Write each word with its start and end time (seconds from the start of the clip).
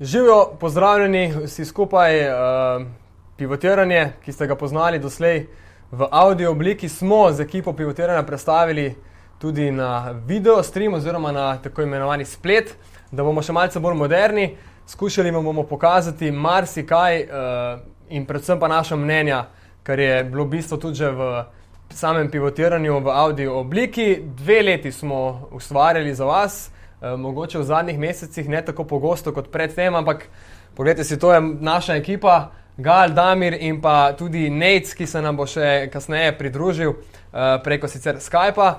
Živijo, 0.00 0.48
pozdravljeni 0.60 1.32
vsi 1.44 1.64
skupaj, 1.64 2.28
uh, 2.28 2.86
pivotiranje, 3.36 4.12
ki 4.24 4.32
ste 4.32 4.46
ga 4.46 4.56
poznali 4.56 4.98
doslej 4.98 5.46
v 5.90 6.08
audio 6.10 6.50
obliki, 6.50 6.88
smo 6.88 7.32
z 7.32 7.40
ekipo 7.40 7.72
pivotiranja 7.72 8.22
predstavili 8.22 8.94
tudi 9.38 9.70
na 9.70 10.10
video 10.26 10.62
stream 10.62 10.94
oziroma 10.94 11.32
na 11.32 11.58
tako 11.62 11.82
imenovani 11.82 12.24
splet, 12.24 12.74
da 13.10 13.22
bomo 13.22 13.42
še 13.42 13.52
malce 13.52 13.78
bolj 13.80 13.94
moderni. 13.94 14.56
Skušali 14.86 15.30
vam 15.30 15.44
bomo 15.44 15.62
pokazati 15.62 16.32
marsikaj 16.32 17.22
uh, 17.22 17.30
in 18.08 18.26
predvsem 18.26 18.58
pa 18.58 18.68
naša 18.68 18.96
mnenja, 18.96 19.44
kar 19.82 19.98
je 19.98 20.24
bilo 20.24 20.44
bistvo 20.44 20.76
tudi 20.76 21.04
že 21.04 21.10
v 21.10 21.44
samem 21.94 22.30
pivotiranju 22.30 22.98
v 22.98 23.14
audio 23.14 23.60
obliki. 23.60 24.18
Dve 24.36 24.62
leti 24.62 24.92
smo 24.92 25.48
ustvarjali 25.52 26.14
za 26.14 26.24
vas. 26.24 26.73
Eh, 27.04 27.16
mogoče 27.16 27.58
v 27.58 27.64
zadnjih 27.64 27.98
mesecih 27.98 28.48
ne 28.48 28.62
tako 28.64 28.84
pogosto 28.84 29.32
kot 29.32 29.50
predtem, 29.52 29.94
ampak 29.94 30.24
pogledajte 30.74 31.04
si, 31.04 31.18
to 31.18 31.34
je 31.34 31.40
naša 31.60 31.96
ekipa, 32.00 32.50
Gal, 32.76 33.12
Damir 33.14 33.54
in 33.60 33.80
pa 33.80 34.12
tudi 34.18 34.50
Nec, 34.50 34.94
ki 34.94 35.06
se 35.06 35.20
nam 35.22 35.36
bo 35.36 35.44
še 35.46 35.90
kasneje 35.92 36.32
pridružil 36.38 36.90
uh, 36.90 37.60
preko 37.62 37.86
sicer 37.88 38.16
Skypa. 38.18 38.70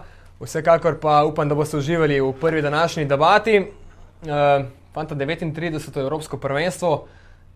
Vsekakor 0.42 0.98
pa 1.00 1.22
upam, 1.24 1.48
da 1.48 1.56
boste 1.56 1.78
uživali 1.78 2.18
v 2.20 2.34
prvi 2.42 2.62
današnji 2.66 3.06
debati. 3.06 3.62
Uh, 3.62 4.66
Fanta 4.92 5.16
39. 5.16 6.02
Evropsko 6.02 6.38
prvenstvo, 6.38 7.06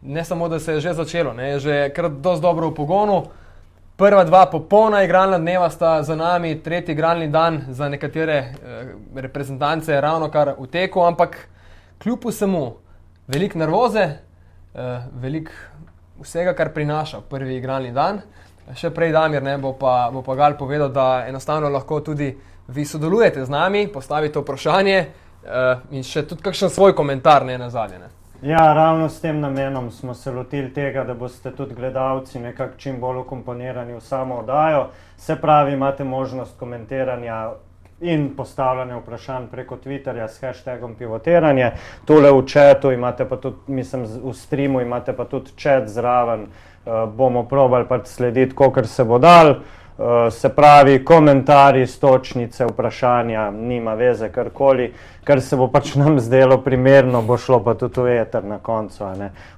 ne 0.02 0.24
samo 0.24 0.48
da 0.48 0.60
se 0.60 0.78
je 0.78 0.80
že 0.80 0.94
začelo, 0.94 1.34
ne, 1.34 1.50
je 1.50 1.60
že 1.60 1.90
kar 1.96 2.08
dosti 2.10 2.44
dobro 2.44 2.70
v 2.70 2.76
pogonu. 2.76 3.24
Prva 4.00 4.24
dva 4.24 4.46
popolna 4.46 5.04
igralna 5.04 5.38
dneva 5.38 5.70
sta 5.70 6.04
za 6.04 6.16
nami, 6.16 6.64
tretji 6.64 6.94
igralni 6.94 7.28
dan 7.28 7.62
za 7.70 7.90
nekatere 7.90 8.34
eh, 8.38 8.54
reprezentance 9.16 9.92
je 9.92 10.02
ravno 10.02 10.30
kar 10.32 10.54
v 10.60 10.68
teku, 10.68 11.02
ampak 11.04 11.36
kljub 12.04 12.20
vsemu, 12.26 12.76
veliko 13.28 13.60
nervoze, 13.60 14.00
eh, 14.00 15.02
veliko 15.14 15.52
vsega, 16.22 16.54
kar 16.54 16.72
prinaša 16.74 17.20
prvi 17.30 17.58
igralni 17.58 17.92
dan. 17.92 18.22
Še 18.76 18.94
prej, 18.96 19.12
Damir, 19.12 19.44
ne, 19.44 19.58
bo, 19.58 19.74
pa, 19.76 20.08
bo 20.14 20.24
pa 20.24 20.36
Gal 20.36 20.56
povedal, 20.58 20.94
da 20.96 21.26
enostavno 21.28 21.68
lahko 21.70 22.00
tudi 22.00 22.32
vi 22.68 22.86
sodelujete 22.86 23.44
z 23.46 23.52
nami, 23.52 23.88
postavite 23.92 24.40
vprašanje 24.40 24.96
eh, 24.96 25.76
in 25.92 26.08
še 26.08 26.24
tudi 26.24 26.48
kakšen 26.48 26.72
svoj 26.72 26.96
komentar, 26.96 27.44
ne 27.44 27.58
na 27.58 27.68
zadnje. 27.70 28.19
Ja, 28.42 28.74
ravno 28.74 29.10
s 29.10 29.22
tem 29.22 29.40
namenom 29.40 29.92
smo 29.92 30.14
se 30.14 30.32
lotili 30.32 30.74
tega, 30.74 31.04
da 31.04 31.14
boste 31.14 31.52
tudi 31.52 31.76
gledalci 31.76 32.40
nekako 32.40 32.78
čim 32.78 33.00
bolj 33.00 33.18
ukomponirani 33.18 33.94
v 33.94 34.00
samo 34.00 34.36
oddajo. 34.36 34.86
Se 35.18 35.36
pravi, 35.36 35.74
imate 35.74 36.04
možnost 36.04 36.60
komentiranja 36.60 37.50
in 38.02 38.30
postavljanja 38.38 38.98
vprašanj 38.98 39.48
preko 39.52 39.78
Twitterja 39.84 40.28
s 40.28 40.42
hashtagom 40.42 40.96
pivotiranje. 40.96 41.72
Tule 42.06 42.32
v 42.32 42.46
četu 42.46 42.92
imate 42.92 43.28
pa 43.30 43.36
tudi, 43.36 43.58
mislim, 43.68 44.06
v 44.24 44.34
streamu 44.34 44.82
imate 44.82 45.14
pa 45.14 45.26
tudi 45.26 45.52
čet 45.56 45.88
zraven. 45.88 46.48
Uh, 46.86 47.10
bomo 47.14 47.44
probali 47.44 47.86
pa 47.88 48.00
slediti, 48.06 48.56
kolikor 48.56 48.88
se 48.88 49.04
bo 49.04 49.20
dal. 49.20 49.56
Uh, 50.00 50.34
se 50.34 50.50
pravi, 50.50 51.06
komentarji, 51.06 51.88
stočnice, 51.88 52.66
vprašanja, 52.66 53.52
nima 53.52 53.94
veze, 53.94 54.30
karkoli, 54.32 54.94
kar 55.24 55.42
se 55.42 55.58
bo 55.60 55.66
pač 55.68 55.96
nam 56.00 56.20
zdelo 56.24 56.58
primerno, 56.64 57.20
bo 57.22 57.36
šlo 57.38 57.58
pa 57.64 57.74
tudi 57.76 58.06
v 58.06 58.14
eter 58.22 58.46
na 58.48 58.62
koncu. 58.64 59.04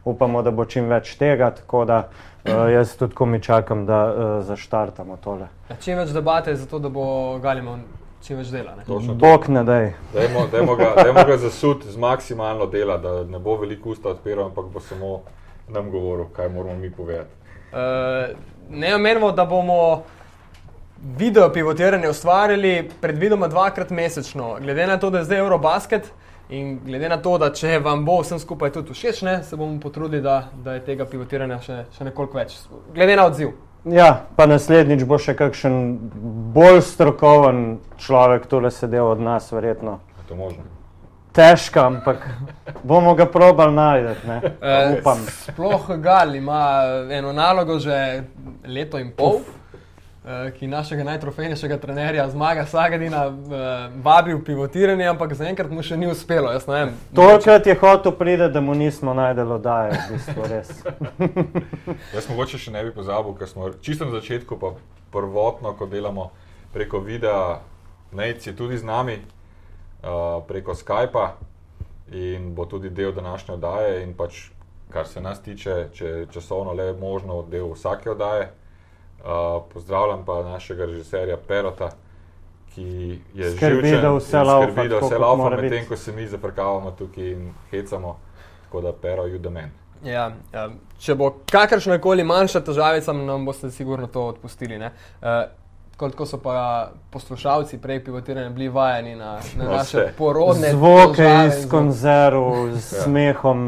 Upamo, 0.06 0.42
da 0.42 0.52
bo 0.52 0.66
čim 0.66 0.88
več 0.89 1.12
tega, 1.19 1.52
tako 1.53 1.84
da 1.86 1.97
uh, 2.08 2.72
jaz 2.73 2.95
tudi, 2.97 3.14
ko 3.14 3.25
mi 3.25 3.38
čakam, 3.42 3.84
da 3.86 4.00
uh, 4.08 4.30
zaštartamo 4.47 5.17
tole. 5.22 5.45
Ja, 5.69 5.78
čim 5.78 6.00
več 6.02 6.09
debate, 6.09 6.56
zato 6.58 6.80
da 6.80 6.89
bo 6.89 7.38
Galimo 7.44 7.75
čim 8.25 8.39
več 8.42 8.50
dela. 8.50 8.73
Bog 9.14 9.45
ne 9.50 9.62
daj. 9.64 9.92
Dajmo 10.16 10.75
ga, 10.80 10.95
ga 11.28 11.38
zasuditi 11.38 11.92
z 11.92 12.02
maksimalno 12.02 12.66
dela, 12.66 12.95
da 12.97 13.22
ne 13.30 13.38
bo 13.38 13.59
veliko 13.62 13.94
usta 13.94 14.09
odpiral, 14.16 14.47
ampak 14.50 14.73
bo 14.73 14.81
samo 14.81 15.19
nam 15.69 15.94
govoril, 15.94 16.31
kaj 16.34 16.50
moramo 16.50 16.80
mi 16.81 16.89
povedati. 16.89 17.30
Uh, 17.69 18.34
ne 18.73 18.95
omenimo, 18.95 19.31
da 19.38 19.45
bomo 19.45 20.02
video 21.03 21.53
pivotiranje 21.53 22.09
ustvarjali 22.09 22.89
predvidoma 23.01 23.47
dvakrat 23.47 23.89
mesečno. 23.89 24.57
Glede 24.59 24.88
na 24.88 24.97
to, 25.00 25.09
da 25.09 25.17
je 25.17 25.23
zdaj 25.23 25.39
Eurobasket 25.39 26.12
in 26.50 26.79
glede 26.85 27.09
na 27.09 27.17
to, 27.17 27.38
da 27.38 27.53
če 27.53 27.79
vam 27.79 28.06
bo 28.06 28.19
vsem 28.22 28.39
skupaj 28.39 28.72
tudi 28.72 28.94
všeč, 28.94 29.22
ne, 29.22 29.44
se 29.44 29.56
bomo 29.56 29.79
potrudili, 29.79 30.22
da, 30.22 30.50
da 30.63 30.73
je 30.73 30.85
tega 30.85 31.06
pivotiranja 31.06 31.59
še, 31.63 31.78
še 31.97 32.09
nekoliko 32.09 32.38
več. 32.38 32.57
Glede 32.94 33.16
na 33.16 33.25
odziv. 33.31 33.53
Ja, 33.85 34.28
pa 34.35 34.45
naslednjič 34.45 35.06
bo 35.09 35.17
še 35.17 35.34
kakšen 35.34 35.78
bolj 36.53 36.84
strokoven 36.85 37.79
človek 37.97 38.45
tole 38.51 38.69
sedel 38.72 39.07
od 39.16 39.23
nas, 39.23 39.47
verjetno. 39.51 39.97
Je 40.19 40.28
to 40.29 40.38
možno? 40.38 40.68
Težko, 41.31 41.85
ampak 41.88 42.28
bomo 42.83 43.16
ga 43.16 43.25
probali 43.25 43.73
najti. 43.73 44.35
Uh, 44.59 45.23
sploh 45.47 45.88
Gal 46.03 46.35
ima 46.35 46.59
eno 47.09 47.31
nalogo 47.31 47.79
že 47.79 47.95
leto 48.68 49.00
in 49.00 49.16
pol. 49.16 49.39
Uf. 49.39 49.60
Eh, 50.21 50.51
ki 50.53 50.67
našega 50.67 51.03
najtrofejnejšega 51.03 51.77
trenerja, 51.81 52.27
zmaga 52.29 52.65
Sagadina, 52.65 53.25
eh, 53.25 53.89
vabi 54.03 54.33
v 54.33 54.43
pivotiranje, 54.45 55.07
ampak 55.09 55.33
zaenkrat 55.33 55.71
mu 55.73 55.81
še 55.81 55.97
ni 55.97 56.05
uspelo. 56.05 56.51
Tolkrat 57.15 57.65
je 57.65 57.73
hotel 57.73 58.11
priti, 58.11 58.49
da 58.53 58.61
mu 58.61 58.75
nismo 58.77 59.15
najdelo 59.17 59.57
daje, 59.57 59.97
v 59.97 60.13
bistvu 60.13 60.45
res. 60.45 60.69
Jaz 62.15 62.29
mogoče 62.29 62.61
še 62.61 62.69
ne 62.69 62.83
bi 62.85 62.93
pozabil, 62.93 63.33
ker 63.33 63.49
smo 63.49 63.73
čisto 63.81 64.05
na 64.05 64.13
začetku, 64.21 64.59
pa 64.61 64.75
prvotno, 65.09 65.73
ko 65.73 65.89
delamo 65.89 66.29
preko 66.69 67.01
videa, 67.01 67.57
Nec 68.13 68.45
je 68.45 68.53
tudi 68.53 68.77
z 68.77 68.83
nami, 68.83 69.17
uh, 70.03 70.43
preko 70.45 70.75
Skypa 70.75 71.38
in 72.11 72.51
bo 72.53 72.65
tudi 72.67 72.91
del 72.91 73.15
današnje 73.15 73.55
oddaje 73.55 74.01
in 74.03 74.13
pač, 74.13 74.51
kar 74.91 75.07
se 75.07 75.21
nas 75.21 75.39
tiče, 75.41 75.88
če 75.95 76.05
je 76.05 76.25
časovno 76.29 76.75
le 76.75 76.91
možno, 76.93 77.41
del 77.47 77.71
vsake 77.71 78.11
oddaje. 78.11 78.51
Uh, 79.21 79.63
pozdravljam 79.73 80.25
pa 80.25 80.43
našega 80.43 80.85
režiserja 80.85 81.37
Perota, 81.47 81.91
ki 82.75 83.19
je 83.33 83.51
skrbi, 83.51 83.91
da 84.01 84.13
vse 84.15 84.43
laupa, 84.43 84.87
da 84.87 84.97
vse 84.97 85.17
laupa, 85.17 85.49
medtem 85.49 85.85
ko 85.85 85.97
se 85.97 86.11
mi 86.11 86.27
zaprkavamo 86.27 86.91
tukaj 86.91 87.31
in 87.31 87.51
hecamo, 87.71 88.17
tako 88.63 88.81
da 88.81 88.93
Pero 89.01 89.25
ju 89.25 89.39
domen. 89.39 89.71
Ja, 90.03 90.31
ja. 90.53 90.69
Če 90.99 91.15
bo 91.15 91.29
kakršna 91.51 91.99
koli 92.01 92.23
manjša 92.23 92.63
težavica, 92.65 93.13
nam 93.13 93.45
boste 93.45 93.69
sigurno 93.71 94.07
to 94.07 94.23
odpustili. 94.33 94.77
Uh, 94.77 94.89
kot 96.01 96.28
so 96.29 96.38
pa 96.38 96.91
poslušalci 97.09 97.78
prej 97.78 98.03
pivotirani, 98.03 98.53
bili 98.53 98.69
vajeni 98.69 99.16
na, 99.16 99.39
na 99.57 99.66
naše 99.66 100.13
porodne 100.17 100.72
zvoke 100.72 101.28
iz 101.47 101.69
konzerv, 101.69 102.72
z 102.73 102.94
ja. 102.94 103.03
smehom 103.03 103.62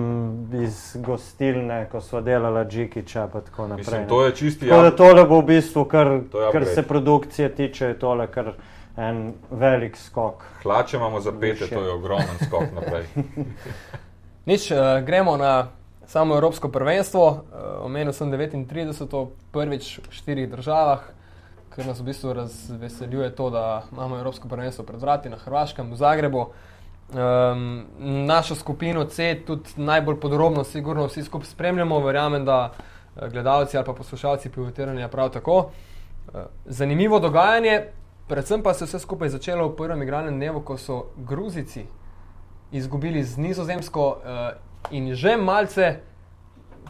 iz 0.64 0.98
gostilne, 1.06 1.86
ko 1.92 2.02
so 2.02 2.22
delali 2.22 2.66
Džikiča 2.66 3.24
in 3.24 3.42
tako 3.46 3.68
naprej. 3.68 3.86
Mislim, 3.86 4.08
to 4.08 4.26
je 4.26 4.36
čisti 4.36 4.70
tako, 4.70 4.82
da 4.82 4.96
tole 4.96 5.26
bo 5.26 5.42
v 5.42 5.46
bistvu, 5.46 5.86
kar, 5.86 6.20
kar 6.52 6.66
se 6.66 6.84
produkcije 6.84 7.56
tiče, 7.56 7.94
tole 8.00 8.28
kar 8.28 8.54
en 8.98 9.34
velik 9.52 9.98
skok. 9.98 10.44
Hlače 10.64 10.98
imamo 10.98 11.22
za 11.22 11.32
pete, 11.40 11.68
to 11.68 11.82
je 11.84 11.92
ogromen 11.92 12.38
skok 12.48 12.64
naprej. 12.76 13.06
Nič, 14.50 14.72
uh, 14.72 14.78
gremo 15.06 15.38
na 15.38 15.68
samo 16.06 16.36
Evropsko 16.36 16.70
prvenstvo. 16.70 17.28
Uh, 17.28 17.86
omenil 17.86 18.14
sem 18.14 18.32
39. 18.32 19.28
prvič 19.52 20.00
v 20.00 20.12
štirih 20.12 20.50
državah 20.50 21.23
kar 21.76 21.86
nas 21.86 22.00
v 22.00 22.04
bistvu 22.04 22.34
razveseljuje 22.34 23.36
to, 23.36 23.50
da 23.50 23.84
imamo 23.92 24.18
Evropsko 24.18 24.48
prvenstvo 24.48 24.86
pred 24.86 25.02
vrati 25.02 25.30
na 25.30 25.38
Hrvaškem, 25.38 25.92
v 25.92 25.96
Zagrebu. 25.96 26.48
Um, 27.14 27.86
našo 28.26 28.56
skupino 28.56 29.06
C 29.06 29.42
tudi 29.48 29.70
najbolj 29.78 30.20
podrobno, 30.20 30.64
sigurno 30.64 31.06
vsi 31.06 31.24
skupaj 31.24 31.48
spremljamo, 31.48 32.00
verjamem, 32.00 32.46
da 32.46 32.72
eh, 32.74 33.30
gledalci 33.30 33.78
ali 33.78 33.86
pa 33.86 33.94
poslušalci 33.94 34.50
pivotiranja 34.50 35.08
prav 35.08 35.30
tako. 35.30 35.58
Uh, 35.58 36.42
zanimivo 36.66 37.20
dogajanje, 37.20 37.84
predvsem 38.28 38.64
pa 38.64 38.74
se 38.74 38.84
je 38.84 38.88
vse 38.88 39.00
skupaj 39.00 39.30
začelo 39.30 39.68
v 39.68 39.76
prvem 39.76 40.02
igranem 40.02 40.36
dnevu, 40.36 40.62
ko 40.62 40.78
so 40.78 41.04
Gruzici 41.18 41.86
izgubili 42.72 43.24
z 43.24 43.38
Nizozemsko 43.38 44.08
uh, 44.10 44.18
in 44.92 45.14
že 45.16 45.38
malce 45.38 46.00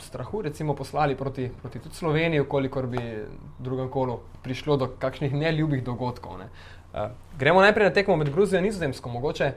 strahu 0.02 0.42
recimo, 0.42 0.76
poslali 0.76 1.16
proti, 1.16 1.52
proti 1.62 1.80
tudi 1.80 1.96
Sloveniji, 1.96 2.46
kolikor 2.50 2.88
bi 2.88 2.98
v 2.98 3.28
drugem 3.60 3.90
kolu 3.90 4.20
prišlo 4.44 4.78
do 4.78 4.88
kakšnih 5.00 5.34
neljubih 5.34 5.84
dogodkov. 5.84 6.38
Ne. 6.38 6.50
Uh, 6.94 7.12
gremo 7.40 7.62
najprej 7.62 7.90
na 7.90 7.94
tekmo 7.94 8.16
med 8.16 8.30
Gruzijo 8.34 8.60
in 8.60 8.68
Nizozemsko. 8.68 9.10
Mogoče, 9.10 9.54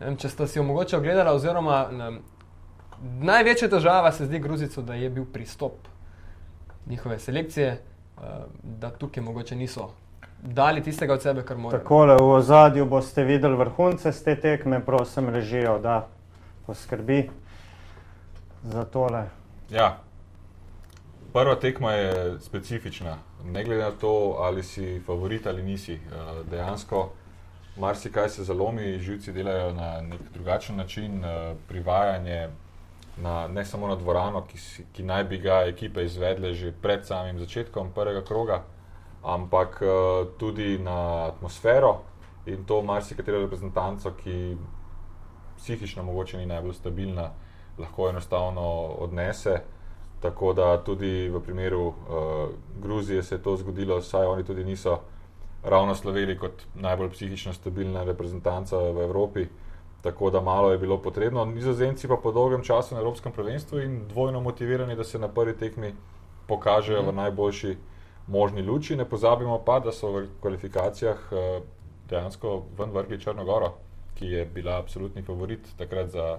vem, 0.00 0.16
če 0.16 0.28
ste 0.28 0.46
si 0.46 0.58
jo 0.58 0.64
mogoče 0.64 0.96
ogledali, 0.96 1.30
oziroma 1.30 1.86
ne, 1.92 2.10
največja 3.20 3.68
težava 3.72 4.12
se 4.12 4.26
zdi 4.26 4.38
Gruzico, 4.38 4.82
da 4.82 4.94
je 4.94 5.10
bil 5.10 5.24
pristop 5.32 5.88
njihove 6.86 7.18
selekcije, 7.18 7.78
uh, 8.16 8.44
da 8.62 8.90
tukaj 8.90 9.22
mogoče 9.22 9.56
niso. 9.56 9.90
Dali 10.42 10.82
tistega 10.82 11.14
od 11.14 11.22
sebe, 11.22 11.42
kar 11.42 11.56
morajo. 11.56 11.80
Tako 11.80 12.04
je, 12.04 12.16
v 12.20 12.28
ozadju 12.34 12.84
boste 12.86 13.24
videli 13.24 13.56
vrhunce 13.56 14.12
z 14.12 14.22
te 14.22 14.36
tekme, 14.40 14.84
prosim, 14.84 15.28
režijo, 15.28 15.78
da 15.78 16.06
poskrbi 16.66 17.30
za 18.62 18.84
tole. 18.84 19.24
Ja. 19.70 19.98
Prva 21.32 21.54
tekma 21.54 21.92
je 21.92 22.40
specifična, 22.40 23.18
ne 23.44 23.64
glede 23.64 23.82
na 23.82 23.90
to, 23.90 24.36
ali 24.38 24.62
si 24.62 25.02
favorit 25.06 25.46
ali 25.46 25.62
nisi. 25.62 25.94
Eh, 25.94 25.98
dejansko 26.50 27.10
marsikaj 27.76 28.28
se 28.28 28.44
zalomi, 28.44 28.98
živci 28.98 29.32
delajo 29.32 29.72
na 29.72 30.00
nek 30.00 30.20
drugačen 30.34 30.76
način, 30.76 31.24
eh, 31.24 31.54
privajanje, 31.68 32.48
na, 33.16 33.48
ne 33.48 33.64
samo 33.64 33.88
na 33.88 33.96
dvorano, 33.96 34.44
ki, 34.46 34.58
ki 34.92 35.02
naj 35.02 35.24
bi 35.24 35.38
ga 35.38 35.62
ekipe 35.66 36.04
izvedle 36.04 36.54
že 36.54 36.72
pred 36.82 37.06
samim 37.06 37.38
začetkom 37.38 37.90
prvega 37.94 38.24
kroga, 38.24 38.62
ampak 39.22 39.82
uh, 39.82 40.28
tudi 40.38 40.78
na 40.78 41.26
atmosfero 41.26 42.02
in 42.46 42.64
to 42.64 42.82
marsikatero 42.82 43.40
reprezentanco, 43.40 44.12
ki 44.22 44.56
psihično 45.56 46.02
mogoče 46.02 46.38
ni 46.38 46.46
najbolj 46.46 46.74
stabilna, 46.74 47.30
lahko 47.78 48.08
enostavno 48.08 48.62
odnese. 48.98 49.60
Tako 50.20 50.52
da 50.52 50.84
tudi 50.84 51.28
v 51.28 51.40
primeru 51.40 51.86
uh, 51.86 51.94
Gruzije 52.82 53.22
se 53.22 53.34
je 53.34 53.42
to 53.42 53.56
zgodilo, 53.56 54.02
saj 54.02 54.26
oni 54.26 54.44
tudi 54.44 54.64
niso 54.64 54.98
ravno 55.64 55.94
sloveli 55.94 56.38
kot 56.38 56.62
najbolj 56.74 57.10
psihično 57.10 57.52
stabilna 57.52 58.04
reprezentanca 58.04 58.78
v 58.78 59.04
Evropi. 59.04 59.46
Tako 60.02 60.30
da 60.30 60.40
malo 60.40 60.70
je 60.72 60.78
bilo 60.78 60.98
potrebno. 61.02 61.44
Nizozemci 61.44 62.08
pa 62.08 62.16
po 62.22 62.32
dolgem 62.32 62.62
času 62.62 62.94
na 62.94 63.00
Evropskem 63.00 63.32
prvenstvu 63.32 63.80
in 63.80 64.08
dvojno 64.08 64.40
motivirani, 64.40 64.96
da 64.96 65.04
se 65.04 65.18
na 65.18 65.28
prvi 65.28 65.56
tekmi 65.56 65.94
pokažejo 66.46 67.02
mm. 67.02 67.06
v 67.06 67.08
mhm. 67.08 67.16
najboljši 67.16 67.76
možni 68.26 68.62
luči. 68.62 68.96
Ne 68.96 69.04
pozabimo 69.04 69.58
pa, 69.64 69.80
da 69.80 69.92
so 69.92 70.12
v 70.12 70.26
kvalifikacijah 70.40 71.18
uh, 71.32 71.62
dejansko 72.10 72.62
ven 72.78 72.90
vrgli 72.90 73.20
Črnogoro, 73.20 73.72
ki 74.14 74.26
je 74.26 74.44
bila 74.46 74.78
absolutni 74.78 75.22
favorit 75.22 75.66
takrat 75.78 76.10
za 76.10 76.38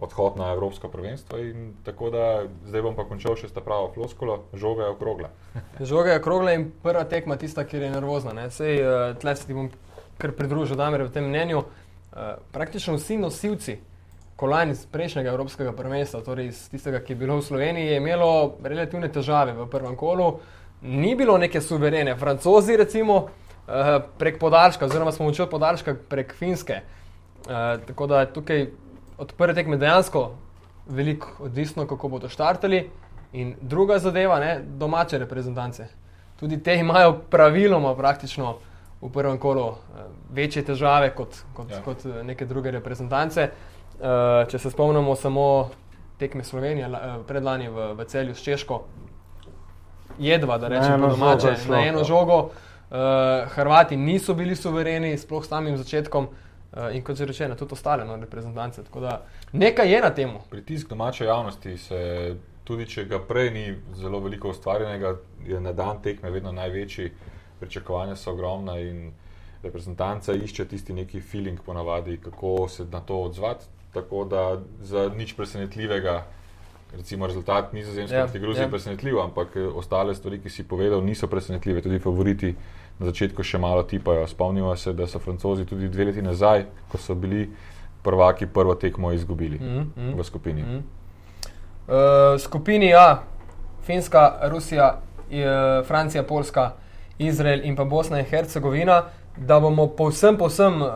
odhod 0.00 0.36
na 0.36 0.52
Evropsko 0.52 0.88
prvenstvo. 0.88 1.38
Tako 1.84 2.10
da 2.10 2.42
zdaj 2.66 2.82
bom 2.82 2.94
pa 2.96 3.04
končal 3.04 3.36
še 3.36 3.48
s 3.48 3.56
ta 3.56 3.60
pravo 3.64 3.90
floskolo, 3.94 4.44
žoga 4.54 4.86
je 4.86 4.94
okrogla. 4.94 5.30
žoga 5.90 6.14
je 6.14 6.22
okrogla 6.22 6.54
in 6.54 6.70
prva 6.82 7.04
tekma 7.04 7.36
tista, 7.36 7.64
ki 7.66 7.82
je 7.82 7.90
nervozna. 7.90 8.50
Sej, 8.50 8.82
uh, 8.82 9.16
tle 9.18 9.36
se 9.36 9.46
ti 9.46 9.56
bom 9.58 9.70
kar 10.18 10.32
pridružil, 10.38 10.78
da 10.78 10.90
me 10.90 11.02
v 11.02 11.10
tem 11.12 11.26
mnenju. 11.26 11.64
Uh, 11.64 12.38
praktično 12.54 12.96
vsi 12.96 13.18
nosilci 13.18 13.78
kolajn 14.38 14.70
iz 14.70 14.86
prejšnjega 14.86 15.32
Evropskega 15.34 15.72
prvenstva, 15.74 16.22
torej 16.22 16.52
iz 16.52 16.62
tistega, 16.70 17.02
ki 17.02 17.12
je 17.12 17.18
bilo 17.18 17.40
v 17.40 17.42
Sloveniji, 17.42 17.90
je 17.90 17.98
imelo 17.98 18.30
relativne 18.62 19.10
težave 19.10 19.52
v 19.56 19.66
prvem 19.66 19.96
kolu. 19.98 20.36
Ni 20.82 21.16
bilo 21.18 21.34
neke 21.42 21.60
suverene. 21.60 22.14
Francozi, 22.16 22.76
recimo, 22.78 23.24
uh, 23.26 23.96
prek 24.18 24.38
podaljška, 24.38 24.86
oziroma 24.86 25.12
smo 25.12 25.26
učili 25.26 25.50
podaljška 25.50 25.96
prek 26.08 26.36
Finske. 26.38 26.84
Uh, 27.48 27.82
tako 27.86 28.06
da 28.06 28.26
tukaj 28.30 28.68
od 29.18 29.32
prve 29.32 29.54
tekme 29.54 29.76
dejansko 29.76 30.30
veliko 30.88 31.28
odvisno, 31.40 31.86
kako 31.86 32.08
bodo 32.08 32.28
štartali. 32.28 32.90
In 33.32 33.54
druga 33.60 33.98
zadeva, 33.98 34.38
ne, 34.40 34.60
domače 34.64 35.18
reprezentance. 35.18 35.86
Tudi 36.40 36.62
te 36.62 36.76
imajo 36.76 37.18
praviloma 37.30 37.96
praktično 37.96 38.54
v 39.00 39.10
prvem 39.12 39.38
kolu 39.38 39.66
uh, 39.66 39.76
večje 40.30 40.64
težave 40.64 41.10
kot, 41.14 41.36
kot, 41.54 41.70
ja. 41.70 41.82
kot 41.82 42.06
eh, 42.06 42.22
neke 42.24 42.46
druge 42.46 42.70
reprezentance. 42.70 43.50
Uh, 43.98 44.48
če 44.48 44.58
se 44.58 44.70
spomnimo 44.70 45.14
samo 45.16 45.68
tekme 46.18 46.44
Slovenije, 46.44 46.88
predlani 47.26 47.68
v, 47.68 47.92
v 47.98 48.06
celju 48.10 48.34
s 48.34 48.42
Češko, 48.42 48.80
jedva, 50.18 50.58
da 50.58 50.68
rečemo 50.68 51.08
domače, 51.08 51.54
žogo, 51.54 51.74
na 51.74 51.84
eno 51.86 52.04
žogo. 52.04 52.38
Uh, 52.88 53.50
Hrvati 53.54 53.96
niso 53.96 54.34
bili 54.34 54.56
suvereni, 54.56 55.18
sploh 55.18 55.44
s 55.44 55.52
samim 55.52 55.76
začetkom. 55.76 56.24
Uh, 56.24 56.47
in 56.92 57.02
kot 57.02 57.16
že 57.16 57.26
rečeno, 57.26 57.54
tudi 57.56 57.72
ostale 57.72 58.04
no, 58.04 58.16
reprezentance. 58.16 58.82
Nekaj 59.52 59.92
je 59.92 60.00
na 60.00 60.10
tem. 60.10 60.36
Pritisk 60.50 60.88
domače 60.88 61.24
javnosti 61.24 61.78
se, 61.78 62.36
tudi 62.64 62.86
če 62.86 63.04
ga 63.08 63.18
prej 63.18 63.50
ni 63.50 63.64
zelo 63.96 64.20
veliko 64.20 64.52
ustvarjenega, 64.52 65.16
je 65.46 65.60
na 65.60 65.72
dan 65.72 66.02
tekme 66.02 66.30
vedno 66.30 66.52
največji, 66.52 67.10
pričakovanja 67.60 68.16
so 68.16 68.32
ogromna 68.32 68.78
in 68.78 69.12
reprezentanca 69.62 70.32
išče 70.32 70.68
tisti 70.68 70.94
neki 70.94 71.20
feeling, 71.20 71.60
ponavadi, 71.66 72.18
kako 72.22 72.68
se 72.68 72.84
na 72.84 73.00
to 73.00 73.22
odzvati. 73.22 73.64
Tako 73.92 74.24
da 74.24 74.60
za 74.80 75.08
nič 75.16 75.32
presenetljivega, 75.36 76.26
recimo 76.96 77.26
rezultat 77.26 77.72
nizozemske 77.72 78.16
ja, 78.16 78.26
proti 78.26 78.38
Gruziji 78.38 78.62
je 78.62 78.66
ja. 78.66 78.70
presenetljiv, 78.70 79.20
ampak 79.20 79.56
eh, 79.56 79.66
ostale 79.66 80.14
stvari, 80.14 80.38
ki 80.42 80.50
si 80.50 80.68
povedal, 80.68 81.02
niso 81.04 81.26
presenetljive, 81.26 81.82
tudi 81.82 81.98
favoriti 81.98 82.54
na 82.98 83.06
začetku 83.06 83.42
še 83.42 83.58
malo 83.58 83.82
tipajo. 83.82 84.26
Spomnimo 84.26 84.76
se, 84.76 84.92
da 84.92 85.06
so 85.06 85.18
francozi 85.18 85.66
tudi 85.66 85.88
dve 85.88 86.10
leti 86.10 86.22
nazaj, 86.22 86.66
ko 86.92 86.98
so 86.98 87.14
bili 87.14 87.48
prvaki, 88.02 88.46
prvo 88.46 88.74
tekmo 88.74 89.12
izgubili 89.12 89.58
mm 89.58 89.92
-hmm. 89.96 90.18
v 90.18 90.24
skupini. 90.24 90.62
Mm 90.62 90.68
-hmm. 90.68 90.82
uh, 92.34 92.40
skupini 92.40 92.94
A, 92.94 93.18
Finska, 93.82 94.38
Rusija, 94.42 95.00
je, 95.30 95.82
Francija, 95.84 96.22
Poljska, 96.22 96.72
Izrael 97.18 97.60
in 97.64 97.76
pa 97.76 97.84
Bosna 97.84 98.18
in 98.18 98.24
Hercegovina. 98.24 99.02
Da 99.36 99.60
bomo 99.60 99.86
povsem, 99.86 100.36
povsem 100.36 100.82
uh, 100.82 100.88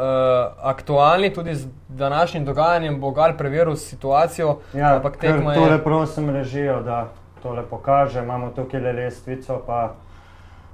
aktualni, 0.63 1.33
tudi 1.33 1.55
z 1.55 1.67
današnjim 1.89 2.45
dogajanjem, 2.45 3.01
bo 3.01 3.11
Gal 3.11 3.37
preveril 3.39 3.77
situacijo. 3.77 4.59
Ja, 4.75 4.97
ampak 4.97 5.17
tekmo 5.17 5.53
je. 5.53 5.59
Tole 5.59 5.85
prosim 5.85 6.31
režijo, 6.31 6.81
da 6.83 7.09
tole 7.43 7.63
pokaže. 7.71 8.19
Imamo 8.19 8.51
tukaj 8.51 8.81
le 8.81 8.93
lestvico, 8.93 9.63
pa 9.67 9.95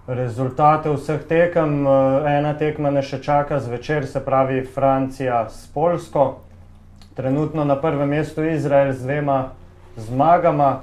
rezultate 0.09 0.91
vseh 0.91 1.21
tekem. 1.29 1.87
Eh, 1.87 2.39
ena 2.39 2.55
tekma 2.57 2.91
ne 2.91 3.03
še 3.05 3.21
čaka 3.23 3.61
zvečer, 3.61 4.07
se 4.07 4.21
pravi 4.25 4.65
Francija 4.65 5.47
s 5.51 5.69
Polsko. 5.75 6.41
Trenutno 7.15 7.65
na 7.65 7.77
prvem 7.77 8.09
mestu 8.09 8.45
Izrael 8.45 8.93
z 8.93 9.05
dvema 9.05 9.51
zmagama, 9.97 10.81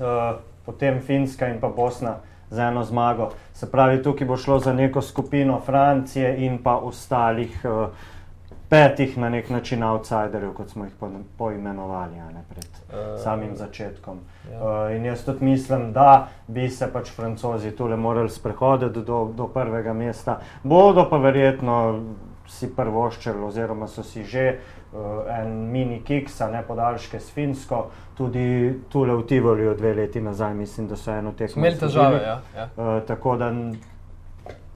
eh, 0.00 0.36
potem 0.66 1.00
Finska 1.00 1.48
in 1.48 1.60
pa 1.60 1.68
Bosna 1.68 2.20
z 2.50 2.58
eno 2.58 2.84
zmago. 2.84 3.32
Se 3.54 3.66
pravi, 3.70 4.02
tukaj 4.02 4.26
bo 4.26 4.36
šlo 4.36 4.58
za 4.58 4.72
neko 4.72 5.02
skupino 5.02 5.60
Francije 5.60 6.36
in 6.46 6.58
pa 6.62 6.76
ostalih 6.76 7.64
uh, 7.64 7.88
petih 8.68 9.18
na 9.18 9.28
nek 9.28 9.50
način 9.50 9.82
outsiderjev, 9.82 10.52
kot 10.54 10.70
smo 10.70 10.84
jih 10.84 10.92
poimenovali 11.38 12.16
ne, 12.16 12.42
pred 12.48 12.66
uh, 12.66 13.22
samim 13.22 13.56
začetkom. 13.56 14.18
Ja. 14.52 14.58
Uh, 14.58 14.96
in 14.96 15.04
jaz 15.04 15.24
tudi 15.24 15.44
mislim, 15.44 15.92
da 15.92 16.28
bi 16.46 16.68
se 16.70 16.88
pač 16.92 17.10
francozi 17.10 17.70
tukaj 17.70 17.96
morali 17.96 18.30
sprehoditi 18.30 19.02
do, 19.02 19.24
do 19.36 19.48
prvega 19.48 19.92
mesta. 19.92 20.40
Bodo 20.62 21.06
pa 21.10 21.16
verjetno 21.16 22.02
si 22.48 22.70
prvoščili, 22.74 23.42
oziroma 23.42 23.86
so 23.86 24.02
si 24.02 24.24
že 24.24 24.46
uh, 24.92 25.00
en 25.38 25.52
mini 25.70 26.00
kiks, 26.04 26.40
ne 26.52 26.62
podaljške 26.66 27.20
s 27.20 27.30
Finsko, 27.30 27.90
tudi 28.18 28.74
tukaj 28.88 29.14
v 29.14 29.26
Tivoliu 29.26 29.74
dve 29.74 29.94
leti 29.94 30.20
nazaj, 30.20 30.54
mislim, 30.54 30.88
da 30.88 30.96
so 30.96 31.12
eno 31.12 31.32
tekmo. 31.32 31.62
Imeli 31.62 31.78
težave, 31.78 32.22
ja. 32.22 32.40
ja. 32.56 32.70
Uh, 32.76 32.96
tako 33.06 33.36
da. 33.36 33.52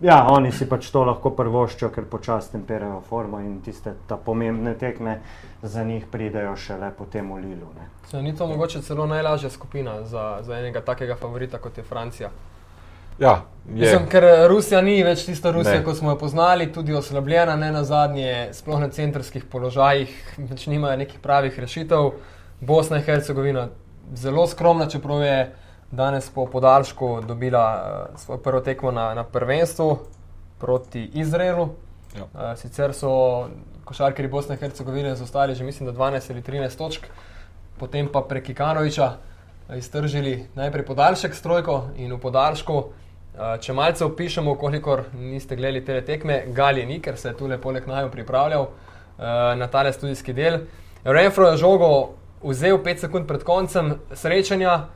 Ja, 0.00 0.26
oni 0.30 0.52
si 0.52 0.64
pač 0.68 0.86
to 0.90 1.02
lahko 1.04 1.34
prvoščijo, 1.36 1.90
ker 1.92 2.06
počasi 2.08 2.54
temperajo 2.54 3.02
formo 3.08 3.40
in 3.44 3.58
tiste 3.60 3.92
pomembne 4.24 4.72
tekme 4.80 5.18
za 5.62 5.84
njih 5.84 6.06
pridejo 6.10 6.54
šele 6.56 6.88
potem 6.98 7.28
v 7.32 7.40
Lilu. 7.42 7.68
Se, 8.08 8.22
ni 8.22 8.32
to 8.36 8.46
mogoče 8.46 8.80
celo 8.82 9.06
najlažja 9.06 9.50
skupina 9.50 10.02
za, 10.04 10.38
za 10.42 10.58
enega 10.58 10.80
takega 10.80 11.16
favorita 11.20 11.58
kot 11.58 11.78
je 11.78 11.84
Francija? 11.84 12.30
Ja, 13.20 13.42
Mislim, 13.68 14.06
ker 14.08 14.24
Rusija 14.48 14.80
ni 14.80 15.02
več 15.04 15.26
tista 15.26 15.50
Rusija, 15.52 15.82
kot 15.84 15.98
smo 15.98 16.14
jo 16.14 16.18
poznali, 16.18 16.70
tudi 16.72 16.94
oslabljena, 16.96 17.56
ne 17.60 17.68
na 17.72 17.84
zadnje, 17.84 18.48
sploh 18.56 18.80
na 18.80 18.88
centrskih 18.88 19.44
položajih, 19.44 20.14
več 20.38 20.64
nimajo 20.72 20.96
nekih 21.02 21.20
pravih 21.20 21.58
rešitev. 21.60 22.14
Bosna 22.60 22.96
in 23.00 23.04
Hercegovina 23.04 23.68
zelo 24.16 24.46
skromna, 24.48 24.88
čeprav 24.88 25.20
je 25.22 25.36
danes 25.90 26.30
po 26.30 26.46
podaljšku 26.46 27.20
dobila 27.20 27.82
uh, 28.12 28.20
svoj 28.20 28.42
prvo 28.42 28.60
tekmo 28.60 28.90
na, 28.90 29.14
na 29.14 29.24
prvenstvu 29.24 29.98
proti 30.58 31.10
Izraelu. 31.14 31.62
Uh, 31.62 32.20
sicer 32.56 32.94
so 32.94 33.48
košarkari 33.84 34.28
Bosne 34.28 34.54
in 34.54 34.60
Hercegovine 34.60 35.14
zostali 35.14 35.54
že 35.54 35.64
mislim, 35.64 35.86
da 35.86 35.92
12 35.92 36.30
ali 36.30 36.42
13 36.42 36.78
točk, 36.78 37.06
potem 37.78 38.08
pa 38.12 38.20
prek 38.20 38.44
Kikanoviča 38.44 39.12
iztržili 39.76 40.46
najprej 40.54 40.86
podaljšek 40.86 41.34
s 41.34 41.42
trojko 41.42 41.84
in 41.96 42.12
v 42.12 42.18
podaljšku. 42.18 42.74
Uh, 42.74 43.56
če 43.60 43.72
malce 43.72 44.04
opišemo, 44.04 44.54
koliko 44.54 44.98
niste 45.14 45.56
gledali 45.56 45.84
te 45.84 46.00
tekme, 46.04 46.44
Gali 46.46 46.86
ni, 46.86 47.00
ker 47.00 47.16
se 47.16 47.28
je 47.28 47.36
tukaj 47.36 47.60
poleg 47.60 47.86
naju 47.86 48.10
pripravljal 48.10 48.62
uh, 48.62 48.72
na 49.56 49.66
tale 49.66 49.92
studijski 49.92 50.32
del. 50.32 50.58
Renfro 51.04 51.48
je 51.48 51.56
žogo 51.56 52.10
vzel 52.42 52.78
5 52.78 53.06
sekund 53.06 53.26
pred 53.28 53.44
koncem 53.44 53.94
srečanja, 54.12 54.88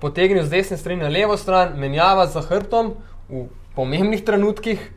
potegnil 0.00 0.44
z 0.44 0.50
desne 0.50 0.76
strani 0.76 1.02
na 1.02 1.08
levo 1.08 1.36
stran, 1.36 1.74
menjava 1.76 2.26
za 2.26 2.40
hrbtom 2.40 2.94
v 3.28 3.46
pomembnih 3.74 4.24
trenutkih, 4.24 4.90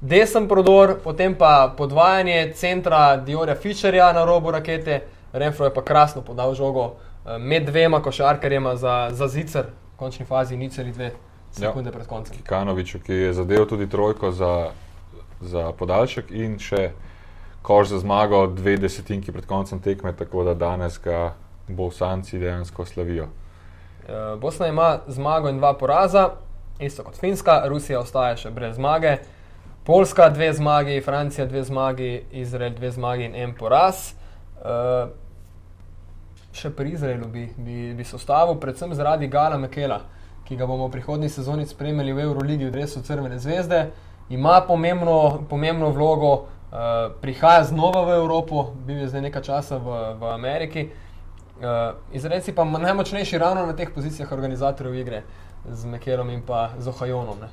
desen 0.00 0.48
prodor, 0.48 0.96
potem 1.04 1.34
pa 1.34 1.74
podvajanje 1.76 2.52
centra 2.54 3.16
Diorja 3.16 3.54
Fischerja 3.54 4.12
na 4.12 4.24
robu 4.24 4.50
rakete, 4.50 5.02
Renfro 5.32 5.66
je 5.66 5.74
pa 5.74 5.82
krasno 5.84 6.22
podal 6.22 6.54
žogo 6.54 6.94
eh, 7.26 7.38
med 7.38 7.66
dvema 7.66 8.02
košarkarjema 8.02 8.76
za, 8.76 9.08
za 9.12 9.28
zicer, 9.28 9.64
v 9.94 9.98
končni 9.98 10.26
fazi 10.26 10.56
nič 10.56 10.78
ali 10.78 10.92
dve 10.92 11.10
sekunde 11.52 11.90
ja. 11.90 11.92
pred 11.92 12.06
koncem. 12.06 12.36
Kanovič, 12.46 12.96
ki 13.04 13.12
je 13.12 13.32
zadeval 13.32 13.66
tudi 13.66 13.88
trojko 13.88 14.32
za, 14.32 14.70
za 15.40 15.72
podaljšek 15.72 16.30
in 16.30 16.58
še 16.58 16.90
koš 17.62 17.88
za 17.88 17.98
zmago 17.98 18.46
dve 18.46 18.76
desetinki 18.76 19.32
pred 19.32 19.46
koncem 19.46 19.80
tekme, 19.80 20.12
tako 20.16 20.44
da 20.44 20.54
danes 20.54 20.96
ga 21.04 21.34
bo 21.68 21.90
v 21.90 21.94
Sanci 21.94 22.38
dejansko 22.38 22.84
slavijo. 22.84 23.28
Eh, 24.08 24.36
Bosna 24.36 24.66
ima 24.66 24.98
zmago 25.06 25.48
in 25.48 25.58
dva 25.58 25.74
poraza, 25.74 26.30
isto 26.80 27.04
kot 27.04 27.16
Finska, 27.20 27.62
Rusija 27.68 28.00
ostaja 28.00 28.36
še 28.36 28.50
brez 28.50 28.76
zmage, 28.76 29.18
Poljska 29.84 30.30
dve 30.32 30.52
zmagi, 30.52 31.00
Francija 31.04 31.46
dve 31.46 31.62
zmagi, 31.64 32.24
Izrael 32.32 32.72
dve 32.76 32.90
zmagi 32.90 33.24
in 33.24 33.34
en 33.34 33.52
poraz. 33.56 34.14
Uh, 34.60 35.08
še 36.52 36.70
pri 36.76 36.92
Izraelu 36.92 37.28
bi, 37.32 37.46
bi, 37.56 37.76
bi 37.96 38.04
sostavil, 38.04 38.56
predvsem 38.60 38.92
zaradi 38.96 39.28
Gala 39.32 39.56
Mekela, 39.60 40.02
ki 40.44 40.56
ga 40.56 40.68
bomo 40.68 40.88
v 40.88 40.96
prihodnji 40.96 41.30
sezoni 41.32 41.64
spremljali 41.68 42.12
v 42.12 42.24
Euroligi 42.28 42.68
v 42.68 42.74
Dresu 42.74 43.00
Crvene 43.04 43.38
zvezde. 43.40 43.86
Ima 44.28 44.60
pomembno, 44.68 45.46
pomembno 45.48 45.88
vlogo, 45.96 46.32
uh, 46.36 47.12
prihaja 47.20 47.64
znova 47.68 48.06
v 48.08 48.16
Evropo, 48.22 48.70
bil 48.88 49.04
je 49.04 49.10
zdaj 49.12 49.28
nekaj 49.28 49.46
časa 49.48 49.80
v, 49.80 50.00
v 50.20 50.32
Ameriki. 50.32 50.88
Uh, 50.88 51.07
Izraelci 52.12 52.54
pa 52.54 52.64
najmočnejši 52.64 53.38
ravno 53.38 53.66
na 53.66 53.76
teh 53.76 53.90
pozicijah 53.94 54.32
organizatorjev 54.32 54.94
igre 54.94 55.22
z 55.70 55.86
Mekelom 55.86 56.30
in 56.30 56.42
pa 56.46 56.70
z 56.78 56.88
Ohajonom. 56.88 57.38
Ne. 57.40 57.48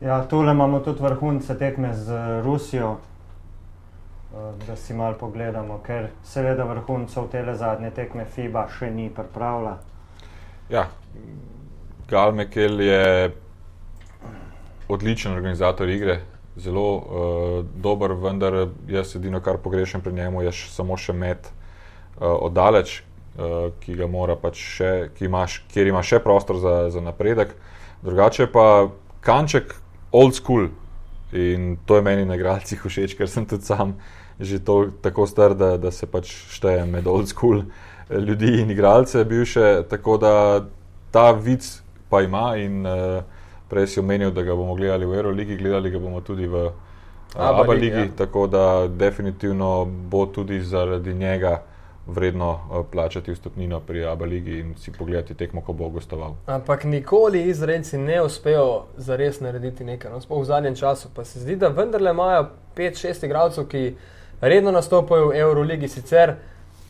Ja, 0.00 0.22
tole 0.24 0.52
imamo 0.52 0.80
tudi 0.80 1.02
vrhunce 1.02 1.58
tekme 1.58 1.94
z 1.94 2.14
Rusijo, 2.42 2.96
eh, 2.96 4.36
da 4.66 4.76
si 4.76 4.94
malo 4.94 5.16
pogledamo, 5.18 5.80
ker 5.86 6.08
seveda 6.24 6.64
vrhuncev 6.64 7.26
te 7.30 7.54
zadnje 7.54 7.90
tekme 7.90 8.24
FIBA 8.24 8.68
še 8.78 8.90
ni 8.90 9.10
pripravila. 9.10 9.78
Ja, 10.70 10.86
Gal 12.08 12.32
Mekel 12.32 12.80
je 12.80 13.32
odličen 14.88 15.32
organizator 15.32 15.88
igre, 15.88 16.20
zelo 16.56 16.96
uh, 16.96 17.02
dober, 17.74 18.12
vendar 18.12 18.68
jaz 18.88 19.16
edino, 19.16 19.40
kar 19.40 19.58
pogrešam 19.58 20.00
pri 20.00 20.12
njemu, 20.12 20.42
je 20.42 20.52
samo 20.52 20.96
še 20.96 21.12
med 21.12 21.38
uh, 21.44 22.32
oddaleč, 22.40 23.00
uh, 23.00 23.07
ki 23.80 23.94
ga 23.94 24.06
mora 24.10 24.36
pač 24.36 24.58
še, 24.58 24.92
ima, 25.22 25.44
kjer 25.72 25.90
ima 25.92 26.02
še 26.02 26.18
prostor 26.24 26.58
za, 26.58 26.76
za 26.90 27.00
napredek. 27.00 27.54
Drugače 28.02 28.48
pa 28.50 28.88
kanček 29.22 29.74
old 30.12 30.34
school 30.34 30.68
in 31.32 31.76
to 31.86 31.98
je 31.98 32.02
meni 32.02 32.24
na 32.24 32.38
igralcih 32.38 32.80
všeč, 32.82 33.14
ker 33.18 33.28
sem 33.30 33.46
tudi 33.46 33.68
sam 33.68 33.98
že 34.38 34.60
to, 34.62 34.94
tako 35.02 35.26
star, 35.26 35.54
da, 35.58 35.76
da 35.82 35.90
se 35.90 36.06
pač 36.06 36.30
štejem 36.54 36.92
med 36.94 37.06
old 37.10 37.26
school 37.26 37.64
ljudi 38.10 38.60
in 38.62 38.70
igralce 38.70 39.24
bivše. 39.24 39.82
Tako 39.90 40.16
da 40.16 40.34
ta 41.10 41.32
vic 41.34 41.66
pa 42.08 42.22
ima 42.22 42.56
in 42.56 42.86
uh, 42.86 43.22
prej 43.68 43.86
si 43.86 44.00
omenil, 44.00 44.30
da 44.30 44.42
ga 44.42 44.54
bomo 44.54 44.74
gledali 44.74 45.06
v 45.06 45.18
Euroligi, 45.18 45.56
gledali 45.56 45.90
ga 45.90 45.98
bomo 45.98 46.20
tudi 46.20 46.46
v 46.46 46.70
uh, 46.70 46.72
Abba 47.34 47.72
ligi, 47.72 48.06
ja. 48.06 48.14
tako 48.16 48.46
da 48.46 48.88
definitivno 48.88 49.84
bo 49.84 50.26
tudi 50.26 50.60
zaradi 50.60 51.14
njega 51.14 51.62
vredno 52.08 52.50
uh, 52.50 52.86
plačati 52.90 53.32
vstopnino 53.32 53.80
pri 53.80 54.04
Abba 54.06 54.26
ligi 54.26 54.58
in 54.58 54.74
si 54.76 54.92
pogledati 54.92 55.34
tekmo, 55.34 55.60
ko 55.60 55.72
bo 55.72 55.88
gostoval. 55.88 56.34
Ampak 56.46 56.84
nikoli 56.84 57.42
izredci 57.42 57.98
ne 57.98 58.22
uspejo 58.22 58.84
za 58.96 59.16
res 59.16 59.40
narediti 59.40 59.84
nekaj. 59.84 60.10
No, 60.10 60.40
v 60.40 60.44
zadnjem 60.44 60.76
času 60.76 61.08
pa 61.14 61.24
se 61.24 61.40
zdi, 61.40 61.56
da 61.56 61.68
vendarle 61.68 62.10
imajo 62.10 62.48
5-6 62.76 63.24
igralcev, 63.24 63.68
ki 63.68 63.96
redno 64.40 64.72
nastopajo 64.72 65.28
v 65.28 65.36
Euroligi, 65.36 65.88
sicer 65.88 66.34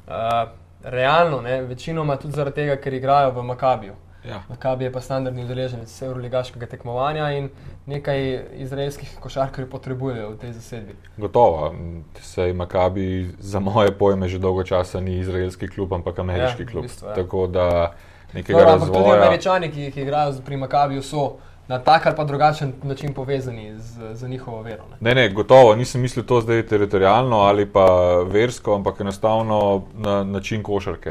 uh, 0.06 0.48
realno, 0.82 1.40
ne, 1.40 1.62
večinoma 1.62 2.16
tudi 2.16 2.36
zaradi 2.36 2.62
tega, 2.62 2.76
ker 2.76 2.94
igrajo 2.94 3.30
v 3.30 3.42
Makabiju. 3.42 3.94
Ja. 4.24 4.42
Makabi 4.48 4.84
je 4.84 4.92
pa 4.92 5.00
standardni 5.00 5.44
udeleženec 5.44 6.02
Euroligaškega 6.02 6.66
tekmovanja 6.66 7.30
in 7.32 7.48
nekaj 7.86 8.44
izraelskih 8.52 9.16
košarkarjev 9.20 9.70
potrebujejo 9.70 10.30
v 10.30 10.38
tej 10.38 10.52
zasedbi. 10.52 10.96
Gotovo. 11.16 11.74
Sej 12.20 12.52
Makabi 12.52 13.30
za 13.38 13.60
moje 13.60 13.94
pojme 13.98 14.28
že 14.28 14.38
dolgo 14.38 14.64
časa 14.64 15.00
ni 15.00 15.18
izraelski 15.18 15.68
klub, 15.68 15.92
ampak 15.94 16.18
ameriški 16.18 16.62
ja, 16.62 16.68
klub. 16.68 16.84
V 16.84 16.88
bistvu, 16.88 17.08
ja. 17.08 17.14
Tako 17.14 17.46
da 17.46 17.94
nekega 18.32 18.58
Dobro, 18.58 18.72
razvoja. 18.72 19.02
Tudi 19.04 19.26
američani, 19.26 19.70
ki 19.72 19.80
jih 19.80 19.96
igrajo 19.96 20.34
pri 20.44 20.56
Makabiju, 20.56 21.02
so 21.02 21.36
na 21.68 21.78
tak 21.78 22.06
ali 22.06 22.16
pa 22.16 22.24
drugačen 22.24 22.72
način 22.82 23.14
povezani 23.14 23.78
z, 23.78 24.14
z 24.14 24.28
njihovo 24.28 24.62
vero. 24.62 24.84
Ne? 24.90 24.96
ne, 25.00 25.14
ne, 25.14 25.28
gotovo. 25.30 25.74
Nisem 25.76 26.00
mislil 26.00 26.24
to 26.24 26.40
zdaj 26.40 26.66
teritorijalno 26.66 27.36
ali 27.36 27.66
pa 27.66 27.86
versko, 28.26 28.74
ampak 28.74 29.00
enostavno 29.00 29.82
na 29.94 30.24
način 30.24 30.62
košarke. 30.62 31.10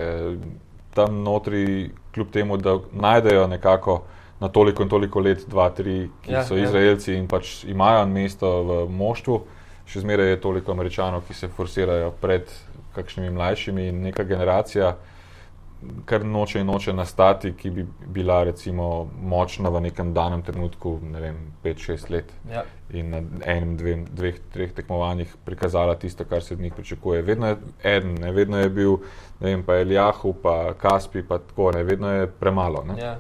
Tam 0.97 1.21
notri, 1.23 1.91
kljub 2.15 2.31
temu, 2.33 2.57
da 2.57 2.79
najdejo 2.91 3.47
nekako 3.47 4.01
na 4.39 4.49
toliko 4.53 4.83
in 4.83 4.89
toliko 4.89 5.21
let, 5.21 5.45
dva, 5.49 5.69
tri, 5.69 6.07
ki 6.25 6.33
ja, 6.33 6.43
so 6.45 6.57
ja. 6.57 6.65
Izraelci 6.65 7.13
in 7.17 7.27
pač 7.29 7.63
imajo 7.69 8.05
mesto 8.09 8.49
v 8.63 8.79
moštvu, 8.93 9.37
še 9.87 10.01
zmeraj 10.03 10.33
je 10.33 10.41
toliko 10.41 10.73
američanov, 10.73 11.23
ki 11.27 11.37
se 11.37 11.49
forsirajo 11.49 12.11
pred 12.21 12.49
kakšnimi 12.97 13.29
mlajšimi 13.33 13.87
in 13.91 14.01
neka 14.09 14.25
generacija 14.25 14.95
kar 16.05 16.25
noče 16.25 16.59
in 16.59 16.67
noče 16.67 16.93
nastati, 16.93 17.53
ki 17.53 17.69
bi 17.69 17.85
bila 18.07 18.43
recimo 18.43 19.07
močna 19.21 19.69
v 19.69 19.81
nekem 19.81 20.13
danem 20.13 20.41
trenutku, 20.41 20.99
ne 21.11 21.21
vem, 21.21 21.37
5-6 21.63 22.11
let. 22.11 22.33
Ja. 22.51 22.63
In 22.89 23.09
na 23.11 23.21
enem, 23.45 23.75
dveh, 23.77 24.03
dveh, 24.15 24.39
treh 24.53 24.73
tekmovanjih 24.73 25.35
prikazala 25.45 25.95
tisto, 25.95 26.25
kar 26.25 26.43
se 26.43 26.53
od 26.53 26.59
njih 26.59 26.73
pričakuje. 26.73 27.21
Vedno 27.21 27.47
je 27.47 27.57
eden, 27.83 28.13
ne? 28.21 28.31
vedno 28.31 28.59
je 28.59 28.69
bil, 28.69 28.97
ne 29.39 29.49
vem, 29.49 29.63
pa 29.63 29.79
Elijahu, 29.79 30.33
pa 30.43 30.73
Kaspi, 30.73 31.23
pa 31.23 31.37
tako, 31.37 31.71
ne? 31.71 31.83
vedno 31.83 32.11
je 32.11 32.27
premalo. 32.27 32.85
Ja. 32.97 33.17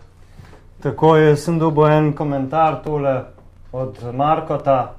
Tako 0.83 1.15
je, 1.17 1.35
sem 1.35 1.59
dobil 1.59 1.87
en 1.91 2.13
komentar 2.13 2.81
tole 2.83 3.21
od 3.71 4.03
Markota 4.13 4.97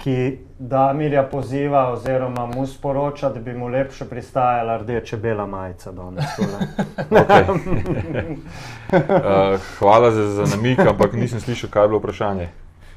ki 0.00 0.38
Damirja 0.62 1.22
poziva, 1.22 1.92
oziroma 1.92 2.46
mu 2.46 2.66
sporoča, 2.66 3.28
da 3.28 3.40
bi 3.40 3.54
mu 3.54 3.68
lepše 3.68 4.04
pristajala 4.04 4.76
rdeče 4.76 5.16
bela 5.16 5.46
majica. 5.46 5.90
uh, 5.90 6.12
hvala 9.78 10.10
za, 10.10 10.26
za 10.26 10.56
namik, 10.56 10.78
ampak 10.78 11.12
nisem 11.12 11.40
slišal, 11.40 11.70
kaj 11.70 11.84
je 11.84 11.88
bilo 11.88 11.98
vprašanje. 11.98 12.48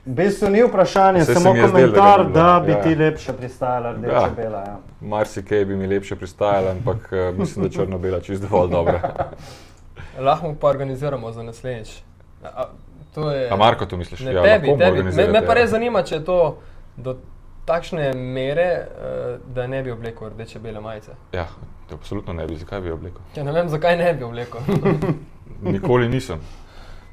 V 0.05 0.11
bistvu 0.11 0.49
ni 0.49 0.63
vprašanje, 0.63 1.21
Vse 1.21 1.33
samo 1.33 1.49
komentar, 1.49 1.69
zdel, 1.69 1.91
da, 1.91 2.43
da 2.43 2.63
bi 2.65 2.71
ja. 2.71 2.81
ti 2.81 2.95
lepše 2.95 3.33
pristajala 3.33 3.91
rdeče 3.91 4.13
ja. 4.13 4.29
bela. 4.35 4.59
Ja. 4.59 4.77
Marsikaj 5.01 5.65
bi 5.65 5.75
mi 5.75 5.87
lepše 5.87 6.15
pristajala, 6.15 6.71
ampak 6.71 7.11
uh, 7.11 7.39
mislim, 7.39 7.65
da 7.65 7.71
črno-bela 7.71 8.19
čisto 8.19 8.47
dovolj 8.47 8.69
dobra. 8.71 8.99
Lahko 10.27 10.55
pa 10.61 10.67
organiziramo 10.67 11.31
za 11.31 11.43
naslednjič. 11.43 11.99
A, 12.43 12.65
je... 13.15 13.49
A 13.51 13.55
Marko, 13.55 13.85
to 13.85 13.97
misliš? 13.97 14.19
Ne, 14.19 14.33
ja, 14.33 14.43
tebi, 14.43 14.77
tebi. 14.79 15.03
Me, 15.03 15.27
me 15.27 15.45
pa 15.45 15.53
res 15.53 15.69
zanima, 15.69 16.03
če 16.03 16.15
je 16.15 16.25
to 16.25 16.57
do 16.97 17.15
takšne 17.65 18.13
mere, 18.13 18.87
uh, 18.87 19.53
da 19.55 19.67
ne 19.67 19.83
bi 19.83 19.91
oblekel 19.91 20.29
rdeče 20.29 20.59
bele 20.59 20.81
majice. 20.81 21.15
Ja, 21.33 21.47
absolutno 21.91 22.33
ne 22.33 22.47
bi. 22.47 22.57
Zakaj 22.57 22.81
bi 22.81 22.91
oblekel? 22.91 23.21
Ja, 23.35 23.43
ne 23.43 23.51
vem, 23.51 23.69
zakaj 23.69 23.97
ne 23.97 24.13
bi 24.13 24.23
oblekel. 24.23 24.61
Nikoli 25.75 26.09
nisem. 26.09 26.41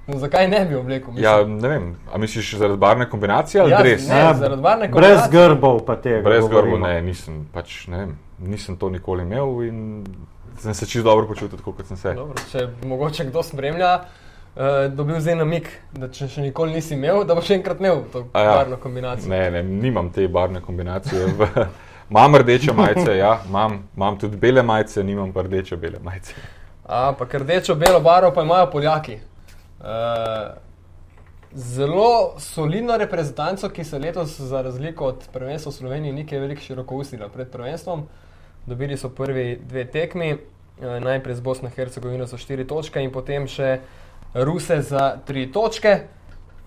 No, 0.06 0.18
zakaj 0.18 0.48
ne 0.48 0.64
bi 0.66 0.74
oblekel? 0.74 1.18
Ja, 1.22 1.44
ne 1.46 1.68
vem, 1.68 1.94
a 2.12 2.18
misliš 2.18 2.54
zaradi 2.58 2.78
barvne 2.80 3.10
kombinacije 3.10 3.62
ali 3.62 3.70
ja, 3.70 3.82
res? 3.82 4.08
Ne, 4.08 4.18
ja, 4.18 4.34
zaradi 4.34 4.62
barvne 4.62 4.90
kombinacije. 4.90 5.30
Brez 5.30 5.30
grbov 5.30 5.84
pa 5.86 5.96
tega. 5.96 6.22
Brez 6.24 6.48
grbov 6.48 6.80
ne, 6.80 6.96
nisem, 7.02 7.44
pač, 7.52 7.84
ne 7.88 8.04
vem, 8.04 8.16
nisem 8.38 8.76
to 8.76 8.90
nikoli 8.90 9.22
imel 9.22 9.62
in 9.68 9.80
sem 10.58 10.74
se 10.74 10.86
čisto 10.86 11.08
dobro 11.08 11.26
počutil, 11.26 11.58
kot 11.64 11.86
sem 11.86 11.96
se. 11.96 12.14
Dobro, 12.14 12.42
če 12.50 12.66
mogoče 12.88 13.28
kdo 13.30 13.42
spremlja, 13.42 13.92
uh, 14.56 14.86
dobil 14.94 15.20
zdaj 15.20 15.36
namik, 15.40 15.68
da 15.92 16.08
če 16.08 16.28
še 16.28 16.46
nikoli 16.48 16.74
nisi 16.78 16.94
imel, 16.94 17.24
da 17.24 17.36
bo 17.38 17.44
še 17.44 17.58
enkrat 17.58 17.80
imel 17.82 18.04
to 18.12 18.24
ja, 18.30 18.46
barvno 18.54 18.80
kombinacijo. 18.82 19.30
Ne, 19.32 19.50
ne, 19.50 19.62
nimam 19.62 20.10
te 20.14 20.28
barvne 20.28 20.62
kombinacije. 20.64 21.28
Imam 22.10 22.34
rdeče 22.36 22.72
majice, 22.74 23.12
ja, 23.16 23.36
imam, 23.46 23.76
imam 23.96 24.16
tudi 24.18 24.36
bele 24.36 24.62
majice, 24.66 25.04
nimam 25.06 25.30
pa 25.32 25.44
rdeče 25.46 25.76
bele 25.78 26.00
majice. 26.02 26.34
Ampak 26.90 27.34
rdečo 27.34 27.74
belo 27.78 28.00
barvo 28.00 28.32
pa 28.34 28.42
imajo 28.42 28.70
Poljaki. 28.70 29.14
Uh, 29.80 29.86
zelo 31.52 32.34
solidno 32.38 32.96
reprezentanco, 32.96 33.68
ki 33.68 33.84
se 33.84 33.98
letos, 33.98 34.40
za 34.40 34.62
razliko 34.62 35.04
od 35.04 35.28
prvenstva 35.32 35.70
v 35.70 35.74
Sloveniji, 35.74 36.12
ni 36.12 36.26
kaj 36.26 36.38
veliko 36.38 36.62
široko 36.62 36.96
ustila 36.96 37.28
pred 37.28 37.50
prvenstvom. 37.50 38.02
Dobili 38.66 38.96
so 38.96 39.08
prvi 39.08 39.60
dve 39.62 39.84
tekmi, 39.84 40.32
uh, 40.34 40.98
najprej 40.98 41.34
z 41.34 41.40
Bosno 41.40 41.68
in 41.68 41.74
Hercegovino 41.74 42.26
za 42.26 42.36
štiri 42.36 42.66
točke 42.66 43.02
in 43.02 43.12
potem 43.14 43.46
še 43.46 43.78
Ruse 44.34 44.82
za 44.82 45.16
tri 45.26 45.52
točke 45.52 45.98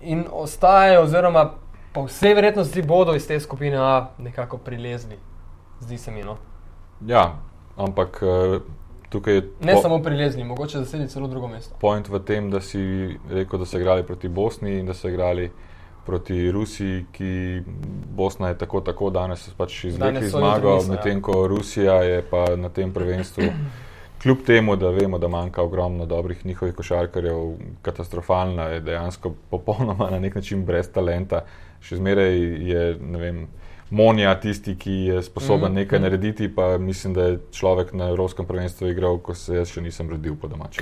in 0.00 0.24
ostajajo, 0.32 1.02
oziroma 1.02 1.50
po 1.92 2.04
vsej 2.04 2.34
verjetnosti 2.34 2.82
bodo 2.82 3.14
iz 3.14 3.26
te 3.26 3.40
skupine 3.40 3.78
A 3.78 4.08
nekako 4.18 4.58
prilezli, 4.58 5.18
zdi 5.80 5.98
se 5.98 6.10
mi. 6.10 6.22
No. 6.22 6.36
Ja, 7.06 7.38
ampak 7.76 8.22
eh, 8.22 8.58
tukaj 9.08 9.34
je. 9.34 9.50
Ne 9.60 9.76
samo 9.82 10.02
prilezli, 10.02 10.44
mogoče 10.44 10.78
zasedeti 10.78 11.12
celo 11.12 11.28
drugo 11.28 11.48
mesto. 11.48 11.76
Point 11.80 12.08
v 12.08 12.18
tem, 12.18 12.50
da 12.50 12.60
si 12.60 12.78
rekel, 13.30 13.58
da 13.58 13.66
so 13.66 13.78
igrali 13.78 14.06
proti 14.06 14.28
Bosni 14.28 14.78
in 14.78 14.86
da 14.86 14.94
so 14.94 15.08
igrali. 15.08 15.50
Proti 16.04 16.50
Rusiji, 16.50 17.06
ki 17.12 17.62
Bosna 18.16 18.48
je 18.48 18.58
tako, 18.58 18.80
tako 18.80 19.08
danes 19.10 19.48
pač 19.56 19.84
izvlekli 19.84 20.28
zmago, 20.28 20.82
medtem 20.88 21.22
ko 21.22 21.46
Rusija 21.48 21.94
je 22.04 22.18
pa 22.30 22.44
na 22.56 22.68
tem 22.68 22.92
prvenstvu 22.92 23.44
kljub 24.24 24.38
temu, 24.46 24.76
da 24.76 24.88
vemo, 24.90 25.18
da 25.18 25.28
manjka 25.28 25.62
ogromno 25.62 26.06
dobrih 26.06 26.46
njihovih 26.46 26.74
košarkarjev, 26.74 27.36
katastrofalna 27.82 28.62
je 28.62 28.80
dejansko 28.80 29.34
popolnoma 29.50 30.08
na 30.10 30.18
nek 30.18 30.34
način 30.34 30.64
brez 30.64 30.88
talenta. 30.88 31.42
Še 31.84 32.00
zmeraj 32.00 32.38
je 32.64 32.86
vem, 33.20 33.44
Monija 33.90 34.32
tisti, 34.40 34.72
ki 34.80 34.92
je 35.10 35.22
sposoben 35.22 35.72
Mhm, 35.72 35.74
nekaj 35.74 35.98
mhm. 35.98 36.04
narediti, 36.04 36.48
pa 36.54 36.78
mislim, 36.78 37.14
da 37.14 37.26
je 37.26 37.38
človek 37.52 37.92
na 37.92 38.08
Evropskem 38.08 38.46
prvenstvu 38.46 38.88
igral, 38.88 39.18
ko 39.18 39.34
se 39.34 39.60
jaz 39.60 39.68
še 39.68 39.84
nisem 39.84 40.10
rodil 40.10 40.40
po 40.40 40.48
domači. 40.48 40.80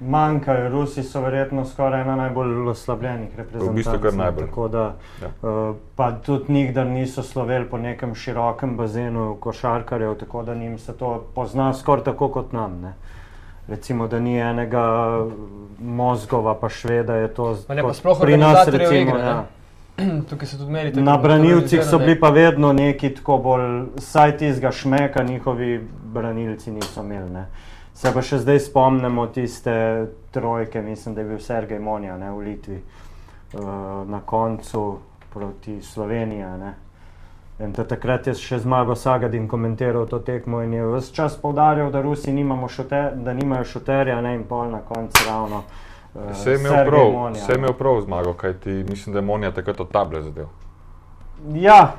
Manjkajo, 0.00 0.68
Rusi 0.68 1.02
so 1.02 1.20
verjetno 1.20 1.64
skoraj 1.64 2.00
ena 2.00 2.16
najbolj 2.16 2.68
oslabljenih 2.68 3.36
reprezentantov. 3.36 3.72
V 3.72 3.76
bistvu 3.76 3.98
kar 4.02 4.14
najbolj. 4.14 4.46
Tako 4.46 4.68
da, 4.68 4.94
Ja. 5.22 5.28
uh, 5.42 5.76
pa 5.96 6.12
tudi 6.12 6.52
nikdar 6.52 6.86
niso 6.86 7.22
sloveli 7.22 7.68
po 7.70 7.78
nekem 7.78 8.14
širokem 8.14 8.76
bazenu 8.76 9.36
košarkarjev, 9.40 10.14
tako 10.14 10.42
da 10.42 10.54
njim 10.54 10.78
se 10.78 10.96
to 10.96 11.24
pozna 11.34 11.74
skoraj 11.74 12.04
tako 12.04 12.28
kot 12.28 12.52
nam. 12.52 12.80
Ne. 12.80 12.92
Recimo, 13.68 14.08
da 14.08 14.18
ni 14.20 14.38
enega 14.40 14.84
mozgova, 15.78 16.54
pa 16.54 16.68
šveda 16.68 17.14
je 17.14 17.34
to 17.34 17.56
sploh 17.94 18.18
pri 18.20 18.36
nas. 18.36 18.68
Recimo, 18.68 19.00
igre, 19.00 19.18
ja. 19.20 19.44
Tukaj 20.30 20.46
se 20.46 20.58
tudi 20.58 20.72
merite. 20.72 21.00
Na 21.00 21.16
branilcih 21.16 21.84
so 21.84 21.98
bili 21.98 22.20
pa 22.20 22.28
vedno 22.30 22.72
neki 22.72 23.14
tako 23.14 23.38
bolj, 23.38 23.82
saj 23.98 24.36
tistega 24.36 24.72
šmeka, 24.72 25.22
njihovi 25.22 25.88
branilci 26.04 26.70
niso 26.70 27.02
imeli. 27.02 27.30
Ne. 27.30 27.46
Se 27.94 28.12
pa 28.12 28.22
še 28.22 28.38
zdaj 28.42 28.60
spomnimo 28.60 29.26
tiste 29.26 29.72
trojke, 30.30 30.82
mislim, 30.82 31.14
da 31.14 31.20
je 31.20 31.28
bil 31.28 31.38
Sergej 31.38 31.78
Monja 31.78 32.16
ne, 32.18 32.30
v 32.32 32.46
Litvi 32.46 32.78
uh, 32.78 33.60
na 34.08 34.22
koncu 34.26 34.98
proti 35.32 35.82
Sloveniji. 35.82 36.44
In 37.60 37.72
da 37.76 37.84
takrat 37.84 38.26
je 38.26 38.34
še 38.34 38.58
zmagal 38.64 38.96
Sagadin 38.96 39.46
komentiral 39.48 40.08
to 40.08 40.18
tekmo 40.24 40.62
in 40.64 40.72
je 40.72 40.86
vse 40.88 41.14
čas 41.14 41.36
povdarjal, 41.38 41.92
da 41.92 42.00
Rusi 42.02 42.32
šute, 42.68 43.02
da 43.16 43.32
nimajo 43.32 43.64
šuterja 43.64 44.20
ne, 44.20 44.34
in 44.34 44.44
pol 44.44 44.70
na 44.70 44.80
koncu 44.80 45.28
ravno. 45.28 45.62
Vse 46.14 46.50
je 46.50 46.58
imel 46.58 46.84
prav, 46.88 47.32
vse 47.36 47.52
je 47.52 47.58
imel 47.58 47.72
prav 47.72 48.00
zmago, 48.00 48.34
kajti 48.34 48.84
mislim, 48.88 49.12
da 49.12 49.18
je 49.18 49.26
Monija 49.26 49.52
takrat 49.52 49.80
od 49.80 49.92
table 49.92 50.22
zadev. 50.22 50.48
Ja, 51.54 51.92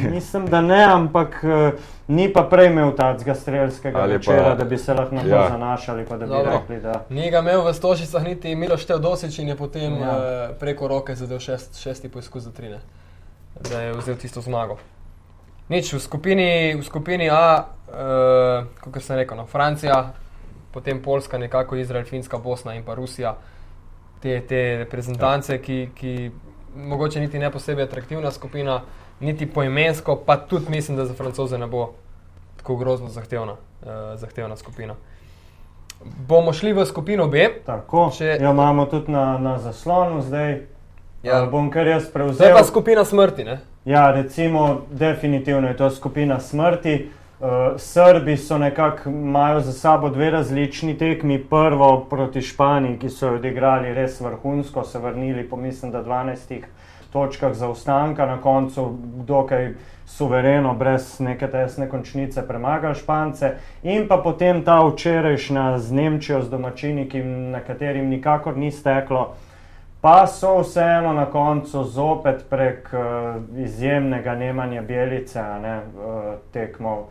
mislim, 0.00 0.46
da 0.46 0.60
ne, 0.60 0.84
ampak 0.84 1.44
eh, 1.44 1.72
ni 2.08 2.32
pa 2.32 2.42
prej 2.42 2.66
imel 2.66 2.90
tacga 2.92 3.34
strelskega 3.34 3.98
Ali 3.98 4.10
pa- 4.10 4.16
večera, 4.16 4.54
da 4.54 4.64
bi 4.64 4.78
se 4.78 4.94
lahko 4.94 5.14
na 5.14 5.20
to 5.22 5.28
Ja. 5.28 5.48
zanašali, 5.48 6.04
pa 6.04 6.16
da 6.16 6.26
bi 6.26 6.32
Dobro. 6.32 6.52
rekli, 6.52 6.80
da 6.80 7.04
Ni 7.10 7.30
ga 7.30 7.38
imel 7.38 7.62
v 7.62 7.74
Stožicah 7.74 8.24
niti 8.24 8.54
Miloš 8.54 8.84
Teodosič 8.84 9.38
in 9.38 9.48
je 9.48 9.56
potem 9.56 9.94
Ja. 9.94 10.06
ja. 10.06 10.48
preko 10.54 10.88
roke 10.88 11.14
zadev 11.14 11.38
šest, 11.38 11.78
šesti 11.78 12.08
poizkus 12.08 12.42
za 12.42 12.52
trine, 12.52 12.80
da 13.62 13.80
je 13.80 13.92
vzel 13.92 14.16
tisto 14.16 14.40
zmago. 14.40 14.76
Nič, 15.68 15.92
v 15.92 15.98
skupini, 15.98 16.74
v 16.74 16.82
skupini 16.82 17.30
A, 17.30 17.64
uh, 17.88 18.64
kot 18.82 19.02
sem 19.02 19.16
rekel, 19.16 19.36
no, 19.36 19.46
Francija, 19.46 20.12
potem 20.72 21.02
Poljska, 21.02 21.38
nekako 21.38 21.76
Izrael, 21.76 22.04
Finska, 22.04 22.38
Bosna 22.38 22.74
in 22.74 22.82
pa 22.82 22.94
Rusija. 22.94 23.36
Te, 24.20 24.40
te 24.40 24.76
reprezentance, 24.78 25.52
ja. 25.52 25.58
ki, 25.58 25.90
ki 25.94 26.30
mogoče 26.76 27.20
niti 27.20 27.38
ne 27.38 27.50
posebej 27.50 27.84
atraktivna 27.84 28.30
skupina, 28.30 28.80
niti 29.20 29.46
poimensko, 29.46 30.16
pa 30.16 30.36
tudi 30.38 30.70
mislim, 30.70 30.96
da 30.96 31.06
za 31.06 31.14
francoze 31.14 31.58
ne 31.58 31.66
bo 31.66 31.92
tako 32.56 32.76
grozno 32.76 33.08
zahtevna, 33.08 33.52
uh, 33.52 33.88
zahtevna 34.14 34.56
skupina. 34.56 34.94
Bomo 36.18 36.52
šli 36.52 36.72
v 36.72 36.84
skupino 36.86 37.26
B. 37.28 37.48
tako. 37.66 38.10
Če- 38.10 38.38
Jo 38.40 38.50
imamo 38.50 38.86
tudi 38.86 39.12
na, 39.12 39.38
na 39.38 39.58
zaslonu 39.58 40.22
zdaj. 40.22 40.60
Ja. 41.22 41.46
Bom 41.46 41.70
kar 41.70 41.86
jaz 41.86 42.06
prevzel. 42.06 42.52
pa 42.52 42.64
skupina 42.64 43.04
smrti. 43.04 43.44
Ne? 43.44 43.58
Ja, 43.84 44.10
recimo, 44.10 44.82
definitivno 44.90 45.68
je 45.68 45.76
to 45.76 45.90
skupina 45.90 46.40
smrti. 46.40 47.10
Uh, 47.40 47.46
Srbi 47.76 48.36
so 48.36 48.58
nekako 48.58 49.10
imajo 49.10 49.60
za 49.60 49.72
sabo 49.72 50.08
dve 50.08 50.30
različni 50.30 50.98
tekmi. 50.98 51.44
Prvo 51.44 52.06
proti 52.10 52.42
Španiji, 52.42 52.98
ki 52.98 53.08
so 53.08 53.26
jo 53.26 53.34
odigrali 53.34 53.94
res 53.94 54.20
vrhunsko, 54.20 54.82
se 54.84 54.98
vrnili 54.98 55.48
po 55.48 55.56
mislim, 55.56 55.92
da 55.92 56.02
12 56.04 56.62
točkah 57.12 57.54
zaostanka, 57.54 58.26
na 58.26 58.40
koncu 58.40 58.98
dokaj 59.26 59.74
suvereno, 60.06 60.74
brez 60.74 61.20
neke 61.20 61.46
tesne 61.46 61.88
končnice, 61.88 62.42
premagali 62.48 62.94
Špance. 62.94 63.52
In 63.82 64.08
pa 64.08 64.16
potem 64.16 64.64
ta 64.64 64.80
včerajšnja 64.82 65.78
z 65.78 65.92
Nemčijo, 65.92 66.42
z 66.42 66.50
domačini, 66.50 67.08
ki, 67.08 67.22
na 67.22 67.60
katerim 67.60 68.08
nikakor 68.08 68.56
ni 68.56 68.70
steklo. 68.70 69.34
Pa 70.00 70.26
so 70.26 70.58
vseeno 70.58 71.12
na 71.12 71.26
koncu 71.30 71.84
zopet 71.84 72.44
prek 72.50 72.90
uh, 72.92 73.62
izjemnega 73.62 74.34
Nemanja 74.34 74.82
Bjelice 74.82 75.40
a 75.40 75.58
ne, 75.58 75.76
uh, 75.78 76.34
tekmo 76.52 76.98
uh, 76.98 77.06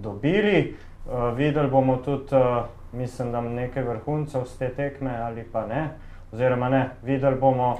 dobili. 0.00 0.76
Uh, 1.06 1.36
videli 1.36 1.70
bomo 1.70 1.96
tudi, 1.96 2.36
uh, 2.36 2.64
mislim, 2.92 3.32
da 3.32 3.40
nekaj 3.40 3.82
vrhuncev 3.82 4.44
z 4.44 4.58
te 4.58 4.68
tekme 4.74 5.18
ali 5.18 5.44
pa 5.52 5.66
ne. 5.66 5.88
Oziroma 6.32 6.68
ne, 6.68 6.90
videli 7.02 7.36
bomo 7.36 7.76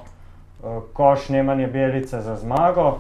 koš 0.93 1.29
Nemanja 1.29 1.67
Bjelice 1.67 2.21
za 2.21 2.37
zmago. 2.37 2.99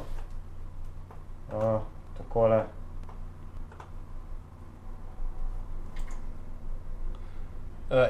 Takole. 2.18 2.62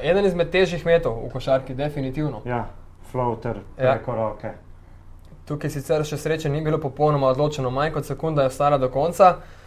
Eden 0.01 0.25
izmed 0.25 0.51
težjih 0.51 0.85
metov 0.85 1.23
v 1.25 1.29
košarki, 1.31 1.73
definitivno. 1.73 2.41
Ja, 2.45 2.65
floater 3.11 3.57
Ja. 3.77 3.93
preko 3.93 4.15
roke. 4.15 4.51
Tukaj 5.47 5.69
sicer 5.69 6.03
še 6.05 6.17
sreče 6.17 6.49
ni 6.49 6.61
bilo 6.61 6.77
popolnoma 6.77 7.31
odločeno, 7.31 7.71
manj 7.71 7.93
kot 7.95 8.05
sekunda 8.05 8.41
je 8.41 8.51
ostala 8.51 8.77
do 8.77 8.89
konca. 8.89 9.29
Uh, 9.29 9.58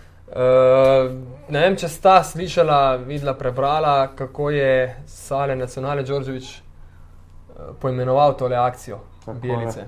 ne 1.49 1.61
vem, 1.61 1.77
če 1.77 1.89
sta 1.89 2.23
slišala, 2.25 2.97
videla, 2.97 3.35
prebrala, 3.37 4.09
kako 4.17 4.51
je 4.51 4.97
Sale 5.07 5.57
Nacionale 5.57 6.03
Đorđević 6.03 6.53
uh, 6.53 7.75
poimenoval 7.81 8.37
tole 8.37 8.57
akcijo 8.57 8.99
Takole. 9.21 9.41
Bjelice. 9.41 9.85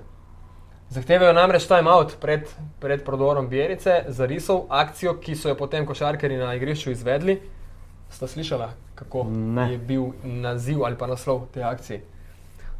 Zahtevajo 0.90 1.32
namreč 1.32 1.64
timeout 1.66 2.16
pred, 2.20 2.48
pred 2.80 3.04
prodorom 3.04 3.48
Bjelice, 3.48 4.04
zarisov 4.08 4.66
akcijo, 4.68 5.16
ki 5.20 5.36
so 5.36 5.48
jo 5.48 5.56
potem 5.56 5.86
košarkari 5.86 6.36
na 6.36 6.54
igrišču 6.54 6.90
izvedli. 6.90 7.40
Sta 8.10 8.26
slišala, 8.26 8.68
kako 8.94 9.24
Ne. 9.30 9.72
je 9.72 9.78
bil 9.78 10.04
naziv 10.22 10.84
ali 10.84 10.96
pa 10.96 11.06
naslov 11.06 11.46
te 11.54 11.62
akcije? 11.62 12.04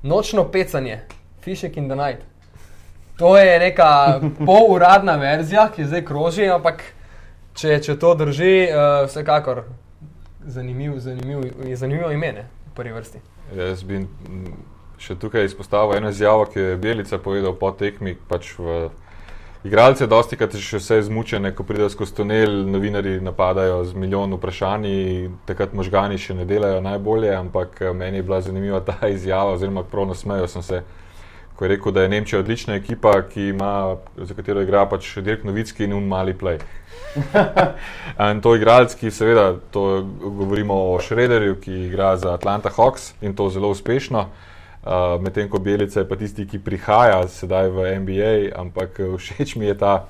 Nočno 0.03 0.44
pecanje, 0.53 1.00
Fishing 1.40 1.77
in 1.77 1.88
the 1.88 1.96
Night. 1.96 2.22
To 3.18 3.38
je 3.38 3.59
neka 3.59 4.20
poluradna 4.46 5.16
verzija, 5.16 5.70
ki 5.74 5.85
zdaj 5.85 6.05
kroži, 6.05 6.50
ampak 6.50 6.85
če, 7.54 7.78
če 7.82 7.96
to 8.00 8.14
drži, 8.18 8.54
uh, 8.68 9.04
vsekakor 9.08 9.64
zanimiv, 10.46 10.98
zanimiv, 10.98 11.44
zanimivo 11.76 12.10
ime 12.10 12.32
ne, 12.32 12.46
v 12.70 12.76
prvi 12.76 12.92
vrsti. 12.92 13.22
Jaz 13.56 13.84
bi 13.86 14.02
še 15.00 15.16
tukaj 15.20 15.44
izpostavil 15.48 15.98
eno 15.98 16.10
izjavo, 16.12 16.46
ki 16.50 16.60
je 16.60 16.76
Bjelica 16.80 17.18
povedal 17.18 17.56
po 17.58 17.70
tekmi. 17.76 18.16
Pač 18.28 18.54
v 18.58 18.88
igralce 19.64 20.06
dosti 20.06 20.36
krat 20.36 20.56
še 20.60 20.80
vse 20.80 20.98
izmučene, 21.02 21.52
ko 21.56 21.66
pridejo 21.66 21.90
skozi 21.92 22.16
tunel, 22.20 22.62
novinari 22.68 23.16
napadajo 23.24 23.82
z 23.88 23.96
milijon 23.98 24.36
vprašanji, 24.36 25.30
takrat 25.48 25.74
možgani 25.76 26.20
še 26.20 26.36
ne 26.38 26.48
delajo 26.48 26.82
najbolje, 26.84 27.32
ampak 27.36 27.80
eh, 27.80 27.94
meni 27.96 28.20
je 28.20 28.28
bila 28.28 28.40
zanimiva 28.44 28.82
ta 28.84 28.98
izjava, 29.16 29.56
oziroma 29.56 29.86
prav 29.88 30.12
nasmejal 30.12 30.50
sem 30.52 30.62
se. 30.62 30.84
Ko 31.56 31.64
je 31.64 31.68
rekel, 31.68 31.92
da 31.92 32.02
je 32.02 32.08
Nemčija 32.08 32.40
odlična 32.40 32.74
ekipa, 32.74 33.22
ki 33.22 33.48
ima, 33.48 33.96
za 34.16 34.34
katero 34.34 34.62
igra 34.62 34.86
pač 34.90 35.18
Dirk 35.18 35.44
Novicki 35.44 35.84
in 35.84 35.92
un 35.92 36.06
mali 36.06 36.34
play. 36.34 36.58
In 38.30 38.40
to 38.42 38.56
igralec, 38.56 38.94
ki 38.94 39.10
seveda, 39.10 39.54
to 39.70 40.02
govorimo 40.20 40.74
o 40.74 40.98
Šrederju, 41.00 41.54
ki 41.60 41.72
igra 41.86 42.16
za 42.16 42.34
Atlanta 42.34 42.70
Hawks 42.76 43.12
in 43.22 43.34
to 43.34 43.48
zelo 43.50 43.68
uspešno. 43.70 44.26
Uh, 44.84 44.90
Medtem 45.22 45.48
ko 45.48 45.58
Belica 45.58 46.00
je 46.00 46.08
pa 46.08 46.16
tisti, 46.16 46.46
ki 46.46 46.58
prihaja 46.58 47.22
sedaj 47.28 47.68
v 47.68 47.94
NBA, 48.00 48.32
ampak 48.60 48.98
eh, 49.00 49.14
všeč 49.16 49.54
mi 49.56 49.66
je 49.66 49.78
ta 49.78 50.04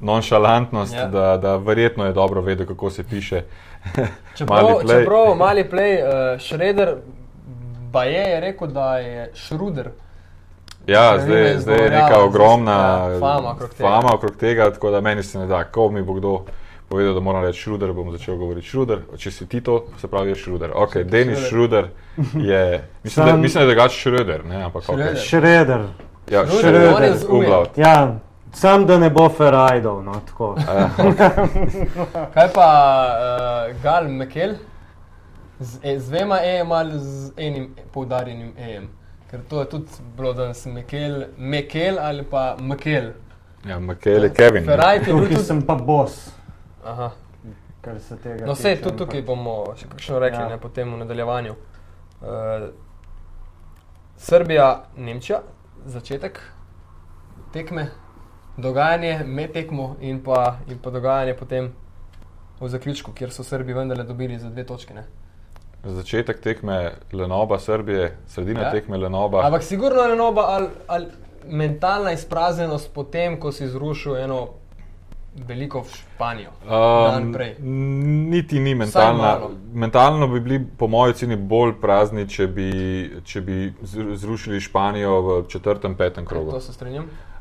nonšalantnost, 0.00 0.94
Ja. 0.94 1.06
da, 1.08 1.36
da 1.36 1.56
verjetno 1.56 2.06
je 2.06 2.12
dobro 2.12 2.40
vedel, 2.40 2.66
kako 2.66 2.90
se 2.90 3.04
piše. 3.04 3.42
Čeprav 4.38 4.62
Mali 4.62 4.74
play. 4.84 5.00
čeprav 5.02 5.34
mali 5.34 5.64
play, 5.64 5.92
uh, 6.00 6.40
Šreder 6.40 6.94
Baje 7.92 8.24
je 8.30 8.40
rekel, 8.40 8.68
da 8.68 8.98
je 8.98 9.30
Šruder. 9.34 9.90
Ja, 10.86 11.18
zdaj, 11.18 11.42
je 11.42 11.60
zdaj 11.60 11.84
je 11.84 11.90
neka 11.90 12.20
ogromna 12.24 12.72
ja, 12.72 13.20
fama 13.20 13.50
okrog 13.50 13.70
tega. 13.70 13.88
fama 13.88 14.14
okrog 14.14 14.36
tega, 14.36 14.70
tako 14.70 14.90
da 14.90 15.00
meni 15.00 15.22
se 15.22 15.38
ne 15.38 15.46
da, 15.46 15.64
ko 15.64 15.90
mi 15.90 16.02
bo 16.02 16.12
kdo 16.12 16.44
povedal, 16.88 17.14
da 17.14 17.20
moram 17.20 17.44
reči 17.44 17.60
Šruder, 17.60 17.92
bom 17.92 18.12
začel 18.12 18.36
govoriti 18.36 18.66
Šruder. 18.66 19.00
Če 19.18 19.30
si 19.30 19.46
ti 19.46 19.60
to, 19.60 19.86
se 20.00 20.08
pravi, 20.08 20.30
je 20.30 20.34
Šruder. 20.34 20.70
Ok, 20.74 20.96
Denis 20.96 21.38
Šruder. 21.48 21.88
Šruder 22.14 22.46
je, 22.50 22.84
mislim, 23.04 23.26
da, 23.26 23.36
mislim, 23.36 23.64
da 23.64 23.70
je 23.70 23.74
drugače 23.74 23.98
Šruder, 23.98 24.44
ne, 24.44 24.62
ampak 24.64 24.82
ok. 24.88 24.96
Šreder. 24.96 25.16
Šreder. 25.16 25.80
Ja, 26.30 26.46
Šruder, 26.46 26.80
Šruder, 26.80 27.02
je 27.02 27.16
z 27.16 27.26
umlaut. 27.28 27.78
Ja, 27.78 28.14
sam 28.52 28.86
da 28.86 28.98
ne 28.98 29.10
bo 29.10 29.28
Ferajdov, 29.28 30.04
no 30.04 30.20
tako. 30.26 30.54
Ja, 30.58 30.90
Kaj 32.34 32.48
pa 32.54 32.70
uh, 33.10 33.82
Gal 33.82 34.08
Mekel? 34.08 34.54
Z, 35.58 35.78
e, 35.82 35.98
z 35.98 36.08
dvema 36.08 36.38
EM 36.44 36.72
ali 36.72 36.98
z 36.98 37.32
enim 37.36 37.74
poudarjenim 37.92 38.52
EM? 38.58 38.88
Ker 39.36 39.44
to 39.44 39.60
je 39.60 39.66
tudi 39.66 39.86
bilo 40.16 40.32
danes 40.32 40.66
Mekel, 40.66 41.24
Mekel 41.38 41.98
ali 41.98 42.22
pa 42.24 42.56
Mekel. 42.58 43.10
ja 43.64 43.78
Makele, 43.78 44.30
Kevin. 44.30 44.62
ne. 44.62 44.66
Ferrari 44.66 44.98
je 44.98 45.04
bil 45.04 45.28
tudi. 45.28 45.36
sem 45.36 45.62
pa 45.62 45.74
bos, 45.76 46.30
Aha. 46.84 47.10
kar 47.82 48.00
se 48.00 48.16
tega 48.16 48.46
No, 48.46 48.52
vse 48.54 48.76
tudi 48.76 48.96
tukaj 48.96 49.20
ampak- 49.20 49.26
bomo 49.26 49.74
še 49.76 49.86
kakšno 49.88 50.18
rekli, 50.18 50.38
Ja. 50.38 50.42
ja. 50.42 50.48
ne, 50.48 50.58
potem 50.58 50.88
v 50.88 50.98
nadaljevanju. 50.98 51.52
Uh, 52.18 52.68
Srbija, 54.18 54.68
Nemčija, 54.96 55.42
začetek 55.86 56.40
tekme. 57.52 57.88
dogajanje 58.58 59.24
med 59.26 59.52
tekmo 59.52 59.96
in 60.00 60.22
pa, 60.22 60.40
in 60.66 60.78
pa 60.78 60.90
dogajanje 60.90 61.34
potem 61.34 61.72
v 62.58 62.68
zaključku, 62.68 63.12
kjer 63.12 63.30
so 63.30 63.42
Srbi 63.44 63.72
vendarle 63.74 64.04
dobili 64.04 64.38
za 64.38 64.48
dve 64.48 64.64
točke. 64.64 64.94
Ne? 64.94 65.04
Začetek 65.84 66.40
tekme 66.40 66.92
Lenoba, 67.12 67.58
Srbije, 67.58 68.16
sredina 68.26 68.60
Ja. 68.60 68.70
tekme 68.70 68.96
Lenoba. 68.96 69.44
Ampak 69.44 69.62
sigurno 69.62 70.00
je 70.00 70.16
noba 70.16 70.40
ali, 70.42 70.66
ali 70.86 71.06
mentalna 71.46 72.12
izpraznjenost 72.12 72.94
potem, 72.94 73.40
ko 73.40 73.52
si 73.52 73.68
zrušil 73.68 74.16
eno 74.16 74.48
veliko 75.38 75.80
v 75.80 75.88
Španijo. 75.88 76.50
prej. 77.32 77.54
niti 77.60 78.58
ni 78.58 78.74
mentalna. 78.74 79.38
Mentalno 79.72 80.28
bi 80.28 80.40
bili, 80.40 80.66
po 80.78 80.86
mojem, 80.86 81.10
oceni 81.10 81.36
bolj 81.36 81.72
prazni, 81.80 82.28
če 82.28 82.46
bi, 82.46 82.70
če 83.24 83.40
bi 83.40 83.74
zru- 83.82 84.14
zrušili 84.14 84.60
Španijo 84.60 85.20
v 85.20 85.48
četrtem, 85.48 85.94
petem 85.94 86.24
krogu. 86.24 86.50
To 86.50 86.60
se 86.60 86.72
strinjam. 86.72 87.04
Uh, 87.04 87.35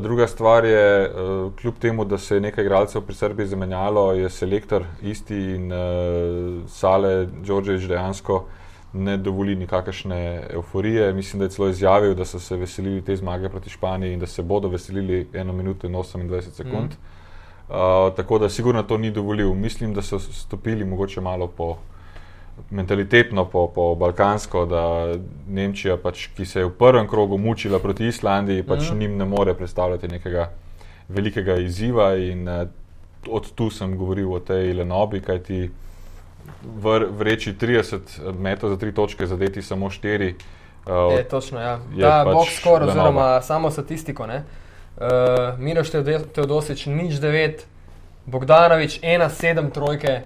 druga 0.00 0.26
stvar 0.26 0.64
je, 0.64 1.10
uh, 1.10 1.52
kljub 1.54 1.74
temu, 1.78 2.04
da 2.04 2.18
se 2.18 2.36
je 2.36 2.40
nekaj 2.40 2.64
igralcev 2.64 3.02
pri 3.02 3.14
Srbiji 3.14 3.46
zamenjalo, 3.46 4.12
je 4.12 4.30
selektor 4.30 4.84
isti 5.02 5.36
in 5.36 5.72
uh, 5.72 6.68
Sale 6.68 7.26
Đorđević 7.26 7.84
dejansko 7.88 8.44
ne 8.92 9.16
dovoli 9.16 9.56
nikakršne 9.56 10.46
euforije. 10.50 11.12
Mislim, 11.12 11.38
da 11.38 11.44
je 11.44 11.50
celo 11.50 11.68
izjavil, 11.68 12.14
da 12.14 12.24
so 12.24 12.38
se 12.38 12.56
veselili 12.56 13.02
te 13.02 13.16
zmage 13.16 13.48
proti 13.48 13.70
Španiji 13.70 14.12
in 14.12 14.20
da 14.20 14.26
se 14.26 14.42
bodo 14.42 14.68
veselili 14.68 15.26
1 15.32 15.52
minuto 15.52 15.86
in 15.86 15.92
28 15.92 16.40
sekund. 16.50 16.90
Mm. 16.90 17.14
Uh, 17.68 18.14
tako 18.16 18.38
da 18.38 18.48
sigurno 18.48 18.82
to 18.82 18.98
ni 18.98 19.10
dovolil. 19.10 19.54
Mislim, 19.54 19.94
da 19.94 20.02
so 20.02 20.18
stopili 20.18 20.84
mogoče 20.84 21.20
malo 21.20 21.46
po 21.46 21.76
mentalitetno, 22.70 23.44
po, 23.44 23.66
po 23.74 23.94
balkansko, 23.94 24.64
da 24.66 24.84
Nemčija, 25.48 25.96
pač, 25.96 26.28
ki 26.36 26.46
se 26.46 26.60
je 26.60 26.68
v 26.68 26.74
prvem 26.78 27.08
krogu 27.08 27.38
mučila 27.38 27.78
proti 27.78 28.08
Islandiji, 28.08 28.62
pač 28.62 28.90
mm. 28.90 28.98
njim 28.98 29.16
ne 29.16 29.24
more 29.24 29.54
predstavljati 29.54 30.08
nekega 30.08 30.50
velikega 31.08 31.56
izziva. 31.62 32.14
In 32.16 32.48
uh, 32.48 32.66
od 33.28 33.50
tu 33.54 33.70
sem 33.70 33.96
govoril 33.96 34.32
o 34.32 34.40
tej 34.40 34.72
Lenobi, 34.72 35.20
kajti 35.20 35.70
v 36.64 36.98
vreči 37.18 37.54
30 37.60 38.32
metrov 38.38 38.74
za 38.74 38.76
tri 38.76 38.92
točke, 38.94 39.26
zadeti 39.26 39.62
samo 39.62 39.90
štiri. 39.90 40.34
Uh, 40.86 41.16
Je, 41.16 41.24
točno, 41.28 41.60
ja. 41.60 41.78
je 41.96 42.02
Ta 42.02 42.24
pač 42.24 42.34
box 42.34 42.60
score, 42.60 42.84
oziroma 42.84 43.40
samo 43.42 43.70
statistiko. 43.70 44.26
Ne? 44.26 44.44
Uh, 44.96 45.58
Miroš 45.58 45.90
Teodosič, 46.34 46.86
nič 46.86 47.16
9, 47.20 47.64
Bogdanovič 48.26 49.00
1-7 49.00 49.70
trojke, 49.72 50.08
eh, 50.08 50.24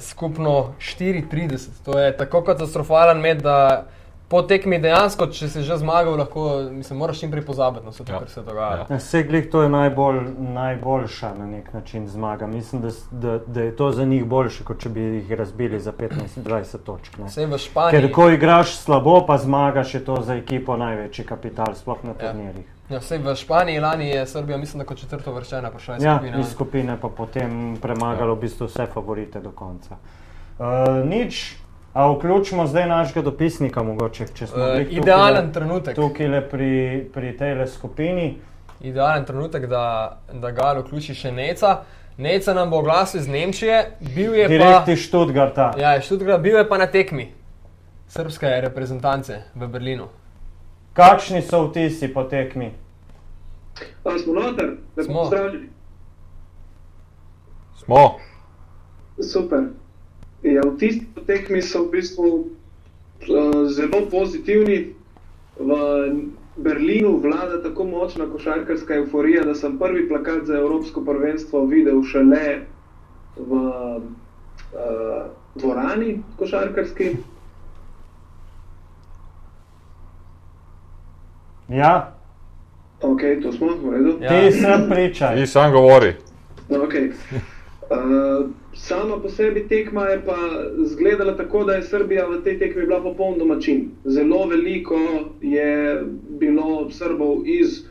skupno 0.00 0.74
4-30. 0.78 1.68
To 1.84 1.98
je 1.98 2.16
tako 2.16 2.42
katastrofalen 2.44 3.20
med, 3.20 3.42
da 3.42 3.86
po 4.30 4.42
tekmi 4.42 4.78
dejansko, 4.78 5.26
če 5.28 5.48
si 5.48 5.62
že 5.62 5.74
zmagal, 5.76 6.14
lahko, 6.14 6.42
mislim, 6.70 6.98
moraš 6.98 7.18
čim 7.18 7.30
prej 7.30 7.42
pozabiti 7.42 7.82
na 7.82 7.90
vse 7.90 8.04
to, 8.04 8.12
Ja. 8.12 8.18
kar 8.18 8.28
se 8.28 8.42
dogaja. 8.42 8.76
Ja. 8.80 8.96
Vse 8.96 9.22
glih 9.22 9.48
to 9.50 9.62
je 9.62 9.68
najbolj, 9.68 10.20
najboljša 10.38 11.34
na 11.34 11.46
nek 11.48 11.72
način 11.72 12.08
zmaga. 12.08 12.46
Mislim, 12.46 12.82
da, 12.82 12.88
da, 13.12 13.38
da 13.40 13.60
je 13.62 13.76
to 13.76 13.90
za 13.90 14.04
njih 14.04 14.24
boljše, 14.24 14.64
kot 14.64 14.78
če 14.78 14.88
bi 14.88 15.00
jih 15.00 15.32
razbili 15.32 15.80
za 15.80 15.92
15-20 15.92 16.78
točk. 16.78 17.18
Ne. 17.18 17.24
Vse 17.24 17.46
v 17.46 17.58
Španiji. 17.58 18.00
Ker 18.00 18.12
ko 18.12 18.28
igraš 18.30 18.76
slabo, 18.76 19.26
pa 19.26 19.38
zmagaš, 19.38 19.94
je 19.94 20.04
to 20.04 20.20
za 20.22 20.34
ekipo 20.34 20.76
največji 20.78 21.24
kapital, 21.26 21.74
sploh 21.74 21.98
na 22.04 22.10
Ja. 22.12 22.18
turnirjih. 22.22 22.66
Ja, 22.88 22.98
vsej 22.98 23.18
v 23.18 23.34
Španiji 23.36 23.80
lani 23.80 24.08
je 24.08 24.26
Srbija, 24.26 24.58
mislim, 24.58 24.78
da 24.78 24.84
kot 24.84 24.98
četrto 24.98 25.32
vrščena 25.32 25.70
prišla 25.70 25.96
iz 25.96 26.02
Ja, 26.02 26.16
skupine. 26.16 26.40
iz 26.40 26.48
skupine 26.48 26.96
pa 26.96 27.08
potem 27.10 27.76
premagalo 27.76 28.34
v 28.34 28.40
bistvu 28.40 28.66
vse 28.66 28.86
favorite 28.86 29.40
do 29.40 29.50
konca. 29.52 29.98
Uh, 30.58 30.66
nič, 31.04 31.56
a 31.92 32.08
vključimo 32.08 32.66
zdaj 32.66 32.86
našega 32.86 33.22
dopisnika, 33.22 33.82
mogoče, 33.82 34.26
če 34.28 34.46
smo 34.46 34.56
Uh, 34.56 34.68
tukajle- 34.68 34.90
idealen 34.92 35.52
trenutek. 35.52 35.94
tukajle 35.94 36.40
pri, 36.42 36.70
pri 37.14 37.36
tej 37.36 37.66
skupini. 37.68 38.36
idealen 38.80 39.24
trenutek, 39.24 39.66
da, 39.66 39.82
da 40.32 40.50
ga 40.50 40.74
vključi 40.78 41.14
še 41.14 41.32
Neca. 41.32 41.78
Neca 42.18 42.54
nam 42.54 42.70
bo 42.70 42.78
oglasil 42.78 43.20
iz 43.20 43.28
Nemčije, 43.28 43.84
bil 44.14 44.34
je 44.34 44.48
Direkt 44.48 44.84
pa, 44.86 44.92
iz 44.92 44.98
Študgarta. 45.00 45.74
ja, 45.78 45.96
iz 45.96 46.04
Stuttgarta, 46.04 46.38
bil 46.38 46.56
je 46.56 46.68
pa 46.68 46.78
na 46.78 46.86
tekmi 46.86 47.32
srpske 48.08 48.46
reprezentance 48.60 49.42
v 49.54 49.68
Berlinu. 49.68 50.08
Kakšni 50.92 51.42
so 51.42 51.62
vtisi 51.64 52.08
po 52.08 52.24
tekmi? 52.24 52.72
A 54.04 54.18
smo 54.18 54.34
noter, 54.34 54.66
da 54.96 55.02
Smo. 55.02 55.12
smo 55.14 55.20
pozdravljeni. 55.20 55.68
Smo. 57.76 58.18
Super. 59.22 59.58
Ja, 60.42 60.62
vtisi 60.64 61.06
po 61.14 61.20
tekmi 61.20 61.62
so 61.62 61.84
v 61.84 61.90
bistvu 61.90 62.28
uh, 62.28 63.68
zelo 63.68 64.06
pozitivni. 64.10 64.94
V 65.60 65.70
Berlinu 66.56 67.16
vlada 67.20 67.62
tako 67.62 67.84
močna 67.84 68.26
košarkarska 68.32 68.94
euforija, 68.94 69.44
da 69.44 69.54
sem 69.54 69.78
prvi 69.78 70.08
plakat 70.08 70.44
za 70.44 70.56
Evropsko 70.56 71.04
prvenstvo 71.04 71.64
videl 71.66 72.02
šele 72.02 72.60
v 73.36 73.52
uh, 73.52 74.02
dvorani 75.54 76.22
košarkarski. 76.38 77.12
Ja, 81.68 82.20
Ok, 83.00 83.20
to 83.42 83.52
smo, 83.52 83.66
v 83.66 83.92
redu. 83.92 84.18
Ja. 84.20 84.28
ti 84.28 84.52
sem 84.52 84.88
pričaj. 84.90 85.40
In 85.40 85.46
sam 85.46 85.72
govori. 85.72 86.14
Okay. 86.68 87.12
uh, 87.90 88.50
sama 88.74 89.16
po 89.22 89.28
sebi 89.28 89.68
tekma 89.68 90.04
je 90.04 90.22
pa 90.26 90.36
izgledala 90.84 91.36
tako, 91.36 91.64
da 91.64 91.72
je 91.72 91.82
Srbija 91.82 92.26
v 92.26 92.42
tej 92.44 92.58
tekmi 92.58 92.82
bila 92.82 93.02
popoln 93.02 93.38
domačin. 93.38 93.90
Zelo 94.04 94.46
veliko 94.46 94.98
je 95.40 96.02
bilo 96.28 96.90
Srbov 96.90 97.36
iz 97.46 97.82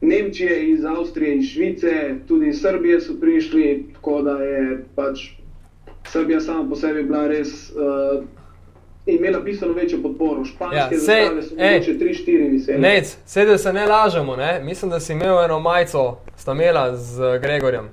Nemčije, 0.00 0.70
iz 0.70 0.84
Avstrije, 0.84 1.36
iz 1.36 1.50
Švice, 1.50 2.14
tudi 2.28 2.48
iz 2.48 2.60
Srbije 2.60 3.00
so 3.00 3.12
prišli, 3.20 3.86
tako 3.94 4.22
da 4.22 4.42
je 4.42 4.84
pač 4.94 5.20
Srbija 6.06 6.40
sama 6.40 6.68
po 6.68 6.76
sebi 6.76 7.02
bila 7.02 7.26
res. 7.28 7.70
Uh, 7.70 8.24
Imela 9.08 9.40
bistveno 9.40 9.74
večjo 9.74 9.98
podporo, 10.02 10.44
španske 10.44 10.76
Ja, 10.76 10.88
sej, 10.90 10.98
zastave 10.98 11.42
so 11.42 11.54
mogoče 11.54 11.92
3-4 11.92 12.50
visele. 12.50 12.78
Nec, 12.78 13.16
sedaj 13.26 13.58
se 13.58 13.72
ne 13.72 13.86
lažemo, 13.86 14.36
ne? 14.36 14.60
mislim, 14.64 14.90
da 14.90 15.00
si 15.00 15.12
imel 15.12 15.44
eno 15.44 15.60
majico, 15.60 16.16
sta 16.36 16.52
imela 16.52 16.96
z 16.96 17.38
Gregorjem. 17.42 17.88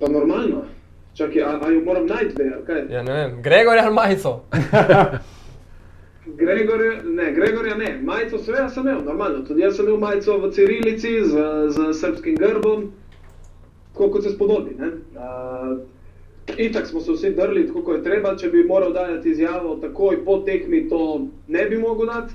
Pa 0.00 0.08
normalno. 0.08 0.64
Čakaj, 1.14 1.42
a, 1.42 1.58
a 1.62 1.70
jo 1.70 1.80
moram 1.80 2.06
najti, 2.06 2.42
ali 2.42 2.64
kaj? 2.66 2.82
Ja, 2.90 3.02
ne 3.02 3.12
vem, 3.12 3.42
Gregor 3.42 3.78
ali 3.78 3.94
majico. 3.94 4.40
Gregorja, 6.26 7.02
ne, 7.04 7.32
Gregorja 7.32 7.76
ne, 7.76 7.98
majico 8.02 8.38
seveda 8.38 8.68
sem 8.68 8.82
imel, 8.82 9.04
normalno. 9.04 9.44
Tudi 9.44 9.60
jaz 9.60 9.76
sem 9.76 9.86
imel 9.86 9.98
majico 10.00 10.38
v 10.38 10.50
cirilici 10.50 11.12
z, 11.24 11.48
z 11.68 11.92
srpskim 12.00 12.36
grbom, 12.36 12.86
tako 13.92 14.10
kot 14.10 14.22
se 14.22 14.30
spodobi. 14.30 14.74
ne. 14.78 14.86
Uh, 14.86 15.78
Itak 16.56 16.86
smo 16.86 17.00
se 17.00 17.12
vsi 17.12 17.30
drli, 17.30 17.66
tako 17.66 17.82
kot 17.82 17.96
je 17.96 18.04
treba. 18.04 18.36
Če 18.36 18.48
bi 18.48 18.64
moral 18.64 18.92
dati 18.92 19.30
izjavo 19.30 19.76
takoj 19.80 20.24
po 20.24 20.38
tekmi, 20.38 20.88
to 20.88 21.26
ne 21.48 21.64
bi 21.64 21.78
mogel 21.78 22.06
dati. 22.06 22.34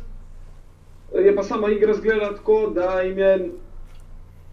Je 1.25 1.35
pa 1.35 1.43
sama 1.43 1.69
igra 1.69 1.91
izgledala 1.91 2.35
tako, 2.35 2.71
da 2.75 3.01
jim 3.01 3.17
je 3.17 3.51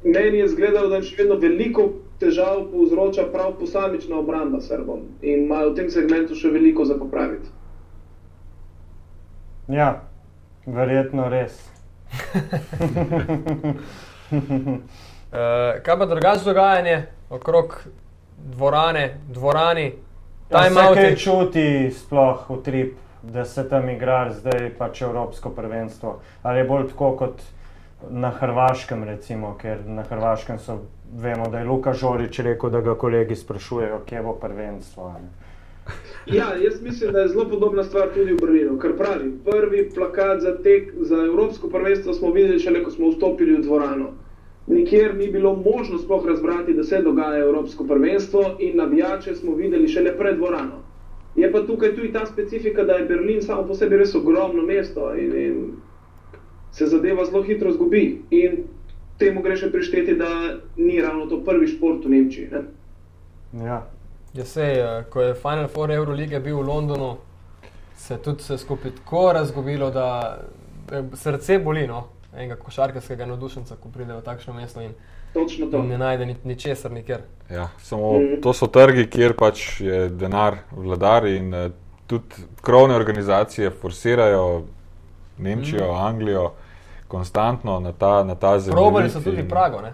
meni 0.04 0.38
je 0.38 0.44
izgledalo, 0.44 0.88
da 0.88 0.96
jim 0.96 1.04
še 1.04 1.16
vedno 1.22 1.36
veliko 1.40 1.88
težav 2.20 2.64
povzroča 2.72 3.26
prav 3.32 3.52
posamična 3.60 4.18
obramba 4.18 4.60
Srbom 4.60 5.00
in 5.22 5.44
imajo 5.44 5.70
v 5.70 5.76
tem 5.76 5.90
segmentu 5.90 6.34
še 6.34 6.50
veliko 6.50 6.84
za 6.84 6.94
popraviti. 6.98 7.48
Ja, 9.68 10.02
verjetno 10.66 11.28
res. 11.28 11.58
Uh, 14.30 14.80
kaj 15.84 15.98
pa 15.98 16.06
drugače 16.06 16.44
dogajanje 16.44 17.06
okrog 17.30 17.80
dvorane, 18.38 19.20
dvorani, 19.28 19.92
Ja, 20.50 20.62
se 20.62 20.68
timeouti? 20.68 21.00
kaj 21.00 21.16
čuti 21.16 21.90
sploh 21.90 22.50
v 22.50 22.62
trip, 22.62 22.92
da 23.22 23.44
se 23.44 23.68
tam 23.68 23.88
igra 23.90 24.30
zdaj 24.32 24.70
pač 24.78 25.02
Evropsko 25.02 25.50
prvenstvo? 25.50 26.18
Ali 26.42 26.58
je 26.58 26.64
bolj 26.64 26.88
tako 26.88 27.16
kot 27.16 27.42
na 28.10 28.30
Hrvaškem, 28.30 29.04
recimo, 29.04 29.56
ker 29.58 29.82
na 29.86 30.02
Hrvaškem 30.02 30.58
so, 30.58 30.78
vemo, 31.14 31.48
da 31.48 31.58
je 31.58 31.64
Luka 31.64 31.92
Žorič 31.92 32.38
rekel, 32.38 32.70
da 32.70 32.80
ga 32.80 32.94
kolegi 32.94 33.36
sprašujejo, 33.36 34.00
kje 34.06 34.22
bo 34.22 34.32
prvenstvo. 34.32 35.12
ne. 35.12 35.28
Ja, 36.26 36.54
jaz 36.64 36.82
mislim, 36.82 37.12
da 37.12 37.20
je 37.20 37.28
zelo 37.28 37.48
podobna 37.48 37.84
stvar 37.84 38.08
tudi 38.14 38.32
v 38.32 38.40
Berlinu. 38.40 38.78
Ker 38.78 38.96
pravi, 38.98 39.30
prvi 39.44 39.90
plakat 39.94 40.40
za, 40.40 40.56
tek, 40.62 40.92
za 41.00 41.16
Evropsko 41.16 41.68
prvenstvo 41.68 42.14
smo 42.14 42.30
videli 42.30 42.58
šele, 42.58 42.82
ko 42.84 42.90
smo 42.90 43.10
vstopili 43.10 43.56
v 43.56 43.62
dvorano. 43.62 44.08
Nikjer 44.66 45.14
ni 45.14 45.28
bilo 45.30 45.54
možno 45.56 45.98
sploh 45.98 46.26
razbrati, 46.26 46.74
da 46.74 46.82
se 46.84 47.02
dogaja 47.02 47.44
Evropsko 47.44 47.84
prvenstvo, 47.84 48.56
in 48.58 48.76
navijače 48.76 49.34
smo 49.34 49.54
videli 49.54 49.88
šele 49.88 50.18
pred 50.18 50.36
dvorano. 50.36 50.82
Je 51.36 51.52
pa 51.52 51.60
tukaj 51.66 51.94
tudi 51.94 52.12
ta 52.12 52.26
specifika, 52.26 52.84
da 52.84 52.92
je 52.92 53.04
Berlin 53.04 53.42
samo 53.42 53.66
po 53.66 53.74
sebi 53.74 53.96
res 53.96 54.14
ogromno 54.14 54.62
mesto 54.62 55.14
in, 55.14 55.36
in 55.36 55.72
se 56.72 56.86
zadeva 56.86 57.24
zelo 57.24 57.42
hitro 57.42 57.72
zgubi. 57.72 58.22
In 58.30 58.64
temu 59.18 59.42
gre 59.42 59.56
še 59.56 59.70
prišteti, 59.70 60.14
da 60.14 60.28
ni 60.76 61.00
ravno 61.00 61.26
to 61.26 61.40
prvi 61.44 61.68
šport 61.68 62.04
v 62.04 62.10
Nemčiji. 62.10 62.48
Ne? 62.52 62.62
Ja. 63.64 63.82
Ja, 64.34 64.44
sej, 64.44 64.72
eh, 64.72 65.04
ko 65.10 65.22
je 65.22 65.34
Final 65.34 65.68
Four 65.68 65.90
Eurolige 65.90 66.40
bil 66.40 66.56
v 66.56 66.66
Londonu, 66.66 67.16
se 67.96 68.14
je 68.14 68.18
tudi 68.18 68.42
vse 68.42 68.58
skupaj 68.58 68.90
tako 68.90 69.32
razgubilo, 69.32 69.90
da 69.90 70.38
eh, 70.92 71.02
srce 71.14 71.58
boli. 71.58 71.86
No? 71.86 72.04
enega 72.36 72.56
košarkarskega 72.56 73.26
navdušenca, 73.26 73.76
ko 73.76 73.88
pride 73.88 74.12
v 74.12 74.20
takšno 74.20 74.52
mesto 74.52 74.80
in, 74.80 74.92
Točno 75.32 75.66
to. 75.66 75.82
ne 75.82 75.98
najde 75.98 76.26
ni- 76.26 76.36
ničesar 76.44 76.92
nikjer. 76.92 77.20
Ja, 77.50 77.68
samo 77.78 78.12
to 78.42 78.52
so 78.52 78.66
trgi, 78.66 79.06
kjer 79.06 79.32
pač 79.32 79.80
je 79.80 80.08
denar 80.08 80.58
vladar 80.72 81.26
in 81.26 81.54
uh, 81.54 81.70
tudi 82.06 82.44
krovne 82.60 82.94
organizacije 82.94 83.70
forsirajo 83.70 84.64
Nemčijo, 85.38 85.92
Anglijo 85.92 86.50
konstantno 87.08 87.80
na 87.80 87.92
ta, 87.92 88.24
na 88.24 88.34
ta 88.34 88.58
zemljevid. 88.58 88.82
Probali 88.84 89.10
so 89.10 89.20
tudi 89.20 89.40
in- 89.40 89.48
Prago 89.48 89.80
ne? 89.80 89.92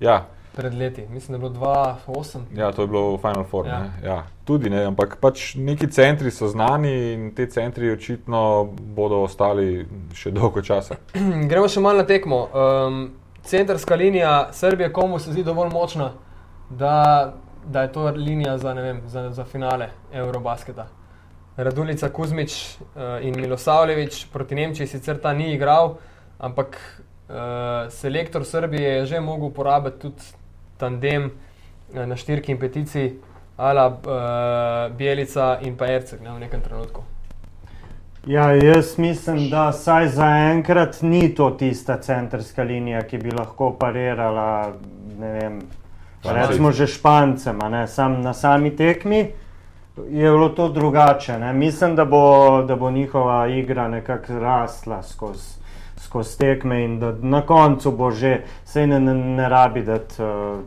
Ja, 0.00 0.24
pred 0.56 0.74
leti, 0.74 1.06
mislim, 1.10 1.40
da 1.40 1.46
je 1.46 1.50
bilo 1.50 1.66
2-8. 2.06 2.38
ja, 2.56 2.72
to 2.72 2.82
je 2.82 2.88
bilo 2.88 3.16
v 3.16 3.18
Final 3.18 3.44
Four. 3.44 3.66
Ja. 3.66 3.72
Ja. 3.72 3.90
Ja, 4.04 4.22
tudi 4.44 4.70
ne, 4.70 4.84
ampak 4.84 5.16
pač 5.20 5.54
neki 5.54 5.86
centri 5.86 6.30
so 6.30 6.48
znani 6.48 7.12
in 7.12 7.34
te 7.34 7.46
centri 7.46 7.92
očitno 7.92 8.64
bodo 8.94 9.22
ostali 9.22 9.86
še 10.14 10.30
dolgo 10.30 10.62
časa. 10.62 10.94
Gremo 11.50 11.68
še 11.68 11.80
malo 11.80 11.98
na 11.98 12.04
tekmo. 12.06 12.48
Um, 12.52 13.10
centrska 13.42 13.94
linija 13.94 14.48
Srbije, 14.52 14.92
komu 14.92 15.18
se 15.18 15.32
zdi 15.32 15.42
dovolj 15.44 15.70
močna, 15.72 16.12
da, 16.70 17.32
da 17.64 17.82
je 17.82 17.92
to 17.92 18.10
linija 18.10 18.58
za, 18.58 18.74
ne 18.74 18.82
vem, 18.82 19.00
za, 19.06 19.30
za 19.30 19.44
finale 19.44 19.88
Eurobasketa. 20.12 20.86
Radulica 21.56 22.08
Kuzmič 22.08 22.52
uh, 22.78 23.02
in 23.20 23.34
Milosavljevič 23.40 24.26
proti 24.32 24.54
Nemčiji 24.54 24.86
sicer 24.86 25.18
ta 25.20 25.32
ni 25.32 25.52
igral, 25.54 25.96
ampak 26.42 26.76
uh, 27.28 27.34
selektor 27.90 28.44
Srbije 28.44 28.88
je 28.88 29.06
že 29.06 29.20
mogel 29.20 29.46
uporabiti 29.46 29.98
tudi 29.98 30.22
tandem 30.76 31.30
uh, 31.30 32.06
na 32.06 32.16
štirki 32.16 32.52
in 32.52 32.58
petici, 32.58 33.12
ala 33.56 33.86
uh, 33.88 34.96
Bielica 34.96 35.58
in 35.62 35.76
pa 35.76 35.86
Erceg 35.86 36.20
ne, 36.22 36.34
v 36.34 36.42
nekem 36.42 36.60
trenutku. 36.60 37.04
Ja, 38.26 38.52
jaz 38.54 38.98
mislim, 38.98 39.50
da 39.50 39.72
saj 39.72 40.08
zaenkrat 40.08 41.02
ni 41.02 41.34
to 41.34 41.50
tista 41.50 41.96
centrska 41.98 42.62
linija, 42.62 43.02
ki 43.02 43.18
bi 43.18 43.30
lahko 43.30 43.72
parirala, 43.78 44.72
ne 45.18 45.32
vem, 45.32 45.56
recimo 46.24 46.70
že 46.72 46.86
Špancem, 46.86 47.58
a 47.62 47.68
ne, 47.68 47.86
sam 47.86 48.20
na 48.22 48.34
sami 48.34 48.76
tekmi. 48.76 49.26
Je 50.08 50.30
bilo 50.30 50.48
to 50.48 50.68
drugače. 50.68 51.38
Ne? 51.38 51.52
Mislim, 51.52 51.96
da 51.96 52.04
bo, 52.04 52.62
da 52.62 52.76
bo 52.76 52.90
njihova 52.90 53.46
igra 53.48 53.88
nekako 53.88 54.38
rasla 54.38 55.02
skozi 55.02 55.61
skozi 56.12 56.38
tekme 56.38 56.84
in 56.84 56.98
da 56.98 57.14
na 57.22 57.40
koncu 57.40 57.92
bo 57.92 58.10
že, 58.10 58.42
sej 58.64 58.86
ne, 58.86 59.00
ne, 59.00 59.14
ne 59.14 59.48
rabi 59.48 59.82
dati 59.82 60.22
uh, 60.22 60.60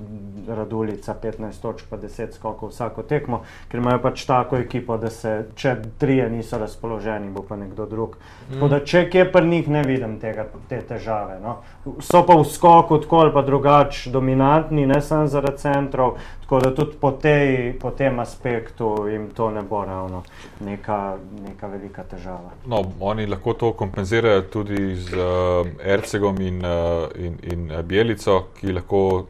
Radulica 0.47 1.15
15 1.23 1.61
točk 1.61 1.85
pa 1.89 1.97
10 1.97 2.33
skokov 2.33 2.69
vsako 2.69 3.03
tekmo, 3.03 3.41
ker 3.69 3.79
imajo 3.79 4.01
pač 4.01 4.25
tako 4.25 4.57
ekipo, 4.61 4.97
da 4.97 5.09
se, 5.09 5.45
če 5.55 5.75
trije 5.97 6.29
niso 6.29 6.57
razpoloženi, 6.61 7.29
bo 7.33 7.41
pa 7.41 7.57
nekdo 7.57 7.85
drug. 7.85 8.17
Mm. 8.17 8.53
Tako 8.53 8.69
da 8.73 8.79
če 8.79 9.03
kje 9.09 9.25
pri 9.31 9.47
njih 9.47 9.69
ne 9.69 9.83
vidim 9.85 10.19
tega, 10.21 10.45
te 10.69 10.81
težave. 10.85 11.39
No. 11.41 11.57
So 11.99 12.21
pa 12.25 12.37
v 12.37 12.45
skoku 12.45 12.99
tako 13.01 13.23
ali 13.25 13.33
pa 13.33 13.41
drugače 13.45 14.13
dominantni, 14.13 14.85
ne 14.85 15.01
samo 15.01 15.27
zaradi 15.27 15.61
centrov, 15.61 16.17
tako 16.45 16.59
da 16.59 16.75
tudi 16.75 16.97
po, 17.01 17.11
tej, 17.11 17.73
po 17.79 17.91
tem 17.91 18.19
aspektu 18.19 19.07
jim 19.09 19.29
to 19.33 19.49
ne 19.51 19.61
bo 19.61 19.85
ravno 19.85 20.23
neka, 20.61 21.17
neka 21.41 21.67
velika 21.67 22.03
težava. 22.03 22.51
No, 22.65 22.83
oni 22.99 23.25
lahko 23.25 23.53
to 23.53 23.71
kompenzirajo 23.73 24.41
tudi 24.53 24.95
z 24.95 25.17
uh, 25.17 25.65
Ercegom 25.81 26.41
in, 26.41 26.61
uh, 26.61 27.09
in, 27.17 27.39
in 27.43 27.71
uh, 27.71 27.81
Bielico, 27.81 28.43
ki 28.59 28.77
lahko 28.77 29.25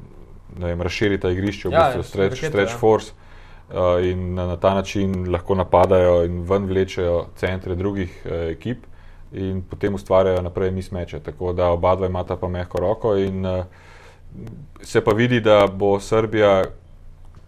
ne 0.59 0.73
vem, 0.73 0.81
razširita 0.81 1.31
igrišče, 1.31 1.69
v 1.69 1.71
Ja, 1.71 1.87
bistvu 1.87 2.03
stretch, 2.03 2.35
rakete, 2.35 2.51
stretch 2.51 2.75
ja. 2.75 2.79
force. 2.83 3.13
Uh, 3.71 4.03
in 4.03 4.35
na, 4.35 4.45
na 4.51 4.59
ta 4.59 4.75
način 4.75 5.31
lahko 5.31 5.55
napadajo 5.55 6.19
in 6.25 6.43
ven 6.43 6.67
vlečejo 6.67 7.29
centre 7.39 7.75
drugih 7.75 8.21
uh, 8.25 8.31
ekip, 8.51 8.83
in 9.31 9.63
potem 9.63 9.95
ustvarjajo 9.95 10.43
naprej 10.43 10.71
mismeče. 10.71 11.23
Tako 11.23 11.53
da 11.53 11.71
oba 11.71 11.95
dva 11.95 12.11
imata 12.11 12.35
pa 12.35 12.47
mehko 12.51 12.83
roko. 12.83 13.15
In, 13.15 13.45
uh, 13.45 13.65
se 14.81 15.03
pa 15.03 15.11
vidi, 15.11 15.39
da 15.39 15.67
bo 15.67 15.99
Srbija, 15.99 16.63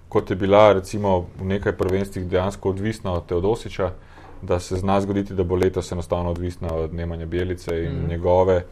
kot 0.10 0.30
je 0.30 0.36
bila 0.36 0.74
recimo 0.74 1.28
v 1.40 1.46
nekaj 1.46 1.78
prvenstvih, 1.78 2.26
dejansko 2.28 2.70
odvisna 2.70 3.14
od 3.14 3.26
Teodosiča, 3.26 3.92
da 4.42 4.60
se 4.60 4.76
zna 4.76 5.02
zgoditi, 5.02 5.34
da 5.34 5.44
bo 5.44 5.56
letos 5.56 5.92
enostavno 5.92 6.30
odvisna 6.30 6.74
od 6.74 6.94
Nemanja 6.94 7.26
Bjelice 7.26 7.84
in 7.84 7.92
mm. 7.92 8.10
njegove 8.10 8.64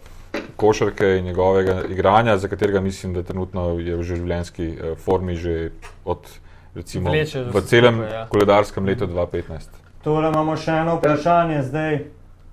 košarke 0.56 1.18
in 1.18 1.26
njegovega 1.26 1.82
igranja, 1.90 2.38
za 2.38 2.48
katerega 2.48 2.82
mislim, 2.82 3.14
da 3.14 3.24
trenutno 3.24 3.80
je 3.80 3.96
v 3.96 4.04
življenjski 4.04 4.68
eh, 4.68 4.96
formi 4.96 5.36
že 5.36 5.72
od 6.06 6.20
recimo 6.76 7.10
Vleče 7.10 7.44
v 7.44 7.62
celem 7.62 7.96
skupaj, 7.96 8.14
ja. 8.14 8.28
koledarskem 8.30 8.86
letu 8.86 9.08
2015. 9.08 9.82
Tole 10.04 10.30
imamo 10.30 10.58
še 10.58 10.72
eno 10.72 10.98
vprašanje, 11.00 11.62
zdaj 11.64 11.96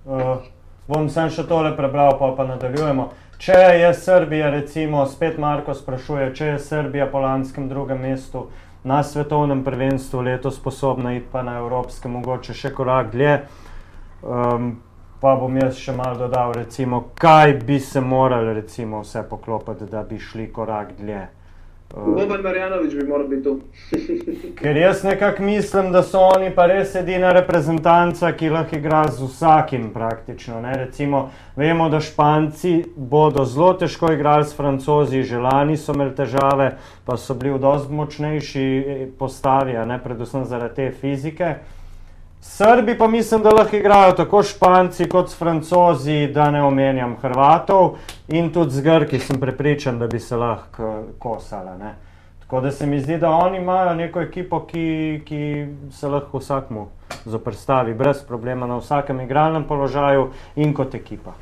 uh, 0.07 0.47
bom 0.89 1.09
sem 1.11 1.31
še 1.31 1.45
tole 1.49 1.75
prebral, 1.77 2.17
pa 2.19 2.33
pa 2.37 2.47
nadaljujemo. 2.49 3.11
Če 3.43 3.59
je 3.83 3.89
Srbija, 3.99 4.51
recimo, 4.55 5.03
spet 5.11 5.39
Marko 5.39 5.75
sprašuje, 5.75 6.31
če 6.35 6.53
je 6.53 6.59
Srbija 6.63 7.09
po 7.11 7.19
lanskem 7.19 7.67
drugem 7.69 7.99
mestu 8.01 8.47
na 8.85 9.03
svetovnem 9.03 9.65
prvenstvu 9.65 10.21
letos 10.21 10.57
sposobna 10.57 11.15
iti 11.15 11.27
pa 11.33 11.43
na 11.43 11.59
evropskem, 11.59 12.13
mogoče 12.13 12.55
še 12.55 12.73
korak 12.75 13.13
dlje. 13.13 13.37
Um, 14.23 14.73
pa 15.23 15.37
bom 15.39 15.57
jaz 15.57 15.79
še 15.79 15.95
malo 15.95 16.19
dodal, 16.19 16.53
recimo, 16.57 17.05
kaj 17.15 17.61
bi 17.67 17.79
se 17.81 18.01
morali 18.01 18.55
recimo, 18.55 19.05
vse 19.05 19.23
poklopiti, 19.31 19.87
da 19.87 20.03
bi 20.03 20.19
šli 20.19 20.49
korak 20.53 20.97
dlje. 20.99 21.23
Uh, 21.97 22.15
Boban 22.15 22.41
Marjanovič 22.43 22.95
bi 22.95 23.05
moral 23.05 23.29
biti 23.29 23.43
tu. 23.43 23.61
Ker 24.63 24.77
jaz 24.77 25.05
nekako 25.05 25.43
mislim, 25.43 25.93
da 25.93 26.03
so 26.03 26.19
oni 26.19 26.51
pa 26.55 26.67
res 26.67 26.95
edina 26.95 27.33
reprezentanca, 27.33 28.31
ki 28.33 28.49
lahko 28.51 28.77
igra 28.77 29.03
z 29.13 29.27
vsakim 29.29 29.91
praktično. 29.93 30.61
Ne? 30.61 30.73
Recimo, 30.85 31.31
vemo, 31.57 31.89
da 31.93 32.01
Španci 32.01 32.85
bodo 32.97 33.45
zelo 33.45 33.75
težko 33.75 34.13
igrali 34.13 34.45
s 34.45 34.57
Francozi, 34.57 35.23
že 35.23 35.39
lani 35.39 35.77
so 35.77 35.93
imeli 35.93 36.15
težave, 36.17 36.71
pa 37.05 37.17
so 37.17 37.35
bili 37.35 37.53
v 37.53 37.61
dosti 37.61 37.93
močnejši 37.93 38.65
eh, 38.65 39.07
postavi, 39.19 39.77
predvsem 40.05 40.45
zaradi 40.45 40.75
te 40.75 40.91
fizike. 40.91 41.55
Srbi 42.45 42.99
pa 42.99 43.09
mislim, 43.09 43.43
da 43.43 43.51
lahko 43.51 43.77
igrajo 43.77 44.13
tako 44.13 44.43
Španci 44.43 45.09
kot 45.09 45.31
Francozi, 45.39 46.27
da 46.35 46.51
ne 46.51 46.63
omenjam 46.63 47.17
Hrvatov 47.23 47.91
in 48.29 48.53
tudi 48.53 48.71
z 48.71 48.83
Grki 48.83 49.19
sem 49.19 49.41
prepričan, 49.41 49.99
da 49.99 50.07
bi 50.07 50.19
se 50.21 50.37
lahko 50.37 50.83
eh, 50.83 51.03
kosala. 51.19 51.77
Ne? 51.77 51.95
Tako 52.41 52.61
da 52.61 52.71
se 52.71 52.87
mi 52.87 53.01
zdi, 53.01 53.19
da 53.19 53.31
oni 53.31 53.59
imajo 53.59 53.95
neko 53.95 54.21
ekipo, 54.21 54.61
ki, 54.67 55.23
ki 55.25 55.67
se 55.91 56.09
lahko 56.09 56.39
vsakmu 56.39 56.89
zoprstavi 57.25 57.95
brez 57.95 58.25
problema 58.29 58.67
na 58.67 58.77
vsakem 58.77 59.21
igralnem 59.21 59.65
položaju 59.65 60.31
in 60.57 60.75
kot 60.75 60.95
ekipa. 60.95 61.33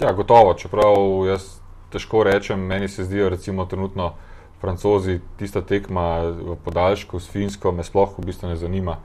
Ja, 0.00 0.12
gotovo, 0.12 0.54
čeprav 0.54 1.24
jaz 1.26 1.56
težko 1.92 2.24
rečem, 2.24 2.60
meni 2.60 2.88
se 2.88 3.04
zdijo 3.04 3.28
recimo 3.28 3.64
trenutno 3.64 4.12
francozi, 4.60 5.20
tista 5.38 5.62
tekma 5.62 6.18
v 6.20 6.58
podaljšku 6.64 7.20
s 7.20 7.32
Finsko, 7.32 7.72
me 7.72 7.84
sploh 7.84 8.18
v 8.18 8.26
bistvu 8.26 8.48
ne 8.48 8.56
zanima. 8.56 8.98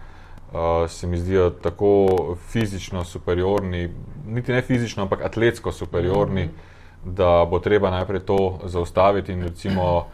Uh, 0.54 0.90
se 0.90 1.08
mi 1.08 1.18
zdijo 1.18 1.50
tako 1.50 2.36
fizično 2.48 3.04
superiorni, 3.04 3.90
niti 4.28 4.54
ne 4.54 4.62
fizično, 4.62 5.04
ampak 5.04 5.22
atletsko 5.26 5.72
superiorni, 5.72 6.46
mm 6.46 6.50
-hmm. 6.50 7.14
da 7.16 7.48
bo 7.50 7.60
treba 7.60 7.90
najprej 7.90 8.20
to 8.20 8.60
zaustaviti 8.66 9.32
in 9.32 9.44
recimo 9.44 10.06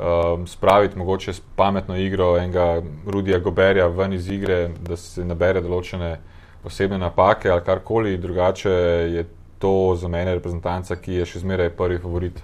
um, 0.00 0.46
spraviti 0.46 0.98
mogoče 0.98 1.32
s 1.32 1.42
pametno 1.56 1.96
igro 1.96 2.38
enega 2.38 2.82
Rudija 3.06 3.38
Goberja 3.38 3.86
ven 3.86 4.12
iz 4.12 4.28
igre, 4.28 4.70
da 4.80 4.96
se 4.96 5.24
nabere 5.24 5.60
določene 5.60 6.18
osebne 6.64 6.98
napake 6.98 7.50
ali 7.50 7.64
karkoli, 7.64 8.18
drugače 8.18 8.70
je 9.10 9.24
to 9.58 9.96
za 9.96 10.08
mene 10.08 10.34
reprezentanca, 10.34 10.96
ki 10.96 11.12
je 11.12 11.26
še 11.26 11.38
zmeraj 11.38 11.70
prvi 11.70 11.98
favorit 11.98 12.42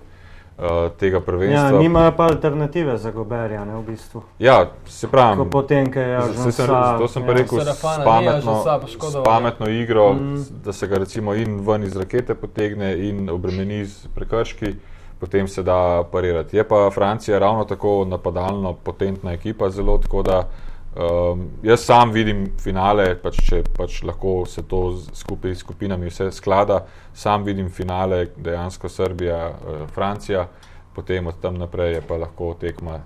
uh, 0.59 0.65
tega 0.91 1.17
Ja, 1.17 1.21
prvenstva. 1.21 1.79
nimajo 1.79 2.13
pa 2.13 2.25
alternative 2.25 2.99
za 2.99 3.11
Goberja, 3.11 3.65
ne 3.65 3.75
v 3.75 3.83
bistvu. 3.83 4.23
Ja, 4.39 4.67
se 4.87 5.09
pravi, 5.09 5.37
Ko 5.37 5.45
potem, 5.45 5.93
ko 5.93 5.99
je 5.99 6.21
Zdaj 6.23 6.53
sem, 6.53 6.67
zato 6.67 7.09
sem 7.09 7.23
pa 7.23 7.29
ja. 7.29 7.35
rekel, 7.35 7.59
s 7.59 7.63
Serafana, 7.63 8.05
pametno, 8.05 8.65
s 8.87 9.25
pametno 9.25 9.69
igro, 9.69 10.13
Mm. 10.13 10.35
mm. 10.35 10.45
da 10.65 10.73
se 10.73 10.87
ga 10.87 10.99
recimo 10.99 11.35
in 11.35 11.61
ven 11.61 11.83
iz 11.83 11.97
rakete 11.97 12.35
potegne 12.35 13.09
in 13.09 13.31
obremeni 13.31 13.85
z 13.85 14.09
prekrški, 14.09 14.75
potem 15.19 15.49
se 15.49 15.63
da 15.63 15.79
parirati. 16.05 16.57
Je 16.57 16.65
pa 16.65 16.91
Francija 16.91 17.39
ravno 17.39 17.65
tako 17.65 18.05
napadalno 18.05 18.73
potentna 18.75 19.33
ekipa, 19.33 19.71
zelo 19.71 19.99
tako 19.99 20.23
da 20.23 20.49
um, 20.97 21.51
jaz 21.63 21.85
sam 21.85 22.13
vidim 22.13 22.47
finale, 22.63 23.15
pač, 23.23 23.41
če 23.49 23.63
pač 23.77 24.03
lahko 24.03 24.45
se 24.49 24.63
to 24.69 24.81
skupaj 25.15 25.55
s 25.55 25.65
skupinami 25.65 26.11
vse 26.11 26.31
sklada, 26.33 26.83
sam 27.15 27.45
vidim 27.45 27.71
finale 27.71 28.27
dejansko 28.37 28.89
Srbija, 28.89 29.41
uh, 29.51 29.87
Francija, 29.95 30.49
potem 30.95 31.27
od 31.27 31.41
tam 31.43 31.59
naprej 31.61 31.99
je 31.99 32.03
pa 32.09 32.17
lahko 32.17 32.55
tekma 32.61 33.01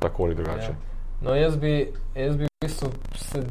tako 0.00 0.24
ali 0.24 0.34
drugače. 0.34 0.72
Ja. 0.72 0.76
No, 1.22 1.34
jaz 1.34 1.56
bi, 1.56 1.92
jaz 2.14 2.36
bi 2.36 2.44
v 2.44 2.64
bistvu 2.64 2.90
se 3.16 3.44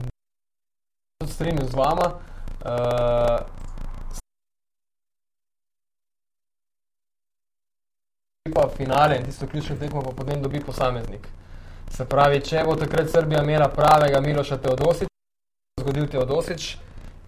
strinjal 1.26 1.68
z 1.68 1.76
vama. 1.76 2.12
Uh, 2.66 3.56
pa 8.54 8.70
finale 8.70 9.18
in 9.18 9.26
tisto 9.26 9.48
ključno 9.48 9.76
tekmo 9.76 10.02
pa 10.02 10.12
potem 10.12 10.42
dobi 10.42 10.60
posameznik. 10.60 11.28
Se 11.96 12.04
pravi, 12.06 12.42
če 12.44 12.66
bo 12.68 12.74
takrat 12.76 13.08
Srbija 13.08 13.40
imela 13.44 13.70
pravega 13.72 14.20
Miloša 14.20 14.58
Teodosiča, 14.60 15.08
zgodil 15.80 16.10
Teodosič 16.12 16.76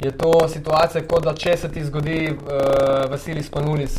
je 0.03 0.11
to 0.17 0.33
situacija, 0.51 1.05
kot 1.07 1.23
da 1.23 1.33
če 1.33 1.55
se 1.57 1.69
ti 1.71 1.83
zgodi 1.85 2.17
uh, 2.33 3.07
Vasilis 3.07 3.49
Panulis. 3.49 3.95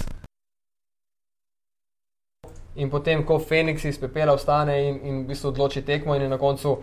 In 2.76 2.92
potem, 2.92 3.24
ko 3.26 3.40
Feniks 3.40 3.88
iz 3.88 3.96
pepela 3.98 4.36
vstane 4.36 4.76
in, 4.84 5.00
in 5.02 5.18
v 5.22 5.32
bistvu 5.32 5.54
odloči 5.54 5.82
tekmo, 5.82 6.14
in 6.14 6.28
je 6.28 6.30
na 6.36 6.38
koncu 6.38 6.76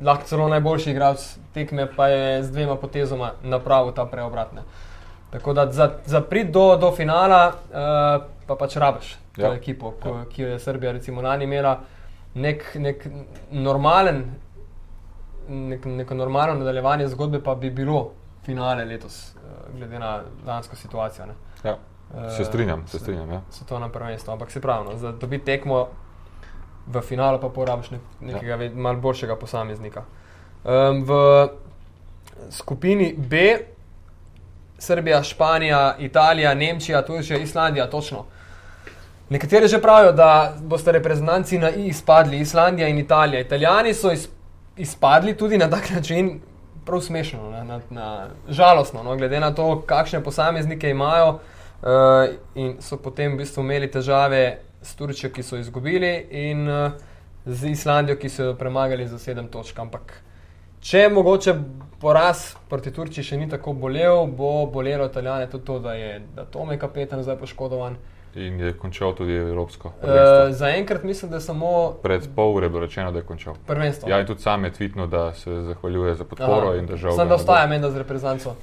lahko 0.00 0.30
celo 0.30 0.48
najboljši 0.48 0.94
igralec 0.94 1.26
tekme, 1.52 1.90
pa 1.96 2.08
je 2.08 2.42
z 2.46 2.54
dvema 2.54 2.78
potezoma 2.80 3.34
napravil 3.42 3.92
ta 3.92 4.06
preobratne. 4.06 4.62
Tako 5.34 5.52
da 5.58 5.66
za, 5.72 5.96
za 6.06 6.22
prid 6.22 6.54
do, 6.54 6.76
do 6.78 6.94
finala, 6.94 7.42
uh, 7.50 8.28
pa 8.46 8.54
pač 8.54 8.78
rabiš 8.78 9.16
to 9.34 9.50
Ja. 9.50 9.54
ekipo, 9.54 9.96
ko, 10.02 10.20
ki 10.30 10.42
jo 10.42 10.48
je 10.54 10.58
Srbija 10.58 10.92
recimo 10.92 11.22
lani 11.22 11.44
imela, 11.44 11.80
nek, 12.34 12.64
nek 12.74 13.06
normalen, 13.50 14.24
nek, 15.48 15.84
neko 15.84 16.14
normalno 16.14 16.54
nadaljevanje 16.54 17.08
zgodbe, 17.08 17.42
pa 17.42 17.54
bi 17.54 17.70
bilo 17.70 18.10
finale 18.44 18.84
letos, 18.84 19.34
uh, 19.34 19.76
glede 19.76 19.98
na 19.98 20.22
lansko 20.46 20.76
situacijo. 20.76 21.26
Ne. 21.26 21.34
Ja. 21.64 21.78
Se 22.36 22.42
Eh, 22.42 22.44
strinjam, 22.44 22.86
se 22.86 22.98
strinjam. 22.98 23.30
Ja. 23.30 23.40
Svetovno 23.50 23.88
prvenstvo, 23.88 24.32
ampak 24.32 24.50
se 24.50 24.60
pravi, 24.60 24.84
no, 24.84 24.96
za 24.96 25.12
dobiti 25.12 25.44
tekmo 25.44 25.88
v 26.86 27.00
finalu, 27.00 27.38
pa 27.40 27.48
porabiš 27.48 27.90
nek, 27.90 28.00
nekega 28.20 28.64
ja. 28.64 28.70
malo 28.74 28.98
boljšega 29.00 29.36
posameznika. 29.36 30.02
Um, 30.64 31.04
v 31.04 31.48
skupini 32.50 33.14
B, 33.16 33.58
Srbija, 34.78 35.22
Španija, 35.22 35.96
Italija, 35.98 36.54
Nemčija, 36.54 37.02
tudi 37.06 37.42
Islandija, 37.42 37.90
točno. 37.90 38.24
Nekateri 39.30 39.68
že 39.68 39.78
pravijo, 39.78 40.12
da 40.12 40.54
boste 40.58 40.92
reprezentanci 40.92 41.58
na 41.58 41.70
I 41.70 41.86
izpadli, 41.86 42.40
Islandija 42.40 42.88
in 42.88 42.98
Italija. 42.98 43.40
Italijani 43.40 43.94
so 43.94 44.12
iz, 44.12 44.28
izpadli 44.76 45.36
tudi 45.36 45.58
na 45.58 45.70
tak 45.70 45.90
način, 45.90 46.40
prav 46.86 47.00
smešno, 47.00 47.42
no, 47.42 47.50
na, 47.50 47.64
na, 47.64 47.80
na, 47.90 48.28
žalostno, 48.48 49.02
no, 49.02 49.16
glede 49.16 49.40
na 49.40 49.54
to, 49.54 49.82
kakšne 49.86 50.24
posameznike 50.24 50.90
imajo. 50.90 51.38
Uh, 51.82 52.34
in 52.54 52.74
so 52.80 52.96
potem 52.96 53.32
v 53.32 53.38
bistvu 53.40 53.62
imeli 53.62 53.86
težave 53.90 54.58
s 54.82 54.94
Turčijo, 54.94 55.30
ki 55.32 55.42
so 55.42 55.56
izgubili, 55.56 56.26
in 56.30 56.68
uh, 56.68 56.90
z 57.46 57.70
Islandijo, 57.70 58.18
ki 58.18 58.28
so 58.28 58.50
jo 58.50 58.56
premagali 58.58 59.06
za 59.08 59.18
sedem 59.18 59.48
točk. 59.48 59.78
Ampak 59.78 60.12
če 60.82 61.08
mogoče 61.08 61.54
poraz 62.00 62.50
proti 62.68 62.90
Turčiji 62.90 63.24
še 63.24 63.38
ni 63.38 63.48
tako 63.48 63.72
bolel, 63.72 64.26
bo 64.26 64.66
bolelo 64.66 65.06
Italijane 65.06 65.46
tudi 65.50 65.64
to, 65.64 65.78
da 65.78 65.94
je 65.94 66.18
da 66.34 66.44
Tome 66.44 66.78
kapetan 66.78 67.22
zdaj 67.22 67.38
poškodovan. 67.38 67.96
In 68.34 68.60
je 68.60 68.72
končal 68.72 69.14
tudi 69.14 69.34
Evropsko. 69.34 69.88
Uh, 69.88 69.94
prvenstvo. 70.00 70.52
Zaenkrat 70.52 71.02
mislim, 71.02 71.30
da 71.30 71.36
je 71.36 71.40
samo 71.40 71.92
Pred 72.02 72.28
pol 72.36 72.54
ure 72.54 72.68
bilo 72.68 72.80
rečeno, 72.80 73.12
da 73.12 73.18
je 73.18 73.24
končal. 73.24 73.54
prvenstvo. 73.66 74.08
Ja, 74.10 74.20
in 74.20 74.26
tudi 74.26 74.40
sam 74.40 74.64
je 74.64 74.72
tvitnil, 74.72 75.06
da 75.06 75.32
se 75.34 75.62
zahvaljuje 75.62 76.14
za 76.14 76.24
podporo 76.24 76.74
in 76.76 76.86
da 76.86 76.96
žal. 76.96 77.16
Ga 77.16 77.24
da 77.24 77.34
ostaja 77.34 77.66
menda 77.66 77.90
z 77.90 77.98
reprezentanco. 77.98 78.54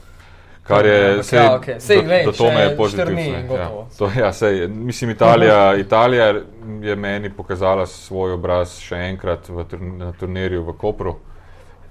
Kar 0.67 0.86
je 0.86 1.23
sej, 1.23 1.39
ja, 1.39 1.56
okej. 1.56 1.80
Sej, 1.80 2.01
glej, 2.03 2.25
do, 2.25 2.32
do 2.32 2.38
tome 2.38 2.62
je 2.62 2.77
pozitivno. 2.77 3.21
Ja, 3.56 3.69
to, 3.97 4.12
ja, 4.19 4.34
sej, 4.34 4.67
mislim, 4.67 5.12
Italija, 5.12 5.75
Italija 5.75 6.34
je 6.82 6.95
meni 6.95 7.30
pokazala 7.30 7.86
svoj 7.86 8.34
obraz 8.36 8.80
še 8.80 8.95
enkrat 8.95 9.47
v, 9.49 9.63
na 9.80 10.12
turnirju 10.12 10.65
v 10.67 10.75
Kopru, 10.77 11.15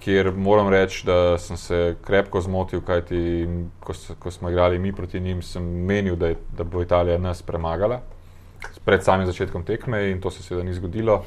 kjer 0.01 0.33
moram 0.33 0.69
reči, 0.69 1.07
da 1.07 1.39
sem 1.39 1.57
se 1.57 1.97
krepko 2.05 2.41
zmotil, 2.41 2.81
kajti 2.81 3.49
ko, 3.81 3.95
ko 4.19 4.31
smo 4.31 4.51
igrali 4.51 4.79
mi 4.79 4.93
proti 4.93 5.21
njim, 5.21 5.43
sem 5.43 5.65
menil, 5.65 6.17
da, 6.17 6.27
je, 6.33 6.37
da 6.57 6.65
bo 6.65 6.83
Italija 6.83 7.19
nas 7.19 7.43
premagala 7.43 8.01
pred 8.85 9.05
samim 9.05 9.27
začetkom 9.27 9.65
tekme 9.65 10.11
in 10.11 10.21
to 10.21 10.31
se 10.31 10.43
seveda 10.43 10.65
ni 10.65 10.75
zgodilo. 10.75 11.25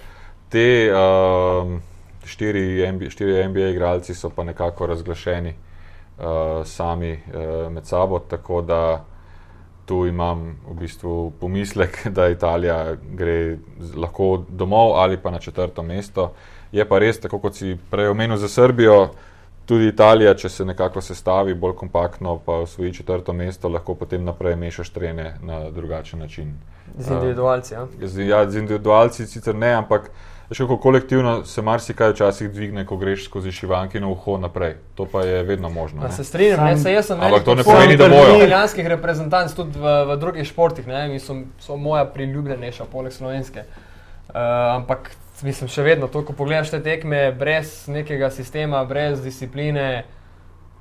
Te 0.49 0.89
um, 0.91 1.81
štiri, 2.25 2.91
NBA, 2.91 3.09
štiri 3.09 3.47
NBA 3.47 3.73
igralci 3.73 4.15
so 4.15 4.29
pa 4.29 4.43
nekako 4.43 4.87
razglašeni 4.87 5.53
uh, 5.53 6.65
sami 6.65 7.11
uh, 7.13 7.71
med 7.71 7.85
sabo, 7.85 8.19
tako 8.19 8.61
da 8.61 9.05
tu 9.85 10.05
imam 10.05 10.55
v 10.69 10.75
bistvu 10.79 11.31
pomislek, 11.39 12.07
da 12.17 12.29
Italija 12.29 12.95
gre 12.95 13.57
lahko 13.95 14.45
domov 14.49 14.95
ali 15.01 15.17
pa 15.17 15.31
na 15.31 15.39
četrto 15.39 15.83
mesto. 15.83 16.31
Je 16.71 16.85
pa 16.85 16.99
res, 16.99 17.19
tako 17.19 17.39
kot 17.39 17.55
si 17.55 17.77
prej 17.91 18.11
omenil 18.11 18.37
za 18.37 18.47
Srbijo, 18.47 19.09
tudi 19.69 19.87
Italija, 19.87 20.33
če 20.33 20.49
se 20.49 20.65
nekako 20.65 21.01
sestavi 21.01 21.53
bolj 21.53 21.75
kompaktno, 21.77 22.39
pa 22.45 22.61
osvoji 22.63 22.93
četrto 22.93 23.33
mesto, 23.33 23.69
lahko 23.69 23.93
potem 23.95 24.25
naprej 24.25 24.55
mešaš 24.55 24.89
trene 24.89 25.35
na 25.45 25.69
drugačen 25.69 26.19
način. 26.19 26.55
Z 26.97 27.11
individualci. 27.11 27.73
Ja. 27.73 27.85
Z, 28.01 28.25
ja, 28.25 28.39
z 28.49 28.63
individualci 28.63 29.27
sicer 29.27 29.55
ne, 29.55 29.69
ampak 29.77 30.09
veš, 30.49 30.63
kako 30.63 30.77
kolektivno 30.81 31.35
se 31.45 31.61
marsikaj 31.61 32.15
včasih 32.15 32.49
dvigne, 32.51 32.85
ko 32.85 32.97
greš 32.97 33.27
skozi 33.27 33.51
šivanki 33.51 34.01
na 34.01 34.09
uho 34.09 34.37
naprej. 34.41 34.75
To 34.97 35.05
pa 35.05 35.21
je 35.21 35.43
vedno 35.43 35.69
možno. 35.69 36.01
Ne. 36.01 36.11
se 36.11 36.23
strinjam, 36.23 36.65
ne, 36.65 36.77
se 36.77 36.93
jaz 36.93 37.13
sem 37.13 37.21
Ampak 37.21 37.45
to 37.45 37.55
ne 37.55 37.63
pomeni, 37.63 37.97
da 37.97 38.09
bojo. 38.09 38.35
italijanskih 38.41 38.87
reprezentanc 38.87 39.53
tudi 39.53 39.77
v, 39.79 39.95
v 40.09 40.17
drugih 40.17 40.49
športih, 40.49 40.87
ne, 40.87 41.19
so, 41.19 41.37
so 41.61 41.77
moja 41.77 42.05
priljubljenejša, 42.09 42.89
poleg 42.91 43.13
slovenske. 43.13 43.69
Uh, 44.29 44.35
ampak 44.81 45.11
mislim, 45.43 45.67
še 45.67 45.83
vedno, 45.83 46.07
to, 46.07 46.21
ko 46.21 46.33
pogledaš 46.33 46.69
te 46.69 46.79
tekme 46.79 47.31
brez 47.31 47.87
nekega 47.87 48.29
sistema, 48.29 48.85
brez 48.85 49.21
discipline, 49.21 50.03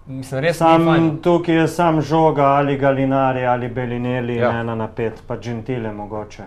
mislim, 0.07 0.41
res 0.41 0.57
ni 0.57 0.59
Sam 0.59 1.19
tukaj 1.19 1.55
je 1.55 1.69
sam 1.69 2.01
žoga 2.03 2.43
ali 2.55 2.77
Galinari 2.77 3.45
ali 3.45 3.69
Belinelli, 3.69 4.37
Ja. 4.37 4.61
ena 4.61 4.75
na 4.75 4.89
pet, 4.89 5.23
pa 5.27 5.37
Gentile 5.37 5.93
mogoče. 5.93 6.43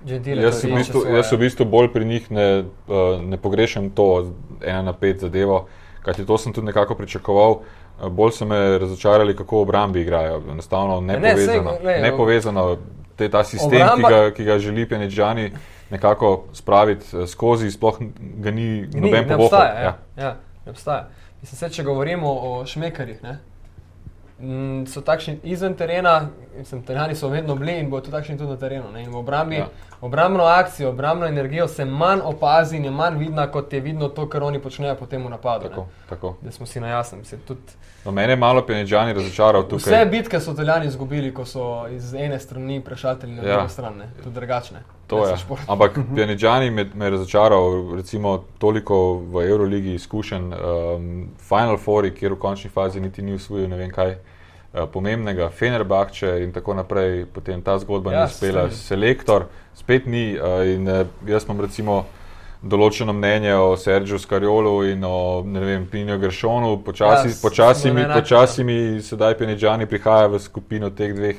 Gentile, 0.00 0.42
Jaz, 0.42 0.64
v 0.64 0.74
bistvu, 0.74 1.00
svoje. 1.00 1.16
jaz 1.16 1.32
v 1.32 1.38
bistvu 1.38 1.64
bolj 1.66 1.88
pri 1.88 2.04
njih 2.04 2.30
ne, 2.30 2.48
uh, 2.86 2.94
ne 3.20 3.36
pogrešam 3.36 3.90
to 3.90 4.26
ena 4.62 4.82
na 4.82 4.92
pet 4.92 5.20
zadevo, 5.20 5.66
kajti 6.02 6.26
to 6.26 6.38
sem 6.38 6.52
tudi 6.52 6.66
nekako 6.66 6.94
pričakoval. 6.94 7.50
Uh, 7.50 7.62
Bolj 8.08 8.30
so 8.32 8.46
me 8.46 8.78
razočarali, 8.78 9.36
kako 9.36 9.60
obrambi 9.60 10.00
igrajo. 10.00 10.42
Enostavno 10.50 11.00
ne, 11.00 11.18
nepovezano. 11.18 11.70
saj, 11.70 11.80
glej, 11.80 12.02
nepovezano 12.02 12.76
te, 13.16 13.28
ta 13.28 13.44
sistem, 13.44 13.80
Obramba- 13.80 14.08
ki 14.08 14.14
ga, 14.14 14.30
ki 14.30 14.44
ga 14.44 14.58
želi 14.58 14.88
Penečani 14.88 15.50
nekako 15.90 16.44
spraviti 16.52 17.16
eh, 17.16 17.26
skozi, 17.26 17.70
sploh 17.70 17.98
ga 18.36 18.50
ni 18.50 18.62
Ni, 18.82 19.00
noben 19.00 19.26
ne 19.28 19.36
povohal. 19.36 19.44
obstaja. 19.44 19.80
Ja. 19.80 19.98
Ja, 20.16 20.36
ne 20.66 20.70
obstaja. 20.70 21.08
Mislim, 21.40 21.56
se, 21.58 21.68
če 21.70 21.82
govorimo 21.84 22.32
o 22.32 22.66
šmekarjih, 22.66 23.22
ne, 23.22 23.38
mm, 24.40 24.86
so 24.86 25.00
takšni 25.00 25.38
izven 25.44 25.74
terena, 25.74 26.28
mislim, 26.58 26.80
italijani 26.80 27.14
so 27.14 27.28
vedno 27.28 27.54
bili 27.54 27.72
in 27.72 27.90
bodo 27.90 28.00
tudi 28.00 28.12
takšni 28.12 28.38
tudi 28.38 28.50
na 28.50 28.56
terenu. 28.56 28.92
Ne, 28.92 29.02
in 29.02 29.10
v 29.10 29.16
obrambi, 29.16 29.56
Ja. 29.56 29.68
obrambno 30.00 30.44
akcijo, 30.44 30.88
obrambno 30.88 31.26
energijo 31.26 31.68
se 31.68 31.84
manj 31.84 32.20
opazi 32.24 32.76
in 32.76 32.84
je 32.84 32.90
manj 32.90 33.18
vidna, 33.18 33.46
kot 33.46 33.72
je 33.72 33.80
vidno 33.80 34.08
to, 34.08 34.28
kar 34.28 34.42
oni 34.42 34.58
počnejo 34.58 34.94
potem 34.94 35.24
v 35.24 35.30
napadu. 35.30 35.68
Tako, 35.68 35.80
ne. 35.80 36.08
tako. 36.08 36.34
Da 36.42 36.50
smo 36.52 36.66
si 36.66 36.80
na 36.80 36.88
jasnem. 36.88 37.22
Tudi 37.46 37.60
No, 38.04 38.12
mene 38.12 38.32
je 38.32 38.36
malo 38.36 38.62
Penečani 38.62 39.12
razočaral 39.12 39.62
tukaj. 39.62 39.78
Vse 39.78 40.06
bitke 40.06 40.40
so 40.40 40.52
italijani 40.52 40.86
izgubili, 40.86 41.34
ko 41.34 41.44
so 41.44 41.88
iz 41.88 42.14
ene 42.14 42.38
strani 42.40 42.80
prešaltali 42.80 43.32
na 43.32 43.42
Ja. 43.42 43.54
drugo 43.54 43.68
stran, 43.68 43.96
ne. 43.96 44.10
tudi 44.22 44.34
drugačne. 44.34 44.78
To 45.06 45.26
je. 45.28 45.34
Ampak 45.66 45.98
Pianičani 46.14 46.70
me, 46.70 46.86
me 46.94 47.04
je 47.04 47.10
razočaral, 47.10 47.60
recimo 47.96 48.44
toliko 48.58 49.14
v 49.14 49.48
Euroligi 49.48 49.94
izkušen, 49.94 50.52
um, 50.52 51.28
Final 51.38 51.76
Four, 51.76 52.10
kjer 52.10 52.32
v 52.32 52.38
končni 52.38 52.70
fazi 52.70 53.00
niti 53.00 53.22
ni 53.22 53.34
usvojil 53.34 53.68
ne 53.68 53.76
vem 53.76 53.90
kaj 53.90 54.16
pomembnega, 54.92 55.48
Fenerbahče 55.50 56.38
in 56.44 56.52
tako 56.52 56.74
naprej, 56.74 57.26
potem 57.32 57.62
ta 57.62 57.78
zgodba 57.78 58.12
Ja, 58.12 58.20
ni 58.20 58.32
uspela, 58.32 58.68
selektor 58.70 59.48
spet 59.74 60.06
ni 60.06 60.36
uh, 60.36 60.62
in 60.66 60.88
uh, 60.88 61.06
jaz 61.26 61.46
imam 61.46 61.60
recimo 61.64 62.04
določeno 62.62 63.14
mnenje 63.14 63.54
o 63.54 63.76
Sergiju 63.78 64.18
Skariolu 64.18 64.74
in 64.90 65.04
o 65.06 65.42
vem, 65.42 65.86
Pinjo 65.86 66.18
Gršonu, 66.18 66.80
počasi, 66.84 67.30
Ja, 67.30 67.38
počasi, 67.42 67.92
mi, 67.94 68.04
počasi 68.14 68.64
mi 68.64 68.78
sedaj 69.02 69.38
Pianičani 69.38 69.86
prihaja 69.86 70.26
v 70.26 70.40
skupino 70.42 70.90
teh 70.90 71.14
dveh 71.14 71.38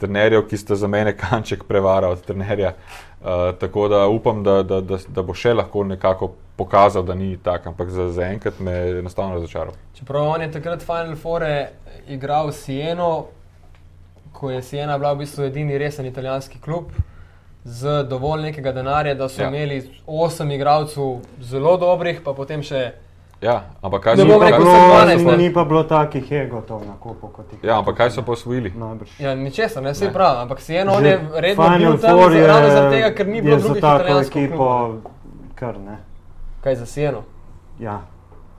trenerjev, 0.00 0.44
ki 0.50 0.58
sta 0.58 0.76
za 0.78 0.90
mene 0.90 1.14
kanček 1.16 1.64
prevara 1.68 2.10
od 2.10 2.24
trenerja. 2.26 2.74
Uh, 3.18 3.58
tako 3.58 3.88
da 3.88 4.06
upam, 4.06 4.44
da, 4.44 4.62
da, 4.62 4.80
da, 4.80 4.98
da 5.08 5.22
bo 5.22 5.34
še 5.34 5.50
lahko 5.54 5.82
nekako 5.84 6.30
pokazal, 6.56 7.02
da 7.02 7.14
ni 7.14 7.36
tako, 7.42 7.72
ampak 7.72 7.90
za, 7.90 8.08
za 8.14 8.28
enkrat 8.30 8.60
me 8.60 8.72
je 8.72 8.98
enostavno 8.98 9.34
razočaral. 9.34 9.74
Čeprav 9.94 10.28
on 10.28 10.42
je 10.42 10.52
takrat 10.52 10.82
Final 10.82 11.16
Four 11.16 11.42
igral 12.08 12.52
Sieno, 12.52 13.26
ko 14.32 14.50
je 14.50 14.62
Siena 14.62 14.98
bila 14.98 15.12
v 15.12 15.24
bistvu 15.24 15.44
edini 15.44 15.78
resen 15.78 16.06
italijanski 16.06 16.60
klub 16.60 16.94
z 17.64 18.02
dovolj 18.08 18.42
nekega 18.42 18.72
denarja, 18.72 19.14
da 19.14 19.28
so 19.28 19.42
ja. 19.42 19.48
imeli 19.48 19.82
osem 20.06 20.50
igralcev 20.50 21.18
zelo 21.40 21.76
dobrih, 21.76 22.22
pa 22.24 22.34
potem 22.34 22.62
še. 22.62 22.92
Ja, 23.40 23.62
ampak 23.82 24.02
kaj 24.02 24.16
Ne 24.16 24.22
so 24.22 24.28
12, 24.28 25.24
ne. 25.24 25.36
Ni 25.36 25.52
pa 25.54 25.64
bilo 25.64 25.84
takih 25.86 26.32
egotov 26.32 26.82
na 26.86 26.96
kupu 27.00 27.28
kot 27.28 27.52
jih. 27.52 27.60
Ja, 27.62 27.78
ampak 27.78 27.96
kaj 27.96 28.10
so 28.10 28.22
pa 28.26 28.32
osvojili? 28.32 28.72
Najbrž. 28.74 29.20
Ja, 29.22 29.34
ničesar, 29.34 29.82
ne 29.82 29.92
vse 29.92 30.06
Ne. 30.06 30.12
prav, 30.12 30.42
ampak 30.42 30.60
Siena 30.60 30.92
on 30.92 31.02
Že 31.02 31.08
je 31.08 31.20
redno 31.34 31.68
bil 31.78 31.98
tam 31.98 32.18
ravno 32.18 32.70
zaradi 32.70 32.96
tega, 32.96 33.14
ker 33.14 33.26
ni 33.28 33.42
bilo 33.42 33.56
drugih 33.56 33.78
italijanskih 33.78 34.44
ekipo, 34.44 34.56
klubov. 34.56 34.96
kar 35.54 35.78
ne. 35.78 35.98
Kaj 36.60 36.74
za 36.74 36.86
Sieno? 36.86 37.22
Ja. 37.78 38.00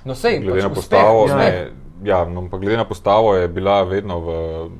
No, 0.05 0.15
sej, 0.15 0.39
Glede 0.39 0.63
na 0.63 0.69
pač 0.69 0.75
postavo, 0.75 1.23
uspeh, 1.23 1.37
ne, 1.37 1.71
ja, 2.03 2.25
no, 2.25 2.47
pa 2.49 2.57
glede 2.57 2.77
na 2.77 2.85
postavo 2.85 3.35
je 3.35 3.47
bila 3.47 3.83
vedno 3.83 4.19
v, 4.19 4.29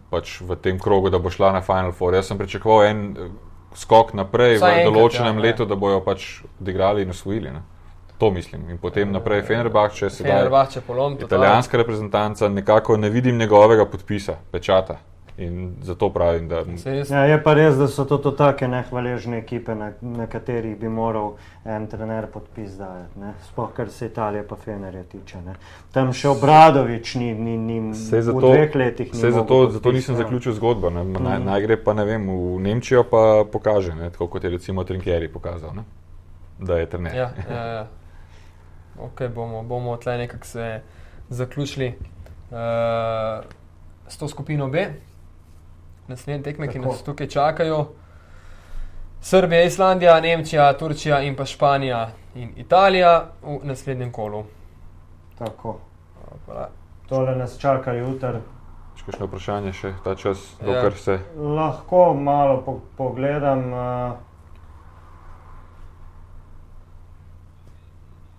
pač 0.10 0.39
v 0.41 0.56
tem 0.56 0.80
krogu, 0.80 1.10
da 1.10 1.20
bo 1.20 1.30
šla 1.30 1.52
na 1.52 1.62
Final 1.62 1.91
Four. 1.91 2.16
Jaz 2.16 2.32
sem 2.32 2.38
pričakoval 2.38 2.86
en 2.88 3.16
eh, 3.20 3.28
skok 3.76 4.14
naprej 4.14 4.56
Vsaj 4.58 4.72
v 4.72 4.80
enkrat, 4.80 4.93
določenem 4.93 5.36
ja, 5.36 5.43
letu, 5.43 5.66
da 5.66 5.76
bojo 5.76 6.00
pač 6.00 6.39
odigrali 6.62 7.04
in 7.04 7.12
osvojili. 7.12 7.52
Ne? 7.52 7.62
To 8.20 8.32
mislim. 8.32 8.70
In 8.70 8.78
potem 8.78 9.11
naprej 9.11 9.41
Fenerbahče, 9.43 10.09
sedaj 10.11 10.32
Fenerbahče 10.32 10.82
polom. 10.82 11.13
totalno. 11.13 11.28
italijanska 11.38 11.78
reprezentanca, 11.78 12.49
nekako 12.49 12.97
ne 12.97 13.09
vidim 13.09 13.38
njegovega 13.38 13.86
podpisa, 13.88 14.36
pečata. 14.51 14.97
In 15.38 15.76
zato 15.82 16.09
pravim, 16.09 16.47
da 16.49 16.55
jaz- 16.57 17.11
Ja, 17.11 17.20
je 17.22 17.43
pa 17.43 17.53
res, 17.53 17.76
da 17.76 17.88
so 17.88 18.03
to, 18.05 18.17
to 18.17 18.32
take 18.34 18.67
nehvaležne 18.67 19.38
ekipe, 19.38 19.72
na, 19.74 19.91
na 20.01 20.28
katerih 20.28 20.76
bi 20.76 20.89
moral 20.89 21.34
en 21.65 21.88
trener 21.88 22.28
podpis 22.28 22.72
dajati. 22.72 23.20
ne. 23.20 23.34
Sploh 23.43 23.70
kar 23.72 23.89
se 23.89 24.05
Italije 24.05 24.43
pa 24.43 24.55
Fenerja 24.57 25.03
tiče. 25.05 25.38
Ne. 25.38 25.53
Tam 25.91 26.11
še 26.13 26.28
Obradovič 26.30 27.15
ni, 27.15 27.34
ni, 27.34 27.57
ni 27.57 27.95
Sej 27.95 28.20
v 28.20 28.24
zato, 28.24 28.39
dveh 28.41 28.76
letih. 28.76 29.13
ni 29.13 29.20
zato, 29.22 29.53
mogel 29.53 29.70
zato 29.70 29.84
podpis, 29.84 29.93
nisem 29.95 30.15
ja. 30.15 30.17
zaključil 30.17 30.53
zgodbo. 30.53 30.89
Ne. 30.89 31.03
Naj, 31.05 31.38
Mhm. 31.38 31.45
naj 31.45 31.61
gre 31.61 31.78
pa 31.78 31.93
ne 31.93 32.05
vem, 32.05 32.28
v 32.28 32.59
Nemčijo 32.59 33.03
pa 33.05 33.24
pokaže, 33.45 33.95
ne, 33.95 34.09
tako 34.09 34.28
kot 34.28 34.43
je 34.43 34.49
recimo 34.49 34.84
Trinkjeri 34.84 35.28
pokazal, 35.30 35.72
ne, 35.74 35.84
da 36.59 36.76
je 36.76 36.86
trener. 36.88 37.15
Ja, 37.15 37.32
ja, 37.49 37.65
ja. 37.65 37.88
Ok, 39.00 39.22
bomo, 39.28 39.64
bomo 39.64 39.97
tle 39.97 40.18
nekako 40.18 40.45
se 40.45 40.82
zaključili 41.30 41.88
uh, 42.52 42.58
s 44.08 44.18
to 44.18 44.28
skupino 44.28 44.68
B. 44.68 44.86
Naslednje 46.08 46.43
tekme, 46.43 46.68
ki 46.68 46.80
Tako. 46.80 46.91
nas 46.91 47.04
tukaj 47.04 47.28
čakajo. 47.28 47.88
Srbija, 49.22 49.64
Islandija, 49.64 50.20
Nemčija, 50.20 50.74
Turčija 50.74 51.22
in 51.22 51.36
pa 51.36 51.45
Španija 51.45 52.10
in 52.36 52.54
Italija 52.56 53.26
v 53.41 53.60
naslednjem 53.64 54.12
kolu. 54.12 54.43
Tako. 55.38 55.80
Hvala. 56.45 56.70
Tole 57.10 57.36
nas 57.36 57.60
čaka 57.60 57.93
jutri. 57.93 58.39
Še 58.95 59.06
kakšno 59.06 59.28
vprašanje 59.28 59.74
še 59.74 59.93
ta 60.04 60.16
čas, 60.16 60.41
Ja. 60.62 60.66
dokler 60.66 60.93
se. 60.93 61.20
Lahko 61.38 62.14
malo 62.14 62.62
po, 62.66 62.80
pogledam. 62.97 63.74
Uh, 63.74 64.29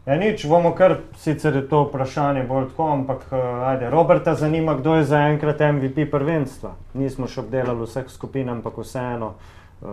ja, 0.07 0.14
nič, 0.16 0.46
bomo 0.46 0.72
kar 0.72 0.96
sicer 1.16 1.57
je 1.57 1.68
to 1.68 1.84
vprašanje 1.84 2.42
bolj 2.42 2.68
tako, 2.68 2.88
ampak 2.88 3.20
uh, 3.28 3.38
ajde. 3.64 3.90
Roberta 3.90 4.34
zanima, 4.34 4.74
kdo 4.74 4.94
je 4.94 5.05
zaenkrat 5.05 5.61
MVP 5.62 6.11
prvenstva. 6.11 6.70
Nismo 6.94 7.26
še 7.26 7.40
obdelali 7.40 7.84
vseh 7.84 8.09
skupin, 8.09 8.48
ampak 8.48 8.76
vseeno 8.76 9.34
uh, 9.80 9.88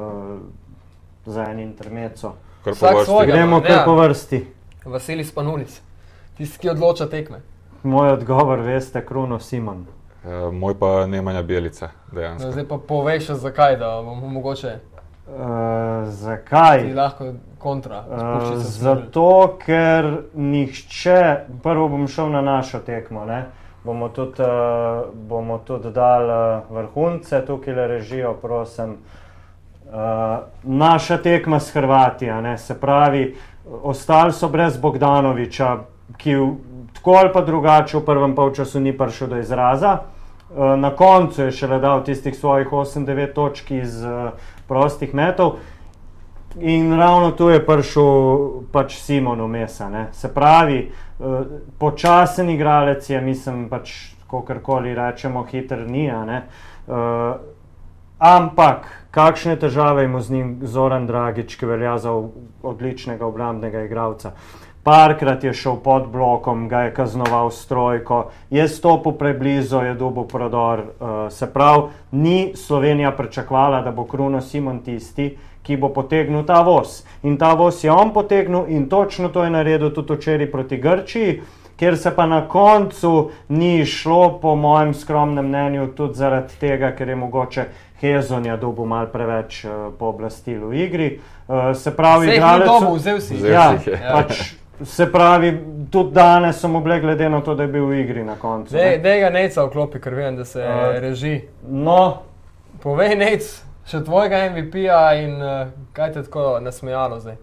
za 1.25 1.43
en 1.45 1.59
intermeco. 1.61 2.33
Svojega. 3.05 3.33
Gremo 3.33 3.57
Ja. 3.57 3.63
kar 3.63 3.85
po 3.85 3.95
vrsti. 3.95 4.45
Vasili 4.85 5.23
Spanulic, 5.23 5.81
tisti, 6.37 6.59
ki 6.59 6.69
odloča 6.69 7.07
tekme. 7.07 7.41
Moj 7.83 8.11
odgovor, 8.11 8.59
veste, 8.59 9.01
Kruno 9.01 9.39
Simon. 9.39 9.85
Uh, 10.19 10.51
moj 10.51 10.75
pa 10.75 11.05
Nemanja 11.05 11.41
Bjelica, 11.41 11.85
No, 12.07 12.15
dejansko. 12.15 12.51
zdaj 12.51 12.65
pa 12.65 12.77
povej 12.79 13.19
še 13.21 13.35
zakaj, 13.35 13.77
da 13.77 14.01
bomo 14.01 14.27
mogoče 14.29 14.79
Uh, 15.27 16.09
zakaj? 16.09 16.79
ti 16.79 16.93
lahko 16.93 17.25
kontra. 17.59 18.03
Uh, 18.09 18.57
zato, 18.57 19.57
ker 19.65 20.05
nihče, 20.33 21.35
prvo 21.63 21.89
bom 21.89 22.07
šel 22.07 22.29
na 22.31 22.41
našo 22.41 22.79
tekmo, 22.79 23.25
ne? 23.25 23.45
bomo 23.83 24.09
tudi, 24.09 24.41
uh, 24.41 25.07
bomo 25.13 25.57
tudi 25.57 25.91
dali 25.91 26.31
uh, 26.31 26.71
vrhunce, 26.71 27.41
tukaj 27.45 27.75
le 27.75 27.87
režijo, 27.87 28.33
prosim. 28.41 28.97
Uh, 29.87 29.93
naša 30.63 31.17
tekma 31.17 31.59
s 31.59 31.75
Hrvatijo, 31.75 32.41
ne? 32.41 32.57
se 32.57 32.79
pravi, 32.79 33.35
ostali 33.83 34.33
so 34.33 34.49
brez 34.49 34.77
Bogdanoviča, 34.77 35.77
ki 36.17 36.35
v, 36.35 36.51
tako 36.93 37.19
ali 37.19 37.33
pa 37.33 37.41
drugače 37.41 37.97
v 37.97 38.05
prvem 38.05 38.35
polčasu 38.35 38.79
ni 38.79 38.97
prišel 38.97 39.27
do 39.27 39.39
izraza. 39.39 39.97
Uh, 40.49 40.79
na 40.79 40.95
koncu 40.95 41.41
je 41.41 41.51
šele 41.51 41.79
dal 41.79 42.03
tistih 42.03 42.35
svojih 42.35 42.67
8-9 42.71 43.33
točk 43.33 43.71
iz 43.71 44.03
uh, 44.03 44.31
prostih 44.67 45.13
metov. 45.13 45.57
In 46.59 46.93
ravno 46.97 47.31
tu 47.31 47.49
je 47.49 47.65
prišel 47.65 48.63
pač 48.71 48.97
Simon 48.97 49.41
Umesa. 49.41 49.89
Ne. 49.89 50.07
Se 50.11 50.33
pravi, 50.33 50.79
uh, 51.19 51.41
počasen 51.77 52.49
igralec 52.49 53.09
je, 53.09 53.21
mislim, 53.21 53.67
pač, 53.69 54.13
kakorkoli 54.31 54.95
rečemo, 54.95 55.43
hiter 55.43 55.85
ni. 55.89 56.09
Uh, 56.09 57.35
ampak 58.17 58.87
kakšne 59.11 59.55
težave 59.59 60.05
ima 60.05 60.21
z 60.21 60.33
njim 60.33 60.57
Zoran 60.63 61.07
Dragič, 61.07 61.55
ki 61.55 61.65
velja 61.65 61.97
za 61.97 62.13
odličnega 62.63 63.25
obrambnega 63.25 63.85
igralca. 63.85 64.33
Parkrat 64.87 65.43
je 65.43 65.51
šel 65.53 65.75
pod 65.83 66.05
blokom, 66.07 66.67
ga 66.71 66.81
je 66.81 66.93
kaznoval 66.93 67.49
s 67.51 67.65
trojko, 67.67 68.21
je 68.49 68.67
stopil 68.67 69.11
preblizu, 69.11 69.81
je 69.83 69.93
dobil 69.93 70.23
prodor. 70.23 70.79
Uh, 70.79 71.07
se 71.29 71.53
pravi, 71.53 71.81
ni 72.11 72.53
Slovenija 72.55 73.11
pričakovala, 73.11 73.81
da 73.81 73.91
bo 73.91 74.05
Kruno 74.05 74.39
Simon 74.41 74.79
tisti, 74.79 75.25
ki 75.63 75.75
bo 75.77 75.89
potegnil 75.89 76.45
ta 76.47 76.61
voz. 76.61 77.01
In 77.23 77.35
ta 77.37 77.51
voz 77.53 77.83
je 77.83 77.91
on 77.91 78.13
potegnil 78.13 78.63
in 78.67 78.85
točno 78.89 79.27
to 79.29 79.43
je 79.43 79.49
naredil 79.49 79.91
tudi 79.91 80.13
včeraj 80.13 80.51
proti 80.51 80.77
Grčiji, 80.77 81.41
kjer 81.77 81.97
se 81.97 82.15
pa 82.15 82.25
na 82.25 82.47
koncu 82.47 83.11
ni 83.49 83.85
šlo, 83.85 84.39
po 84.41 84.55
mojem 84.55 84.93
skromnem 84.93 85.45
mnenju, 85.45 85.87
tudi 85.87 86.13
zaradi 86.13 86.53
tega, 86.59 86.93
ker 86.95 87.09
je 87.09 87.15
mogoče 87.15 87.65
Hezonja 88.01 88.55
dobil 88.57 88.85
malo 88.85 89.07
preveč 89.11 89.65
uh, 89.65 89.91
pooblastil 89.99 90.63
v 90.67 90.79
igri. 90.85 91.09
Uh, 91.47 91.75
se 91.75 91.91
pravi, 91.95 92.27
Vseh 92.27 92.31
ni 92.31 92.37
igralec. 92.39 92.67
dobil, 92.67 92.95
vzel 92.95 93.19
si. 93.21 93.35
Vzel 93.35 93.51
Ja, 93.51 93.67
je. 93.85 93.99
pač, 94.13 94.41
se 94.83 95.11
pravi, 95.11 95.51
tudi 95.91 96.13
danes 96.13 96.59
so 96.61 96.67
mu 96.67 96.81
bile, 96.81 96.99
glede 96.99 97.29
na 97.29 97.41
to, 97.41 97.55
da 97.55 97.63
je 97.63 97.73
bil 97.73 97.85
v 97.85 98.01
igri 98.01 98.23
na 98.23 98.35
koncu. 98.35 98.73
Dej, 98.73 98.97
ne. 98.97 99.03
dej 99.03 99.19
ga 99.19 99.29
neca 99.29 99.65
vklopi, 99.65 99.99
ker 99.99 100.15
vem, 100.15 100.35
da 100.37 100.45
se 100.45 100.63
Uh, 100.63 100.99
reži. 101.01 101.41
No, 101.67 102.27
Povej 102.77 103.15
nec, 103.17 103.45
še 103.89 104.03
tvojega 104.05 104.43
MVP-ja 104.51 105.01
in 105.17 105.39
uh, 105.41 105.69
kaj 105.97 106.11
te 106.13 106.21
tako 106.27 106.59
nasmejalo 106.61 107.17
zdaj. 107.23 107.37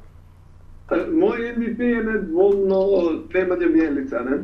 Moj 1.11 1.41
MVP 1.57 1.89
je 1.89 2.03
nedvomno 2.05 2.81
Nemanja 3.35 3.69
Bjelica. 3.73 4.23
Ne? 4.23 4.39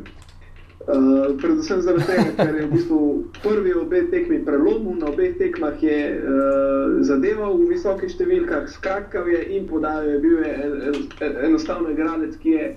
Uh, 0.81 1.37
predvsem 1.37 1.83
zaradi 1.85 2.07
tega, 2.09 2.31
ker 2.39 2.55
je 2.57 2.67
v 2.67 2.71
bistvu 2.73 2.99
prvi 3.43 3.75
obe 3.77 4.01
tekmi 4.09 4.39
prelomil, 4.45 4.95
na 4.97 5.11
obeh 5.13 5.35
tekmah 5.37 5.77
je 5.77 5.99
uh, 6.17 6.95
zadeval 7.05 7.53
v 7.61 7.67
visokih 7.75 8.09
številkah, 8.09 8.65
skakal 8.73 9.29
je 9.29 9.43
in 9.59 9.69
podajal 9.69 10.09
je 10.09 10.23
bil 10.25 10.39
je 10.41 10.55
en, 10.57 10.97
en, 11.21 11.37
enostavno 11.51 11.93
igralec, 11.93 12.33
ki 12.41 12.57
je 12.57 12.71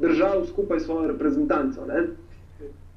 držal 0.00 0.46
skupaj 0.48 0.80
svojo 0.86 1.12
reprezentanco. 1.12 1.84
Ne? 1.84 2.06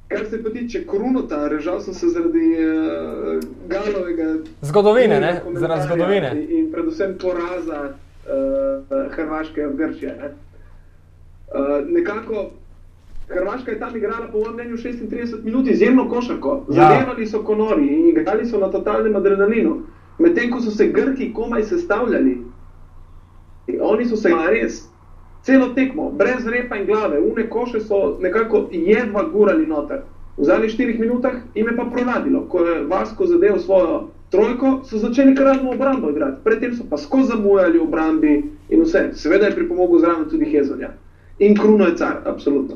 Kar 0.07 0.25
se 0.31 0.39
pa 0.43 0.55
tiče 0.55 0.85
Krunota, 0.87 1.43
režal 1.51 1.83
sem 1.83 1.93
se 1.93 2.13
zaradi 2.15 2.47
uh, 2.55 3.43
Galovega 3.67 4.31
Zgodovine, 4.63 5.19
ne? 5.19 5.35
Zaradi 5.59 5.91
zgodovine. 5.91 6.31
In, 6.39 6.47
in 6.59 6.71
predvsem 6.71 7.19
poraza 7.19 7.83
uh, 7.91 9.07
Hrvaške 9.11 9.67
od 9.67 9.75
Grčije. 9.75 10.15
Ne? 10.23 10.35
Uh, 11.51 11.83
nekako 11.83 12.51
Hrvaška 13.27 13.71
je 13.71 13.79
tam 13.79 13.95
igrala, 13.95 14.27
po 14.31 14.37
mojem 14.37 14.53
mnenju, 14.53 14.77
36 14.77 15.43
minut 15.43 15.67
izjemno 15.67 16.09
košarko. 16.09 16.65
Ja. 16.69 16.89
Zadevali 16.89 17.27
so 17.27 17.43
konori 17.43 17.87
in 17.87 18.09
igrali 18.09 18.45
so 18.45 18.59
na 18.59 18.71
totalnem 18.71 19.15
adrenalinu. 19.15 19.81
Medtem 20.19 20.51
ko 20.51 20.61
so 20.61 20.71
se 20.71 20.87
Grki 20.87 21.33
komaj 21.33 21.63
sestavljali, 21.63 22.37
in 23.67 23.79
oni 23.81 24.05
so 24.05 24.15
se 24.15 24.29
res 24.49 24.83
celo 25.43 25.69
tekmo, 25.75 26.11
brez 26.11 26.45
repa 26.45 26.75
in 26.75 26.85
glave, 26.85 27.19
une 27.19 27.49
koše 27.49 27.79
so 27.79 28.17
nekako 28.19 28.67
jedva 28.71 29.23
gurali 29.33 29.67
noter. 29.67 30.01
V 30.37 30.43
zadnjih 30.43 30.71
štirih 30.71 30.99
minutah 30.99 31.33
jim 31.55 31.67
je 31.67 31.75
pa 31.77 31.85
pronadilo, 31.85 32.45
ko 32.49 32.65
je 32.65 32.83
Vasko 32.83 33.25
zadeval 33.25 33.59
svojo 33.59 34.07
trojko, 34.29 34.79
so 34.83 34.97
začeli 34.97 35.35
kar 35.35 35.59
obrambo 35.73 36.09
igrati. 36.09 36.41
Predtem 36.43 36.75
so 36.75 36.83
pa 36.89 36.97
skozi 36.97 37.27
zamujali 37.27 37.77
v 37.77 37.83
obrambi 37.83 38.43
in 38.69 38.81
vse. 38.81 39.11
Seveda 39.13 39.45
je 39.45 39.55
pripomogel 39.55 39.99
zraven 39.99 40.29
tudi 40.29 40.45
Hezonja. 40.45 40.89
In 41.39 41.57
Kruno 41.57 41.85
je 41.85 41.97
car, 41.97 42.21
absolutno. 42.25 42.75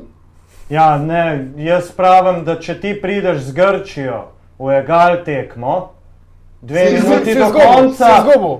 Ja, 0.70 0.98
ne, 0.98 1.48
jaz 1.56 1.90
pravim, 1.92 2.44
da 2.44 2.58
če 2.60 2.80
ti 2.80 3.00
prideš 3.02 3.38
z 3.38 3.52
Grčijo 3.52 4.24
v 4.58 4.80
egal 4.80 5.24
tekmo, 5.24 5.90
dve 6.60 6.86
Si- 6.86 6.94
minuti 6.94 7.32
si 7.32 7.38
do 7.38 7.50
konca, 7.52 8.06
si 8.22 8.38
uh, 8.38 8.58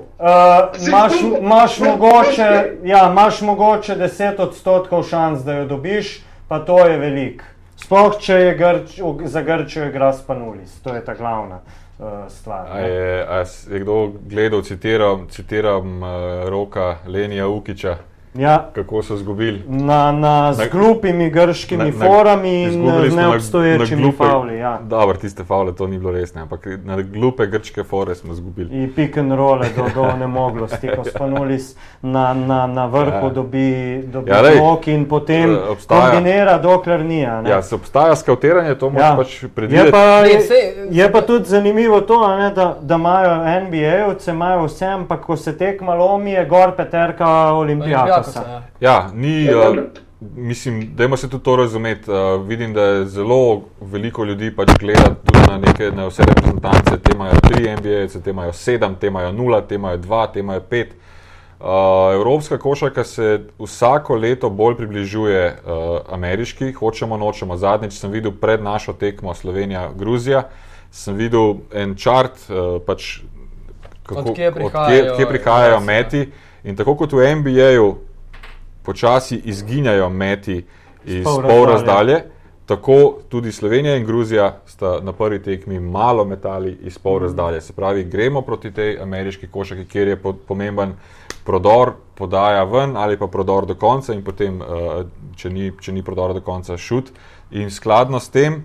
Si 0.76 0.88
imaš, 0.90 1.12
izgubil. 1.14 1.42
imaš, 1.42 1.78
Ne, 1.80 1.88
mogoče, 1.90 2.48
ja, 2.84 3.08
imaš 3.10 3.40
mogoče 3.40 3.96
10 3.96 4.40
odstotkov 4.40 5.02
šans, 5.02 5.42
da 5.44 5.52
jo 5.52 5.64
dobiš, 5.66 6.20
pa 6.48 6.58
to 6.58 6.86
je 6.86 6.98
velik. 6.98 7.42
Sploh, 7.76 8.18
če 8.20 8.34
je 8.34 8.54
Grč, 8.54 8.98
za 9.24 9.42
Grčijo 9.42 9.86
igra 9.86 10.12
Spanulis, 10.12 10.80
to 10.82 10.94
je 10.94 11.04
ta 11.04 11.14
glavna 11.14 11.60
uh, 11.98 12.06
stvar. 12.28 12.66
A 12.70 12.80
ne. 12.80 12.88
je, 12.88 13.26
a 13.28 13.38
je 13.74 13.80
kdo 13.80 14.12
gledal, 14.28 14.62
citiram, 14.62 15.26
citiram 15.30 16.02
uh, 16.02 16.08
roka 16.48 16.96
Lenija 17.06 17.46
Ukiča, 17.48 17.96
Ja, 18.38 18.68
kako 18.72 19.02
so 19.02 19.14
izgubili? 19.14 19.62
na, 19.68 20.12
na, 20.12 20.52
z 20.52 20.58
Na- 20.58 20.64
glupimi 20.66 21.30
grškimi 21.30 21.84
Na- 21.84 21.98
na- 21.98 22.06
forami 22.06 22.62
in 22.64 22.84
na- 22.84 22.92
neobstoječimi 23.16 24.02
na 24.02 24.08
glupe- 24.08 24.16
favli. 24.18 24.58
Ja. 24.58 24.78
Dobro, 24.80 25.16
tiste 25.16 25.44
favle 25.44 25.74
to 25.74 25.86
ni 25.86 25.98
bilo 25.98 26.10
resne, 26.12 26.40
ampak 26.40 26.66
na 26.78 26.96
glupe 26.96 27.46
grške 27.46 27.84
fore 27.84 28.14
smo 28.14 28.32
izgubili. 28.32 28.74
In 28.74 28.92
pick 28.92 29.16
and 29.16 29.32
roll 29.32 29.58
do, 29.76 29.84
do 29.94 30.16
nemoglosti, 30.16 30.88
ko 30.88 31.04
Spanulis 31.06 31.74
na, 32.02 32.34
na, 32.36 32.66
na 32.68 32.86
vrhu 32.86 32.98
Ja. 33.18 33.30
dobi, 33.30 33.68
dobi 34.04 34.30
Ja, 34.30 34.40
lej, 34.40 34.58
blok 34.58 34.86
in 34.88 35.04
potem 35.06 35.50
eh, 35.50 35.58
obstaja- 35.70 36.10
kombinira, 36.10 36.58
dokler 36.58 37.00
ni. 37.00 37.26
a 37.26 37.42
ne. 37.42 37.50
Ja, 37.50 37.62
se 37.62 37.74
obstaja 37.74 38.16
skautiranje, 38.16 38.74
to 38.74 38.90
moraš 38.90 39.08
Ja. 39.08 39.16
pač 39.16 39.42
Je 39.42 39.48
predvideti. 39.48 39.90
pa, 39.90 40.22
Ne, 40.22 40.28
je, 40.28 40.38
je 40.92 41.12
pa 41.12 41.20
tudi 41.22 41.44
zanimivo 41.46 42.00
to, 42.00 42.14
a 42.16 42.36
ne, 42.38 42.50
da, 42.50 42.76
da 42.82 42.94
imajo 42.94 43.30
NBA-ovce, 43.62 44.30
imajo 44.30 44.64
vse, 44.64 44.86
ampak 44.86 45.20
ko 45.20 45.36
se 45.36 45.52
tekma 45.54 45.94
lomi, 45.94 46.30
je 46.30 46.44
gor 46.46 46.72
peterka 46.72 47.26
Olimpijakosa, 47.48 48.27
Olimpijakosa. 48.28 48.62
ja. 48.80 48.92
Ja, 48.92 49.10
ni, 49.14 49.44
Ja, 49.44 49.70
uh, 49.70 49.76
mislim, 50.20 50.94
da 50.94 51.16
se 51.16 51.28
tudi 51.28 51.44
to 51.44 51.56
razumeti. 51.56 52.10
Uh, 52.10 52.46
vidim, 52.46 52.74
da 52.74 52.82
je 52.82 53.06
zelo 53.06 53.62
veliko 53.80 54.24
ljudi 54.24 54.56
pač 54.56 54.70
gleda 54.80 55.14
tudi 55.24 55.46
na, 55.48 55.58
neke, 55.58 55.90
na 55.90 56.06
vse 56.06 56.22
reprezentance. 56.22 56.98
Te 57.02 57.12
imajo 57.14 57.32
tri 57.48 57.76
NBA, 57.76 58.22
te 58.24 58.30
imajo 58.30 58.52
sedem, 58.52 58.94
te 58.94 59.06
imajo 59.06 59.32
nula, 59.32 59.60
te 59.60 59.74
imajo 59.74 59.96
dva, 59.96 60.26
te 60.26 60.40
imajo 60.40 60.60
pet. 60.60 60.94
Uh, 61.60 61.66
evropska 62.14 62.58
košarka 62.58 63.04
se 63.04 63.40
vsako 63.58 64.16
leto 64.16 64.50
bolj 64.50 64.76
približuje 64.76 65.56
uh, 65.64 66.14
ameriški, 66.14 66.72
hočemo, 66.72 67.16
nočemo. 67.16 67.56
Zadnjič 67.56 67.92
sem 67.92 68.10
videl 68.10 68.32
pred 68.32 68.62
našo 68.62 68.92
tekmo 68.92 69.34
Slovenija-Gruzija, 69.34 70.42
sem 70.90 71.16
videl 71.16 71.56
en 71.74 71.96
črt, 71.98 72.46
uh, 72.50 72.78
pač, 72.86 73.18
kako, 74.02 74.20
od 74.20 74.36
kje 74.36 74.52
prihajajo, 74.52 75.02
od 75.02 75.10
kje, 75.10 75.16
kje 75.16 75.26
prihajajo 75.26 75.80
meti. 75.80 76.28
In 76.64 76.76
tako 76.76 76.94
kot 76.94 77.12
v 77.12 77.34
NBA-ju 77.34 77.96
počasi 78.88 79.36
izginjajo 79.44 80.08
meti 80.08 80.62
iz 81.04 81.24
pol, 81.24 81.42
pol 81.42 81.66
razdalje, 81.68 82.22
tako 82.66 83.18
tudi 83.28 83.52
Slovenija 83.52 83.96
in 83.96 84.06
Gruzija 84.06 84.60
sta 84.66 85.00
na 85.02 85.12
prvi 85.12 85.42
tekmi 85.42 85.80
malo 85.80 86.24
metali 86.24 86.72
iz 86.82 86.96
pol 86.98 87.18
razdalje. 87.18 87.60
Se 87.60 87.72
pravi, 87.72 88.04
gremo 88.04 88.40
proti 88.42 88.72
tej 88.72 88.96
ameriški 89.02 89.50
košaki, 89.52 89.84
kjer 89.84 90.08
je 90.08 90.16
pomemben 90.48 90.94
prodor, 91.44 91.92
podaja 92.14 92.64
ven 92.64 92.96
ali 92.96 93.18
pa 93.18 93.26
prodor 93.26 93.66
do 93.66 93.76
konca 93.76 94.16
in 94.16 94.24
potem, 94.24 94.60
uh, 94.60 95.02
če, 95.36 95.50
ni, 95.52 95.68
če 95.80 95.92
ni 95.92 96.02
prodor 96.02 96.32
do 96.32 96.40
konca, 96.40 96.76
šut. 96.76 97.12
In 97.50 97.68
skladno 97.70 98.20
s 98.20 98.32
tem. 98.32 98.62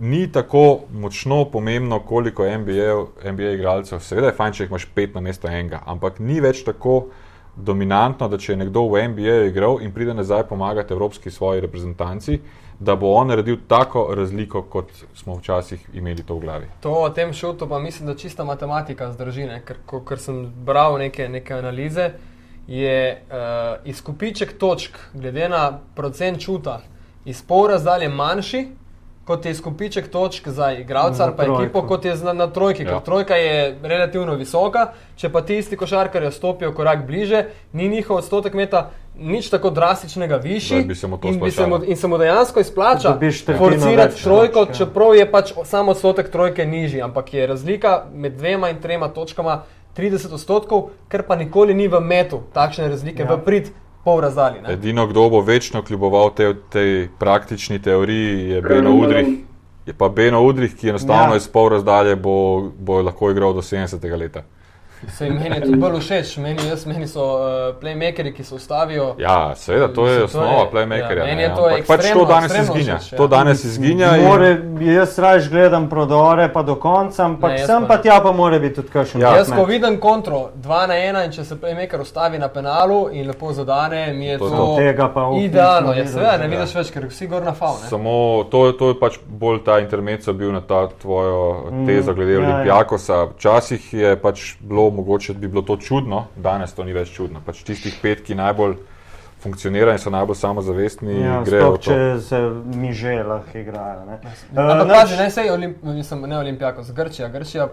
Ni 0.00 0.24
tako 0.32 0.88
močno 0.90 1.44
pomembno, 1.52 2.00
koliko 2.02 2.42
NBA, 2.42 2.88
NBA 3.30 3.52
igralcev, 3.54 4.00
seveda 4.02 4.32
je 4.32 4.34
fajn, 4.34 4.56
če 4.56 4.64
jih 4.64 4.72
imaš 4.72 4.88
pet 4.94 5.14
na 5.14 5.22
mesto 5.22 5.46
enega, 5.46 5.84
ampak 5.86 6.18
ni 6.18 6.40
več 6.42 6.64
tako 6.66 6.96
uh, 6.96 7.23
dominantno, 7.56 8.28
da 8.28 8.38
če 8.38 8.52
je 8.52 8.56
nekdo 8.56 8.86
v 8.90 9.08
NBA 9.08 9.38
igral 9.48 9.82
in 9.82 9.92
pride 9.92 10.14
nazaj 10.14 10.46
pomagati 10.48 10.92
evropski 10.92 11.30
svoji 11.30 11.60
reprezentanci, 11.60 12.38
da 12.78 12.96
bo 12.96 13.12
on 13.14 13.28
naredil 13.28 13.56
tako 13.68 14.08
razliko, 14.14 14.62
kot 14.62 14.90
smo 15.14 15.36
včasih 15.38 15.88
imeli 15.94 16.22
to 16.22 16.34
v 16.34 16.40
glavi. 16.40 16.68
To 16.80 16.92
o 17.06 17.10
tem 17.10 17.32
šutu 17.32 17.68
pa 17.68 17.78
mislim, 17.78 18.06
da 18.06 18.14
čista 18.14 18.44
matematika 18.44 19.12
zdrži, 19.12 19.46
ne? 19.46 19.60
ker 19.64 19.76
ko, 19.86 20.00
ker 20.04 20.18
sem 20.18 20.46
bral 20.66 20.98
neke, 20.98 21.28
neke 21.28 21.54
analize, 21.54 22.10
je 22.66 23.22
uh, 23.28 23.36
izkupiček 23.84 24.58
točk 24.58 24.98
glede 25.12 25.48
na 25.48 25.78
procent 25.94 26.40
čuta 26.40 26.80
iz 27.24 27.42
pol 27.42 27.68
razdalje 27.68 28.08
manjši, 28.08 28.66
kot 29.24 29.44
je 29.44 29.50
izkupiček 29.50 30.08
točk 30.08 30.48
za 30.48 30.72
igralca 30.72 31.24
ali 31.24 31.32
pa 31.36 31.44
ekipo, 31.44 31.82
kot 31.82 32.04
je 32.04 32.14
na, 32.16 32.32
na 32.32 32.46
trojki. 32.46 32.82
Ja. 32.82 33.00
Trojka 33.00 33.34
je 33.34 33.78
relativno 33.82 34.34
visoka, 34.34 34.92
če 35.16 35.28
pa 35.32 35.40
ti 35.42 35.58
isti 35.58 35.76
košarkarji 35.76 36.32
stopijo 36.32 36.72
korak 36.74 37.06
bliže, 37.06 37.44
ni 37.72 37.88
njihov 37.88 38.16
odstotek 38.16 38.54
meta 38.54 38.90
nič 39.16 39.48
tako 39.50 39.70
drastičnega 39.70 40.36
višji 40.36 40.80
in, 40.82 40.94
se 40.94 41.06
mu, 41.06 41.18
in 41.86 41.96
se 41.96 42.08
mu 42.08 42.18
dejansko 42.18 42.60
izplača 42.60 43.18
forcirati 43.58 44.22
trojko, 44.22 44.64
točk, 44.64 44.70
ja. 44.70 44.74
čeprav 44.74 45.14
je 45.14 45.30
pač 45.30 45.52
sam 45.64 45.88
odstotek 45.88 46.30
trojke 46.30 46.66
nižji, 46.66 47.02
ampak 47.02 47.34
je 47.34 47.46
razlika 47.46 48.02
med 48.14 48.36
dvema 48.36 48.70
in 48.70 48.80
trema 48.80 49.08
točkama 49.08 49.62
30 49.96 50.34
odstotkov, 50.34 50.88
ker 51.08 51.22
pa 51.22 51.36
nikoli 51.36 51.74
ni 51.74 51.88
v 51.88 52.00
metu 52.00 52.42
takšne 52.52 52.88
razlike 52.88 53.22
ja. 53.22 53.34
v 53.34 53.38
prid 53.44 53.70
pol 54.04 54.20
razdalji. 54.20 54.60
Ne? 54.62 54.72
Edino, 54.72 55.06
kdo 55.06 55.28
bo 55.28 55.40
večno 55.40 55.82
kljuboval 55.82 56.34
tej 56.34 56.54
te 56.72 57.08
praktični 57.18 57.82
teoriji, 57.82 58.50
je 58.50 58.62
Beno 58.62 58.94
Udrih. 58.96 59.28
Je 59.86 59.92
pa 59.92 60.08
Beno 60.08 60.42
Udrih, 60.44 60.76
ki 60.76 60.88
enostavno 60.88 61.34
ja. 61.34 61.36
iz 61.36 61.48
pol 61.48 61.68
razdalje 61.68 62.16
bo, 62.16 62.70
bo 62.78 63.02
lahko 63.02 63.30
igral 63.30 63.52
do 63.54 63.62
70. 63.62 64.16
leta. 64.18 64.44
Se 65.16 65.30
meni 65.30 65.56
je 65.56 65.60
tudi 65.60 65.76
bolj 65.76 65.98
všeč, 66.00 66.36
meni, 66.36 66.68
jaz, 66.68 66.86
meni 66.86 67.06
so 67.08 67.24
uh, 67.24 67.76
playmakeri, 67.80 68.32
ki 68.34 68.44
se 68.44 68.54
ustavijo. 68.54 69.14
Ja, 69.18 69.54
seveda, 69.56 69.88
to 69.94 70.06
je 70.08 70.24
osnova 70.24 70.66
playmakerja. 70.72 71.24
Ja, 71.24 71.24
meni 71.24 71.42
je 71.42 71.50
to 71.54 71.68
ekstremno, 71.70 71.96
pač 71.96 72.06
to 72.12 72.24
danes 72.24 72.56
izginja. 72.62 72.98
Všeč, 72.98 73.12
ja. 73.12 73.18
To 73.18 73.26
danes 73.28 73.64
izginja. 73.64 74.12
More. 74.22 74.50
Jaz 74.80 75.18
raje 75.18 75.48
gledam 75.50 75.88
prodore 75.88 76.48
pa 76.52 76.62
do 76.62 76.74
konca, 76.80 77.24
ampak 77.24 77.52
ne, 77.52 77.66
sem 77.66 77.86
pa 77.88 77.98
tja 78.02 78.20
pa 78.24 78.32
mora 78.32 78.58
biti 78.58 78.74
tudi 78.74 78.92
kakšen. 78.94 79.20
Ja. 79.20 79.34
Jaz, 79.36 79.52
ko 79.52 79.64
vidim 79.68 80.00
kontro 80.00 80.48
2 80.56 80.86
na 80.88 80.94
1 80.94 81.24
in 81.26 81.32
če 81.36 81.44
se 81.44 81.58
playmaker 81.60 82.00
ustavi 82.00 82.38
na 82.38 82.48
penalu 82.48 83.08
in 83.12 83.28
lepo 83.28 83.52
zadane, 83.52 84.06
mi 84.12 84.26
je 84.26 84.38
to, 84.38 84.50
to 84.50 84.66
tega 84.78 85.08
pa 85.14 85.28
idealno. 85.40 85.94
Ja, 85.94 86.06
seveda, 86.08 86.36
ne 86.42 86.48
vidiš 86.52 86.74
več, 86.80 86.92
ker 86.94 87.08
si 87.12 87.28
gor 87.30 87.44
na 87.44 87.52
faul. 87.52 87.78
Samo 87.90 88.16
to, 88.50 88.64
to 88.78 88.92
je 88.92 88.98
pač 89.00 89.18
bolj 89.26 89.62
ta 89.66 89.78
intermezzo 89.82 90.32
bil 90.32 90.52
na 90.54 90.60
ta 90.60 90.86
tvojo 91.02 91.70
mm, 91.70 91.86
tezo 91.86 92.14
glede 92.14 92.38
mm, 92.38 92.44
Olimpijakosa. 92.44 93.22
Včasih 93.34 93.92
je 93.94 94.16
pač 94.20 94.54
bilo 94.60 94.83
mogoče 94.90 95.34
bi 95.34 95.48
bilo 95.48 95.62
to 95.62 95.76
čudno, 95.76 96.26
danes 96.36 96.74
to 96.74 96.84
ni 96.84 96.92
več 96.92 97.12
čudno. 97.14 97.40
Pač 97.46 97.62
tistih 97.64 97.96
pet, 98.02 98.22
ki 98.26 98.34
najbolj 98.34 98.76
funkcionirajo 99.44 99.98
in 99.98 100.02
so 100.02 100.10
najbolj 100.10 100.38
samozavestni, 100.40 101.16
ja, 101.20 101.40
grejo. 101.44 101.76
Če 101.76 101.96
se 102.24 102.40
mi 102.74 102.92
že 102.96 103.18
lahko 103.22 103.58
igrajo. 103.60 104.04
Ne, 104.08 104.20
uh, 104.52 104.84
pač, 104.88 105.16
ne, 105.18 105.28
sej, 105.30 105.50
olimp, 105.52 105.82
mislim, 105.84 106.24
ne 106.30 106.38
olimpijako, 106.38 106.82
z 106.82 106.96
Grčija. 106.96 107.28
Grčija 107.28 107.68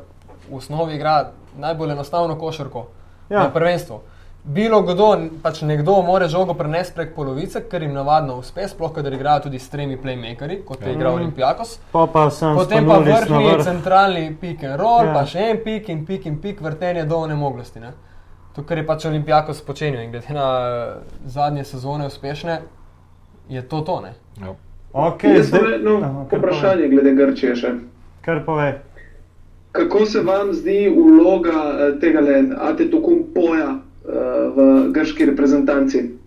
v 0.49 0.57
osnovi 0.59 0.95
igra 0.95 1.32
najbolj 1.59 1.95
enostavno 1.95 2.36
košarko 2.39 2.88
ja. 3.30 3.39
na 3.39 3.49
prvenstvu. 3.53 4.01
Bilo 4.43 4.81
kdo, 4.81 5.07
pač 5.43 5.59
nekdo 5.61 5.99
more 6.01 6.25
žogo 6.29 6.55
prenesti 6.57 6.95
prek 6.95 7.11
polovice, 7.13 7.61
ker 7.69 7.83
jim 7.85 7.91
navadno 7.93 8.39
uspe, 8.41 8.65
sploh 8.67 8.89
kadar 8.95 9.13
igrajo 9.13 9.43
tudi 9.45 9.59
s 9.61 9.69
tremi 9.69 9.99
playmakeri, 10.01 10.63
kot 10.65 10.81
je 10.81 10.89
ja. 10.89 10.95
igral 10.95 11.19
Olimpijakos. 11.19 11.75
Pa 11.91 12.07
pa 12.13 12.23
Potem 12.55 12.87
pa 12.87 12.97
vrhni 13.05 13.63
centralni 13.63 14.23
pick 14.41 14.63
and 14.63 14.81
roll, 14.81 15.05
ja. 15.05 15.13
pa 15.13 15.27
še 15.29 15.45
en 15.51 15.61
pick 15.63 15.89
in 15.93 16.05
pick 16.05 16.25
in 16.25 16.39
pick, 16.41 16.61
vrtenje 16.61 17.05
do 17.05 17.19
onemoglosti. 17.21 17.79
Ne? 17.79 17.93
To, 18.55 18.65
kar 18.65 18.81
je 18.81 18.85
pač 18.87 19.05
Olimpijakos 19.05 19.61
počenil 19.61 20.01
in 20.01 20.11
glede 20.11 20.33
na 20.33 20.47
uh, 20.57 21.13
zadnje 21.29 21.63
sezone 21.69 22.09
uspešne, 22.09 22.61
je 23.49 23.61
to 23.61 23.81
to. 23.85 24.01
Ja. 24.41 24.55
Okay, 24.93 25.37
Jaz 25.37 25.53
sem 25.53 25.69
eno 25.73 26.25
vprašanje 26.31 26.89
glede 26.89 27.13
Grčije 27.13 27.53
še. 27.55 27.75
Kar 28.25 28.41
pove. 28.45 28.81
Kako 29.71 30.05
se 30.05 30.25
vam 30.25 30.49
zdi 30.53 30.89
vloga 30.89 31.61
eh, 31.71 31.93
tega 32.01 32.19
le, 32.25 32.41
a 32.57 32.73
te 32.75 32.89
tokom 32.91 33.21
poja? 33.35 33.77
V 34.06 34.91
grški 34.93 35.26
reprezentanci. 35.26 36.22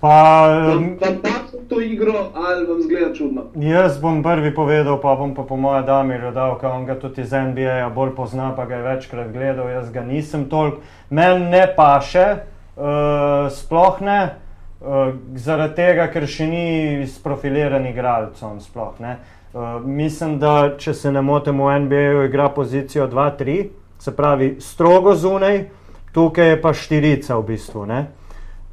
Pa, 0.00 0.46
vam 0.68 0.96
paše 1.00 1.56
to 1.68 1.80
igro 1.80 2.30
ali 2.34 2.66
vam 2.66 2.82
zgleda 2.82 3.14
čudno? 3.14 3.42
Jaz 3.54 4.00
bom 4.00 4.22
prvi 4.22 4.54
povedal, 4.54 5.00
pa 5.00 5.14
bom 5.14 5.34
pa 5.34 5.42
po 5.42 5.56
mojem 5.56 5.86
Damirju 5.86 6.32
dal, 6.32 6.58
ker 6.58 6.70
on 6.70 6.84
ga 6.86 6.98
tudi 7.00 7.20
iz 7.20 7.32
NBA 7.32 7.88
bolj 7.94 8.14
pozna, 8.14 8.52
pa 8.56 8.64
ga 8.64 8.76
je 8.76 8.82
večkrat 8.82 9.32
gledal, 9.32 9.68
jaz 9.68 9.90
ga 9.90 10.04
nisem 10.04 10.48
toliko. 10.48 10.78
Meni 11.10 11.50
ne 11.50 11.64
paše, 11.76 12.26
uh, 12.76 13.48
sploh 13.50 14.00
ne, 14.00 14.20
uh, 14.80 15.14
zaradi 15.34 15.74
tega, 15.74 16.10
ker 16.12 16.26
še 16.28 16.46
ni 16.46 17.06
sprofiliran 17.08 17.86
igralec. 17.86 18.36
Uh, 18.42 19.80
mislim, 19.84 20.38
da 20.38 20.76
če 20.78 20.94
se 20.94 21.12
ne 21.12 21.22
motim, 21.22 21.58
v 21.58 21.80
NBA 21.86 22.28
igra 22.28 22.48
pozicijo 22.52 23.08
2-3, 23.08 23.58
se 23.98 24.12
pravi 24.16 24.56
strogo 24.60 25.14
zunaj 25.16 25.64
tukaj 26.16 26.48
je 26.48 26.60
pa 26.62 26.72
štirica 26.72 27.36
v 27.36 27.44
bistvu. 27.52 27.84
Ne? 27.86 28.06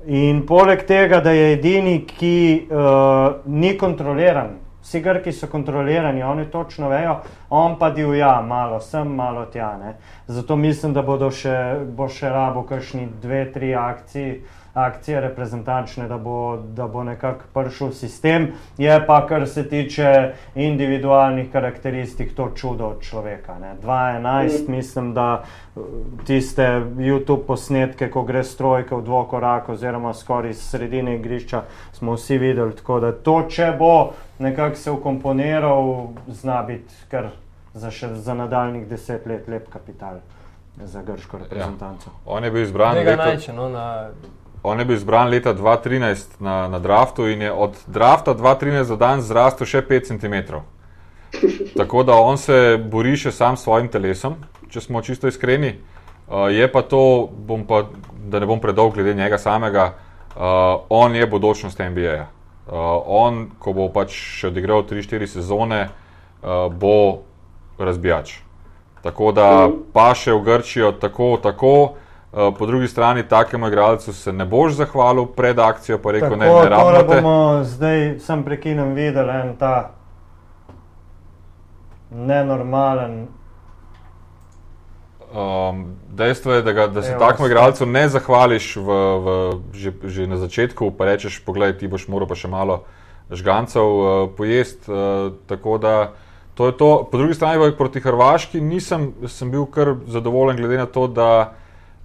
In 0.07 0.45
poleg 0.47 0.85
tega, 0.87 1.19
da 1.23 1.31
je 1.35 1.53
edini, 1.57 1.97
ki 2.07 2.35
uh, 2.71 3.43
ni 3.51 3.73
kontroliran, 3.79 4.55
vsi 4.83 4.99
grki 5.03 5.31
so 5.35 5.47
kontrolirani, 5.51 6.23
oni 6.23 6.45
točno 6.51 6.89
vejo, 6.91 7.17
on 7.49 7.77
pa 7.79 7.89
divja, 7.91 8.41
malo 8.47 8.79
sem, 8.83 9.07
malo 9.07 9.45
tja. 9.51 9.73
Ne? 9.79 9.95
Zato 10.27 10.55
mislim, 10.55 10.95
da 10.95 11.03
bodo 11.03 11.31
še, 11.31 11.55
bo 11.95 12.07
še 12.07 12.31
rabo 12.31 12.63
kakšni 12.67 13.07
dve, 13.23 13.45
tri 13.51 13.75
akcije 13.75 14.41
akcije 14.73 15.21
reprezentančne, 15.21 16.07
da 16.07 16.17
bo, 16.17 16.57
da 16.57 16.87
bo 16.87 17.03
nekako 17.03 17.43
prišel 17.53 17.91
sistem. 17.91 18.47
Je 18.77 19.05
pa, 19.07 19.27
kar 19.27 19.47
se 19.47 19.69
tiče 19.69 20.33
individualnih 20.55 21.51
karakteristik, 21.51 22.35
to 22.35 22.49
čudo 22.55 22.85
od 22.85 23.01
človeka. 23.01 23.55
2-11, 23.83 24.69
mislim, 24.69 25.13
da 25.13 25.43
tiste 26.25 26.63
YouTube 26.97 27.45
posnetke, 27.47 28.09
ko 28.09 28.23
gre 28.23 28.43
strojka 28.43 28.95
v 28.95 29.01
dvokorak 29.01 29.69
oziroma 29.69 30.13
skoraj 30.13 30.49
iz 30.49 30.65
sredine 30.69 31.15
igrišča, 31.15 31.63
smo 31.93 32.13
vsi 32.13 32.37
videli. 32.37 32.75
Tako 32.75 32.99
da 32.99 33.11
to, 33.11 33.43
če 33.49 33.75
bo 33.79 34.13
nekako 34.39 34.75
se 34.75 34.91
ukomponiral, 34.91 36.07
zna 36.27 36.63
biti 36.63 36.93
kar 37.11 37.29
za, 37.73 37.91
še, 37.91 38.15
za 38.15 38.33
nadaljnih 38.33 38.87
deset 38.87 39.25
let 39.25 39.47
lep 39.47 39.69
kapital. 39.69 40.23
Za 40.83 41.01
grško 41.05 41.37
reprezentanco. 41.37 42.09
Ja. 42.09 42.21
On 42.25 42.43
je 42.43 42.51
bil 42.51 42.63
izbran. 42.63 42.97
Najče, 43.05 43.53
no, 43.53 43.67
na 43.69 44.09
On 44.63 44.79
je 44.79 44.85
bil 44.85 44.95
izbran 44.95 45.27
leta 45.27 45.53
2013 45.53 46.39
na, 46.39 46.67
na 46.67 46.79
draftu 46.79 47.27
in 47.27 47.41
je 47.41 47.51
od 47.51 47.75
drafta 47.87 48.35
2013 48.35 48.87
do 48.87 48.95
danes 48.95 49.25
zrastel 49.27 49.67
še 49.67 49.81
5 49.89 50.07
cm. 50.13 50.35
Tako 51.77 52.03
da 52.03 52.15
on 52.15 52.37
se 52.37 52.77
bori 52.77 53.17
še 53.17 53.31
sam 53.31 53.57
s 53.57 53.65
svojim 53.65 53.89
telesom, 53.91 54.37
če 54.71 54.81
smo 54.81 55.01
čisto 55.01 55.27
iskreni. 55.27 55.73
Uh, 56.27 56.47
je 56.47 56.67
pa 56.71 56.81
to, 56.81 57.29
pa, 57.67 57.83
da 58.31 58.39
ne 58.39 58.47
bom 58.47 58.61
predolg 58.63 58.95
glede 58.95 59.13
njega 59.13 59.37
samega, 59.37 59.89
uh, 59.91 60.85
on 60.89 61.15
je 61.15 61.27
budučnost 61.27 61.79
NBA. 61.79 62.15
Uh, 62.63 62.77
on, 63.05 63.49
ko 63.59 63.73
bo 63.75 63.89
pač 63.91 64.15
še 64.15 64.47
odigral 64.53 64.85
3-4 64.87 65.27
sezone, 65.27 65.81
uh, 65.89 66.71
bo 66.71 67.25
razbijač. 67.77 68.37
Tako 69.03 69.33
da 69.35 69.67
pa 69.91 70.13
še 70.15 70.31
v 70.31 70.39
Grčijo 70.47 70.93
tako, 70.95 71.35
tako 71.43 71.75
Uh, 72.33 72.53
po 72.57 72.65
drugi 72.65 72.87
strani, 72.87 73.23
takemu 73.23 73.67
igralcu 73.67 74.13
se 74.13 74.31
ne 74.33 74.45
boš 74.45 74.73
zahvalil 74.73 75.25
pred 75.25 75.59
akcijo, 75.59 75.99
pa 76.01 76.11
rekel: 76.11 76.29
Tako, 76.29 76.39
ne, 76.39 76.45
ne 76.45 76.77
tole 76.77 76.91
rabite. 76.91 77.21
bomo 77.21 77.63
zdaj, 77.63 78.19
sem 78.19 78.43
prekinem, 78.43 78.95
videli 78.97 79.29
en 79.29 79.53
ta 79.57 79.91
nenormalen. 82.09 83.27
Um, 85.33 85.85
dejstvo 86.09 86.53
je, 86.53 86.61
da, 86.61 86.73
ga, 86.73 86.87
da 86.87 87.01
se 87.01 87.15
takemu 87.19 87.47
igralcu 87.47 87.85
ne 87.85 88.09
zahvališ 88.09 88.75
v, 88.75 88.81
v, 88.81 89.29
že, 89.73 89.93
že 90.03 90.27
na 90.27 90.41
začetku, 90.41 90.89
pa 90.97 91.13
rečeš: 91.13 91.37
Poglej, 91.45 91.77
ti 91.77 91.87
boš 91.87 92.09
moral 92.09 92.25
pa 92.25 92.33
še 92.33 92.49
malo 92.49 92.81
žgancev 93.29 93.85
uh, 93.85 94.29
pojesti. 94.37 94.89
Uh, 94.89 95.37
tako 95.45 95.77
da 95.77 96.17
to 96.57 96.65
je 96.65 96.77
to. 96.77 97.09
Po 97.11 97.17
drugi 97.17 97.37
strani, 97.37 97.77
proti 97.77 98.01
Hrvaški 98.01 98.61
nisem 98.61 99.13
sem 99.29 99.53
bil 99.53 99.69
kar 99.69 99.99
zadovoljen, 100.09 100.57
glede 100.57 100.81
na 100.81 100.89
to, 100.89 101.05
da 101.07 101.61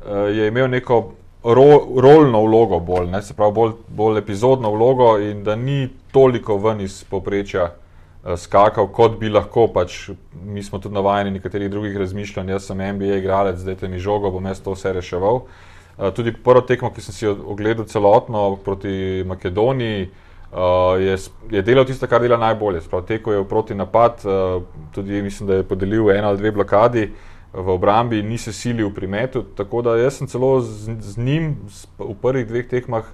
je 0.07 0.49
imel 0.49 0.68
neko 0.70 1.12
ro, 1.44 1.86
rolno 1.96 2.42
vlogo, 2.42 2.80
bolj, 2.80 3.11
ne, 3.11 3.20
pravi, 3.36 3.53
bolj, 3.53 3.72
bolj 3.88 4.18
epizodno 4.18 4.70
vlogo 4.70 5.18
in 5.18 5.44
da 5.44 5.57
ni 5.57 5.88
toliko 6.12 6.57
ven 6.57 6.80
iz 6.80 7.05
povprečja 7.05 7.64
eh, 7.64 8.36
skakal, 8.36 8.88
kot 8.92 9.18
bi 9.20 9.28
lahko. 9.28 9.68
Pač, 9.74 10.11
mi 10.44 10.62
smo 10.62 10.78
tudi 10.78 10.94
navajeni 10.94 11.30
nekaterih 11.38 11.70
drugih 11.70 11.96
razmišljanj. 11.96 12.51
Jaz 12.51 12.70
sem 12.70 12.82
NBA 12.94 13.20
igralec, 13.22 13.59
zdaj 13.59 13.80
te 13.82 13.88
mi 13.88 13.99
žogo, 13.99 14.30
bom 14.30 14.46
jaz 14.46 14.62
to 14.62 14.74
vse 14.76 14.92
reševal. 14.92 15.44
Eh, 15.99 16.11
Tudi 16.14 16.32
prvo 16.32 16.62
tekmo, 16.62 16.90
ki 16.94 17.03
sem 17.03 17.14
si 17.14 17.28
ogledal 17.28 17.86
celotno 17.86 18.57
proti 18.64 19.24
Makedoniji, 19.26 20.03
eh, 20.03 21.01
je, 21.05 21.16
je 21.51 21.62
delal 21.62 21.86
tisto, 21.86 22.07
kar 22.07 22.22
dela 22.22 22.38
najbolje. 22.38 22.82
Sprav, 22.86 23.07
tekel 23.07 23.38
je 23.38 23.40
v 23.44 23.49
proti 23.49 23.78
napad, 23.78 24.24
eh, 24.26 24.61
tudi 24.94 25.22
mislim, 25.22 25.49
da 25.49 25.62
je 25.62 25.68
podelil 25.68 26.11
eno 26.11 26.28
ali 26.28 26.38
dve 26.38 26.53
blokadi 26.53 27.11
v 27.53 27.68
obrambi, 27.68 28.22
ni 28.22 28.38
se 28.38 28.53
silil 28.53 28.90
pri 28.90 29.07
metu. 29.07 29.42
Tako 29.42 29.82
da 29.82 29.96
jaz 29.96 30.14
sem 30.14 30.26
celo 30.26 30.61
z, 30.61 30.68
z 31.01 31.16
njim 31.18 31.57
z, 31.68 31.86
v 31.99 32.14
prvih 32.14 32.46
dveh 32.46 32.68
tekmah 32.68 33.05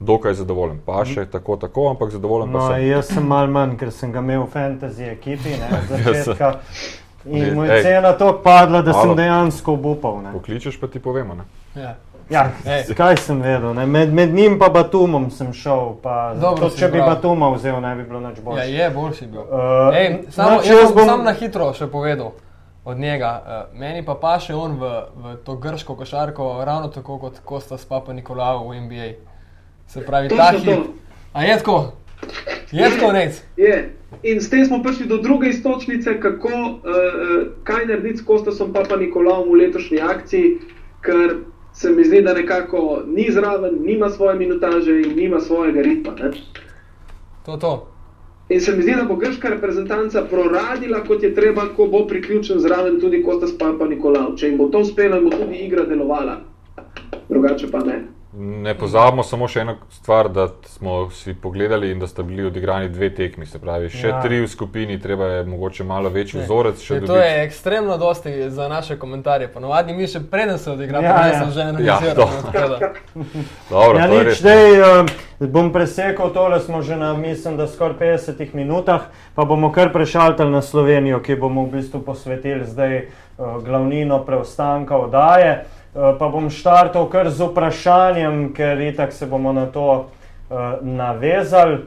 dokaj 0.00 0.34
zadovoljen. 0.34 0.80
Pa 0.80 1.04
še 1.04 1.26
tako, 1.26 1.56
tako, 1.56 1.88
ampak 1.90 2.10
zadovoljen 2.10 2.52
pa 2.52 2.58
No, 2.58 2.68
sem. 2.68 2.86
jaz 2.86 3.06
sem 3.06 3.22
mal 3.24 3.46
manj, 3.46 3.76
ker 3.76 3.90
sem 3.90 4.12
ga 4.12 4.18
imel 4.18 4.42
v 4.42 4.50
fantasy 4.50 5.04
ekipi 5.06 5.54
ne, 5.54 5.68
začetka. 5.90 6.58
In 7.26 7.54
mu 7.54 7.64
je 7.64 7.82
cena 7.82 8.12
tako 8.12 8.40
padla, 8.40 8.82
da 8.82 8.92
sem 8.92 9.00
Malo. 9.06 9.14
dejansko 9.14 9.72
obupal. 9.72 10.18
Ne. 10.20 10.32
Pokličeš 10.32 10.76
pa 10.76 10.86
ti 10.86 10.98
povemo. 11.00 11.34
Ne? 11.34 11.44
Ja. 11.74 11.94
Ja, 12.26 12.50
Ej. 12.64 12.94
kaj 12.94 13.16
sem 13.18 13.36
vedel? 13.38 13.74
Ne? 13.74 13.86
Med, 13.86 14.08
med 14.10 14.32
njim 14.32 14.58
pa 14.58 14.68
Batumom 14.68 15.30
sem 15.30 15.52
šel. 15.52 15.94
Pa, 16.02 16.34
Dobro 16.34 16.68
če 16.68 16.88
bi 16.88 16.96
izbral. 16.96 17.08
Batuma 17.10 17.50
vzel, 17.50 17.80
ne 17.80 17.94
bi 17.94 18.04
bilo 18.04 18.20
nič 18.20 18.38
ja, 18.38 18.42
bolje. 18.42 18.64
je 18.66 18.90
boljši 18.90 19.26
bil. 19.26 19.40
Uh, 19.40 19.92
Ej, 19.94 20.06
samo, 20.30 20.48
znači, 20.50 20.68
jaz 20.70 20.92
bom- 20.92 21.04
sam 21.04 21.24
na 21.24 21.32
hitro 21.32 21.72
še 21.72 21.86
povedal 21.86 22.32
od 22.84 22.98
njega. 22.98 23.42
Uh, 23.42 23.78
meni 23.78 24.04
pa 24.04 24.14
paše 24.14 24.54
on 24.54 24.76
v, 24.80 25.02
v 25.16 25.36
to 25.44 25.56
grško 25.56 25.96
košarko, 25.96 26.64
ravno 26.64 26.88
tako 26.88 27.18
kot 27.18 27.38
Kosta 27.44 27.76
Papa 27.88 28.12
Nikolao 28.12 28.68
v 28.68 28.80
NBA. 28.80 29.08
Se 29.86 30.06
pravi, 30.06 30.28
ta 30.28 30.52
hip. 30.58 30.78
A 31.32 31.42
je 31.42 31.58
tako? 31.58 31.92
Je 32.72 32.90
tako, 32.90 33.12
nec? 33.12 33.42
Je. 33.56 33.96
In 34.22 34.40
s 34.40 34.50
tem 34.50 34.66
smo 34.66 34.82
prišli 34.82 35.06
do 35.06 35.16
druge 35.16 35.48
istočnice, 35.48 36.20
kako, 36.20 36.48
uh, 36.48 36.80
kaj 37.64 37.86
narediti 37.86 38.18
s 38.18 38.24
Kostasom 38.24 38.72
Papa 38.72 38.96
Nikolaom 38.96 39.48
v 39.48 39.54
letošnji 39.54 40.00
akciji, 40.00 40.58
ker 41.00 41.36
se 41.74 41.90
mi 41.90 42.04
zdi, 42.04 42.22
da 42.22 42.34
nekako 42.34 43.02
ni 43.06 43.26
zraven, 43.30 43.74
nima 43.80 44.10
svoje 44.10 44.38
minutaže 44.38 45.00
in 45.00 45.16
nima 45.16 45.40
svojega 45.40 45.80
ritma. 45.82 46.12
Ne? 46.12 46.30
To, 47.46 47.56
to. 47.56 47.93
In 48.48 48.60
se 48.60 48.76
mi 48.76 48.82
zdi, 48.82 48.92
da 48.92 49.04
bo 49.04 49.16
grška 49.16 49.48
reprezentanca 49.48 50.22
proradila, 50.22 51.00
kot 51.04 51.22
je 51.22 51.34
treba, 51.34 51.68
ko 51.76 51.86
bo 51.86 52.06
priključen 52.06 52.58
zraven 52.58 53.00
tudi 53.00 53.22
Kostas 53.22 53.54
Papa 53.58 53.86
Nikolao. 53.86 54.34
Če 54.36 54.50
jim 54.50 54.58
bo 54.58 54.68
to 54.68 54.78
uspelo, 54.78 55.16
in 55.16 55.24
bo 55.24 55.36
tudi 55.36 55.62
igra 55.64 55.86
delovala. 55.86 56.40
Drugače 57.28 57.70
pa 57.70 57.80
ne. 57.80 58.02
Ne 58.36 58.74
pozabimo 58.74 59.22
samo 59.22 59.46
še 59.46 59.60
eno 59.60 59.74
stvar, 59.92 60.28
da 60.28 60.48
smo 60.64 61.10
si 61.10 61.34
pogledali 61.34 61.90
in 61.90 61.98
da 61.98 62.06
sta 62.06 62.22
bili 62.22 62.44
odigrani 62.44 62.88
dve 62.88 63.10
tekmi. 63.10 63.46
Se 63.46 63.58
pravi, 63.58 63.86
še 63.88 64.08
Ja. 64.08 64.10
ja. 64.10 64.22
tri 64.22 64.40
v 64.40 64.48
skupini, 64.48 64.96
treba 64.98 65.26
je 65.26 65.44
mogoče 65.44 65.84
malo 65.84 66.10
večji 66.10 66.40
vzorec. 66.40 66.78
še 66.78 66.94
Je, 66.94 67.00
to 67.00 67.06
dobiti. 67.06 67.26
je 67.28 67.44
ekstremno 67.44 67.94
dosti 67.96 68.50
za 68.50 68.68
naše 68.68 68.96
komentarje. 68.96 69.48
Ponovadi 69.48 69.92
mi 69.92 70.06
še 70.06 70.20
preden 70.22 70.58
se 70.58 70.70
odigra, 70.70 70.98
Ja, 70.98 71.10
ja, 71.12 71.26
ja. 71.26 71.38
sem 71.40 71.50
že 71.50 71.60
Ja, 71.60 71.68
analiziral. 71.68 72.14
to. 72.16 72.26
no, 73.14 73.24
Dobro, 73.70 73.98
Ja, 73.98 74.06
to 74.08 74.14
nič, 74.14 74.24
res. 74.24 74.38
zdaj 74.38 74.80
uh, 74.80 75.06
bom 75.48 75.70
presekal 75.70 76.30
tole, 76.30 76.60
smo 76.60 76.82
že 76.82 76.96
na, 76.96 77.12
mislim, 77.14 77.54
da 77.56 77.68
skoraj 77.68 77.94
50 78.18 78.50
minutah, 78.52 79.06
pa 79.34 79.44
bomo 79.44 79.70
kar 79.70 79.92
prešaltali 79.92 80.50
na 80.50 80.60
Slovenijo, 80.60 81.20
ki 81.20 81.36
bomo 81.36 81.64
v 81.64 81.78
bistvu 81.78 82.02
posvetili 82.02 82.66
zdaj 82.66 82.98
uh, 82.98 83.62
glavnino 83.62 84.18
preostanka 84.20 84.96
oddaje. 84.98 85.64
Uh, 85.94 86.16
pa 86.18 86.28
bom 86.28 86.50
štartal 86.50 87.06
kar 87.06 87.30
z 87.30 87.46
vprašanjem, 87.46 88.48
ker 88.54 88.80
itak 88.82 89.12
se 89.12 89.26
bomo 89.26 89.52
na 89.52 89.66
to 89.66 90.10
uh, 90.50 90.82
navezali. 90.82 91.84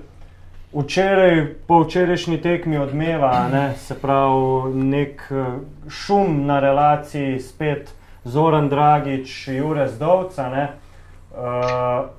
Včeraj, 0.73 1.45
po 1.67 1.79
včerajšnji 1.83 2.37
tekmi 2.41 2.77
odmeva, 2.77 3.47
ne, 3.51 3.73
se 3.79 3.95
pravi, 3.95 4.75
nek 4.75 5.21
eh, 5.31 5.45
šum 5.89 6.45
na 6.45 6.59
relaciji 6.59 7.39
spet 7.39 7.93
Zoran 8.23 8.69
Dragič, 8.69 9.47
Jure 9.47 9.87
Zdovca. 9.87 10.49
Ne. 10.49 10.67
Uh, 11.31 12.09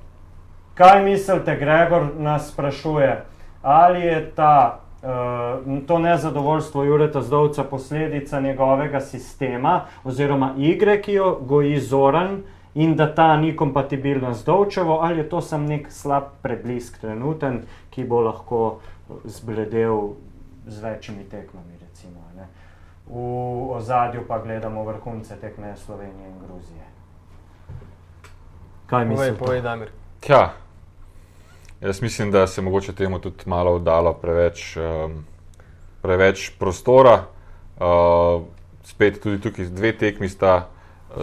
kaj 0.73 1.03
mislite, 1.03 1.55
Gregor 1.55 2.09
nas 2.17 2.49
sprašuje, 2.49 3.23
ali 3.61 4.01
je 4.01 4.31
ta, 4.35 4.79
uh, 5.01 5.87
to 5.87 5.99
nezadovoljstvo 5.99 6.83
Jureta 6.83 7.21
Zdovca 7.21 7.63
posledica 7.63 8.39
njegovega 8.39 8.99
sistema 8.99 9.81
oziroma 10.03 10.53
igre, 10.57 11.01
ki 11.01 11.13
jo 11.13 11.37
goji 11.41 11.79
Zoran 11.79 12.41
in 12.75 12.95
da 12.95 13.15
ta 13.15 13.37
ni 13.37 13.55
kompatibilna 13.55 14.33
z 14.33 14.45
Dovčevo, 14.45 14.99
ali 15.01 15.17
je 15.17 15.29
to 15.29 15.41
samo 15.41 15.67
nek 15.67 15.91
slab 15.91 16.23
preblisk 16.41 17.01
trenuten, 17.01 17.61
ki 17.89 18.03
bo 18.03 18.21
lahko 18.21 18.79
zbledel 19.23 20.13
z 20.67 20.83
večjimi 20.83 21.23
tekmami. 21.23 21.73
Recimo, 21.81 22.19
a 22.31 22.35
ne. 22.35 22.47
v 23.09 23.71
ozadju 23.71 24.21
pa 24.27 24.39
gledamo 24.39 24.83
vrhunce 24.83 25.35
tekme 25.35 25.75
Slovenije 25.77 26.29
in 26.29 26.35
Gruzije. 26.47 26.85
Kaj 28.85 29.03
Povej, 29.03 29.17
mislite? 29.17 29.45
povej, 29.45 29.61
Damir. 29.61 29.89
Ja. 30.27 30.53
Jaz 31.81 32.01
mislim, 32.01 32.31
da 32.31 32.47
se 32.47 32.61
mogoče 32.61 32.93
temu 32.93 33.19
tudi 33.19 33.43
malo 33.45 33.79
dalo 33.79 34.13
preveč, 34.13 34.77
um, 34.77 35.25
preveč 36.01 36.51
prostora. 36.59 37.23
Uh, 37.79 38.41
spet 38.83 39.21
tudi 39.23 39.41
tukaj 39.41 39.65
dve 39.65 39.97
tekmi 39.97 40.29
sta. 40.29 40.67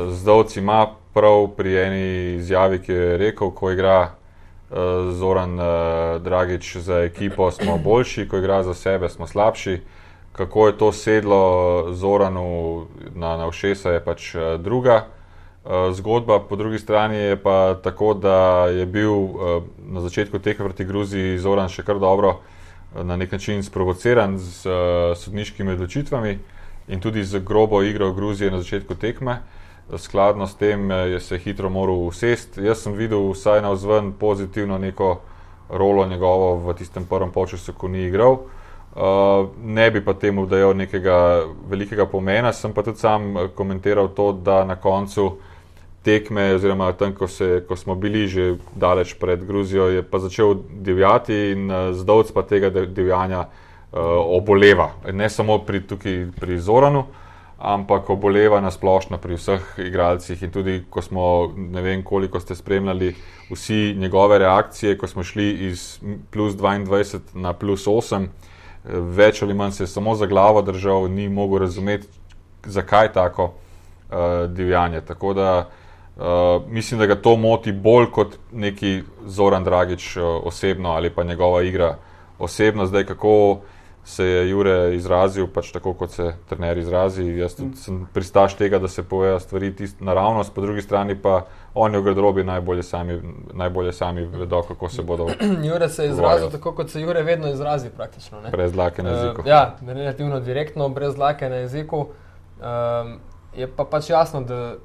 Zdovci 0.08 0.60
ima 0.60 0.86
prav 1.14 1.48
pri 1.56 1.76
eni 1.78 2.34
izjavi, 2.34 2.78
ki 2.82 2.92
je 2.92 3.16
rekel, 3.16 3.50
ko 3.50 3.70
igra 3.70 4.00
uh, 4.00 4.76
Zoran 5.12 5.60
uh, 5.60 6.22
Dragič 6.22 6.76
za 6.76 7.02
ekipo, 7.04 7.50
smo 7.50 7.78
boljši, 7.78 8.28
ko 8.28 8.38
igra 8.38 8.62
za 8.62 8.74
sebe, 8.74 9.08
smo 9.08 9.26
slabši. 9.26 9.80
Kako 10.32 10.66
je 10.66 10.78
to 10.78 10.92
sedlo 10.92 11.86
Zoranu 11.92 12.86
na, 13.14 13.36
na 13.36 13.46
ušesa, 13.46 13.90
je 13.90 14.04
pač 14.04 14.34
druga. 14.58 15.04
Uh, 15.66 15.90
Zgodba 15.94 16.40
po 16.40 16.56
drugi 16.56 16.78
strani 16.78 17.16
je 17.16 17.36
pa 17.36 17.74
tako, 17.82 18.14
da 18.14 18.66
je 18.70 18.86
bil 18.86 19.12
uh, 19.12 19.62
na 19.88 20.00
začetku 20.00 20.38
tekme 20.38 20.64
proti 20.64 20.84
Gruziji 20.84 21.38
Zoran 21.38 21.68
še 21.68 21.82
kar 21.82 21.98
dobro 21.98 22.28
uh, 22.28 23.02
na 23.02 23.16
nek 23.16 23.32
način 23.32 23.62
sprovociran 23.62 24.38
z 24.38 24.66
uh, 24.66 25.16
sodniškimi 25.18 25.72
odločitvami 25.72 26.38
in 26.88 27.00
tudi 27.00 27.24
z 27.24 27.38
grobo 27.38 27.82
igro 27.82 28.12
Gruzije 28.12 28.50
na 28.50 28.58
začetku 28.58 28.94
tekme. 28.94 29.42
Skladno 29.96 30.46
s 30.46 30.54
tem 30.54 30.90
eh, 30.90 30.94
je 30.94 31.20
se 31.20 31.38
hitro 31.38 31.70
moral 31.70 32.06
usesti. 32.06 32.62
Jaz 32.62 32.82
sem 32.82 32.92
videl 32.92 33.30
vsaj 33.30 33.62
na 33.62 33.70
vzven 33.70 34.12
pozitivno 34.12 34.78
neko 34.78 35.20
rolo 35.70 36.06
njegovo 36.06 36.54
v 36.56 36.74
tistem 36.74 37.04
prvem 37.06 37.30
polčasu, 37.30 37.72
ko 37.72 37.88
ni 37.88 38.06
igral. 38.06 38.38
Uh, 38.96 39.48
ne 39.62 39.90
bi 39.90 40.00
pa 40.04 40.14
temu 40.14 40.46
dajal 40.46 40.72
nekega 40.76 41.44
velikega 41.68 42.06
pomena, 42.06 42.52
sem 42.52 42.72
pa 42.72 42.82
tudi 42.82 42.98
sam 42.98 43.36
eh, 43.36 43.48
komentiral 43.54 44.08
to, 44.08 44.32
da 44.32 44.64
na 44.64 44.76
koncu 44.76 45.36
tekme, 46.06 46.52
oziroma 46.54 46.92
tam, 46.94 47.14
ko, 47.14 47.26
se, 47.28 47.64
ko 47.68 47.76
smo 47.76 47.98
bili 47.98 48.28
že 48.30 48.54
daleč 48.74 49.16
pred 49.18 49.42
Gruzijo, 49.44 49.90
je 49.90 50.02
pa 50.06 50.22
začel 50.22 50.54
divjati 50.70 51.34
in 51.52 51.70
uh, 51.70 51.90
zdovc 51.98 52.30
pa 52.32 52.46
tega 52.46 52.70
divjanja 52.70 53.46
uh, 53.46 54.00
oboleva. 54.38 54.92
Ne 55.12 55.30
samo 55.30 55.58
pri, 55.66 55.82
tukaj 55.82 56.28
pri 56.38 56.60
Zoranu, 56.62 57.06
ampak 57.58 58.10
oboleva 58.10 58.60
na 58.60 58.70
splošno 58.70 59.18
pri 59.18 59.36
vseh 59.36 59.78
igralcih. 59.78 60.42
In 60.42 60.52
tudi, 60.52 60.76
ko 60.90 61.02
smo, 61.02 61.52
ne 61.56 61.82
vem, 61.82 62.04
koliko 62.04 62.40
ste 62.40 62.54
spremljali 62.54 63.14
vsi 63.50 63.94
njegove 63.98 64.38
reakcije, 64.38 64.98
ko 64.98 65.08
smo 65.08 65.24
šli 65.24 65.50
iz 65.70 65.98
plus 66.30 66.54
22 66.54 67.18
na 67.34 67.52
plus 67.52 67.86
8, 67.86 68.22
eh, 68.22 68.28
več 68.92 69.42
ali 69.42 69.54
manj 69.54 69.72
se 69.72 69.82
je 69.82 69.88
samo 69.90 70.14
za 70.14 70.26
glavo 70.26 70.62
držal, 70.62 71.08
ni 71.10 71.28
mogel 71.28 71.58
razumeti, 71.66 72.06
zakaj 72.66 73.12
tako 73.12 73.44
uh, 73.44 74.50
divjanje. 74.50 75.00
Tako 75.00 75.34
da 75.34 75.68
uh, 76.16 76.24
mislim, 76.68 77.00
da 77.00 77.06
ga 77.06 77.14
to 77.14 77.36
moti 77.36 77.72
bolj 77.72 78.10
kot 78.10 78.38
neki 78.52 79.02
Zoran 79.26 79.64
Dragič 79.64 80.16
uh, 80.16 80.22
osebno 80.44 80.90
ali 80.90 81.10
pa 81.10 81.24
njegova 81.24 81.62
igra 81.62 81.96
osebno, 82.38 82.86
zdaj 82.86 83.04
kako 83.04 83.60
se 84.06 84.24
je 84.24 84.50
Jure 84.50 84.94
izrazil 84.94 85.48
pač 85.50 85.72
tako, 85.74 85.92
kot 85.98 86.10
se 86.14 86.28
trener 86.48 86.78
izrazi. 86.78 87.24
Jaz 87.40 87.56
tudi 87.58 87.76
sem 87.76 88.04
pristaš 88.14 88.54
tega, 88.54 88.78
da 88.78 88.88
se 88.88 89.02
povejo 89.02 89.40
stvari 89.40 89.72
naravnost, 90.00 90.54
po 90.54 90.60
drugi 90.60 90.82
strani 90.82 91.16
pa 91.22 91.40
oni 91.74 91.98
v 91.98 92.02
garderobi 92.02 92.44
najbolje 92.44 92.82
sami, 92.82 93.18
najbolje 93.52 93.92
sami 93.92 94.26
vedo, 94.26 94.62
kako 94.62 94.88
se 94.88 95.02
bodo. 95.02 95.26
Jure 95.68 95.88
se 95.88 96.04
je 96.04 96.10
izrazil 96.10 96.50
tako, 96.50 96.72
kot 96.72 96.90
se 96.90 97.00
Jure 97.00 97.22
vedno 97.22 97.50
izrazi, 97.50 97.90
praktično. 97.90 98.40
Ne? 98.40 98.50
Brez 98.50 98.72
dlake 98.72 99.02
na 99.02 99.10
jeziku. 99.10 99.40
Uh, 99.40 99.46
ja, 99.46 99.76
relativno 99.86 100.40
direktno, 100.40 100.88
brez 100.88 101.14
dlake 101.14 101.48
na 101.48 101.56
jeziku. 101.56 102.06
Um, 102.06 103.18
je 103.56 103.66
pa 103.66 103.84
pač 103.84 104.10
jasno, 104.10 104.40
da 104.40 104.76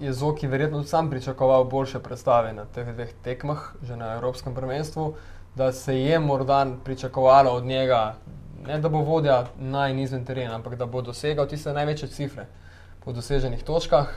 je 0.00 0.12
Zoki 0.12 0.46
verjetno 0.46 0.84
sam 0.84 1.10
pričakoval 1.10 1.64
boljše 1.64 1.98
predstave 1.98 2.52
na 2.52 2.64
teh 2.64 2.86
dveh 2.92 3.10
tekmah, 3.22 3.72
že 3.82 3.96
na 3.96 4.14
Evropskem 4.14 4.54
prvenstvu, 4.54 5.14
da 5.54 5.72
se 5.72 6.00
je 6.00 6.18
morda 6.18 6.66
pričakovalo 6.84 7.50
od 7.50 7.64
njega, 7.64 8.14
ne 8.66 8.78
da 8.78 8.88
bo 8.88 8.98
vodja 8.98 9.46
naj 9.58 9.90
in 9.90 9.98
izven 9.98 10.24
terena, 10.24 10.54
ampak 10.54 10.74
da 10.74 10.86
bo 10.86 11.02
dosegal 11.02 11.46
tiste 11.46 11.72
največje 11.72 12.08
cifre 12.08 12.46
po 13.04 13.12
doseženih 13.12 13.62
točkah. 13.62 14.08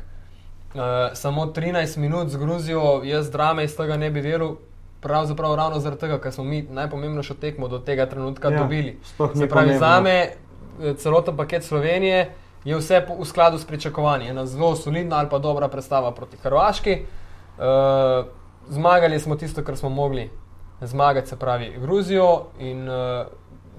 Uh, 0.72 0.82
samo 1.14 1.46
13 1.46 1.98
minut 1.98 2.30
z 2.30 2.38
Gruzijo, 2.38 3.02
jaz 3.04 3.32
drame 3.32 3.64
iz 3.64 3.76
tega 3.78 3.98
ne 3.98 4.12
bi 4.12 4.22
delal, 4.22 4.56
pravzaprav 5.02 5.56
ravno 5.56 5.80
zaradi 5.80 6.02
tega, 6.02 6.20
ker 6.22 6.32
smo 6.32 6.44
mi 6.44 6.62
najpomembnejšo 6.62 7.34
tekmo 7.34 7.68
do 7.68 7.80
tega 7.80 8.06
trenutka 8.06 8.52
ja, 8.52 8.60
dobili. 8.60 9.00
Se 9.36 9.48
pravi, 9.50 9.78
za 9.78 10.02
me 10.02 10.16
eh, 10.20 10.34
celoten 10.98 11.38
paket 11.38 11.64
Slovenije 11.64 12.30
je 12.64 12.78
vse 12.78 13.06
v 13.20 13.26
skladu 13.26 13.58
s 13.58 13.66
pričakovanji. 13.66 14.28
Ena 14.28 14.46
zelo 14.46 14.76
solidna 14.76 15.18
ali 15.18 15.30
pa 15.30 15.40
dobra 15.40 15.68
predstava 15.68 16.12
proti 16.12 16.38
Hrvaški. 16.38 16.98
Uh, 17.58 18.26
zmagali 18.70 19.20
smo 19.20 19.36
tisto, 19.36 19.64
kar 19.64 19.78
smo 19.78 19.90
mogli 19.90 20.30
zmagati, 20.82 21.28
se 21.28 21.40
pravi 21.40 21.74
Gruzijo 21.78 22.46
in 22.60 22.90
uh, 22.90 23.28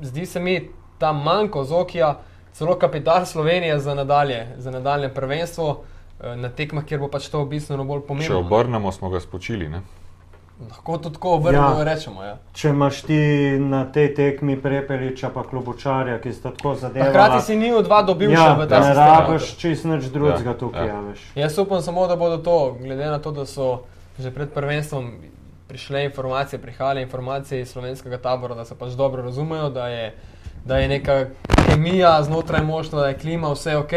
zdi 0.00 0.26
se 0.26 0.40
mi 0.40 0.70
ta 0.98 1.12
manjko 1.12 1.64
Zokija, 1.64 2.18
celo 2.52 2.78
kapital 2.78 3.26
Slovenije 3.26 3.78
za 3.78 3.94
nadalje, 3.94 4.54
za 4.58 4.70
nadaljne 4.70 5.14
prvenstvo 5.14 5.68
uh, 5.68 6.36
na 6.36 6.48
tekmah, 6.48 6.84
kjer 6.84 7.00
bo 7.00 7.08
pač 7.08 7.28
to 7.28 7.44
bistveno 7.44 7.84
bolj 7.84 8.00
pomembno. 8.06 8.28
Če 8.28 8.44
obrnemo, 8.46 8.92
smo 8.92 9.10
ga 9.10 9.20
spočili. 9.20 9.68
Ne? 9.68 9.82
Lahko 10.70 10.98
tudi 10.98 11.14
tako 11.14 11.34
obrnemo 11.34 11.78
ja. 11.78 11.84
rečemo. 11.84 12.24
Ja. 12.24 12.36
Če 12.52 12.68
imaš 12.68 13.02
ti 13.02 13.18
na 13.60 13.84
tej 13.92 14.14
tekmi 14.14 14.56
prepeliča, 14.62 15.30
pa 15.34 15.42
klubočarja, 15.42 16.18
ki 16.22 16.32
sta 16.32 16.50
tako 16.50 16.74
zadeva. 16.74 17.10
Hkrati 17.10 17.40
si 17.46 17.56
ni 17.56 17.72
od 17.72 17.84
dva 17.84 18.02
dobil 18.02 18.32
ja, 18.32 18.44
še 18.44 18.60
v 18.60 18.68
ta 18.68 18.82
svet. 18.82 18.88
Ne 18.88 18.94
rabiš 19.00 19.50
čist 19.60 19.84
nič 19.88 20.08
drugega 20.14 20.50
ja. 20.50 20.58
tukaj, 20.58 20.86
Ja. 20.86 20.94
ja. 20.94 21.00
veš. 21.10 21.26
Jaz 21.34 21.58
upam 21.58 21.82
samo, 21.82 22.06
da 22.06 22.16
bodo 22.16 22.38
to, 22.38 22.76
glede 22.80 23.06
na 23.06 23.18
to, 23.18 23.32
da 23.32 23.46
so 23.46 23.84
že 24.18 24.30
pred 24.30 24.50
prvenstvom 24.52 25.08
prišle 25.68 26.04
informacije, 26.04 26.60
prihajale 26.60 27.02
informacije 27.02 27.62
iz 27.62 27.70
slovenskega 27.72 28.18
tabora, 28.18 28.54
da 28.54 28.64
se 28.64 28.74
pač 28.78 28.92
dobro 28.92 29.22
razumejo, 29.22 29.70
da 29.70 29.88
je, 29.88 30.14
da 30.64 30.78
je 30.78 30.88
neka 30.88 31.26
kemija 31.66 32.22
znotraj 32.22 32.62
moštva, 32.62 33.00
da 33.00 33.08
je 33.08 33.18
klima, 33.18 33.52
vse 33.52 33.76
ok, 33.76 33.92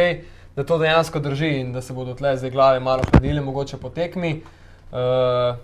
da 0.55 0.63
to 0.63 0.78
dejansko 0.78 1.20
drži 1.20 1.49
in 1.59 1.74
da 1.74 1.82
se 1.82 1.93
bodo 1.93 2.13
tle 2.13 2.38
zdaj 2.38 2.51
glave 2.51 2.80
malo 2.80 3.03
hladile, 3.11 3.41
mogoče 3.41 3.78
po 3.78 3.89
tekmi. 3.89 4.41
Uh, 4.91 5.57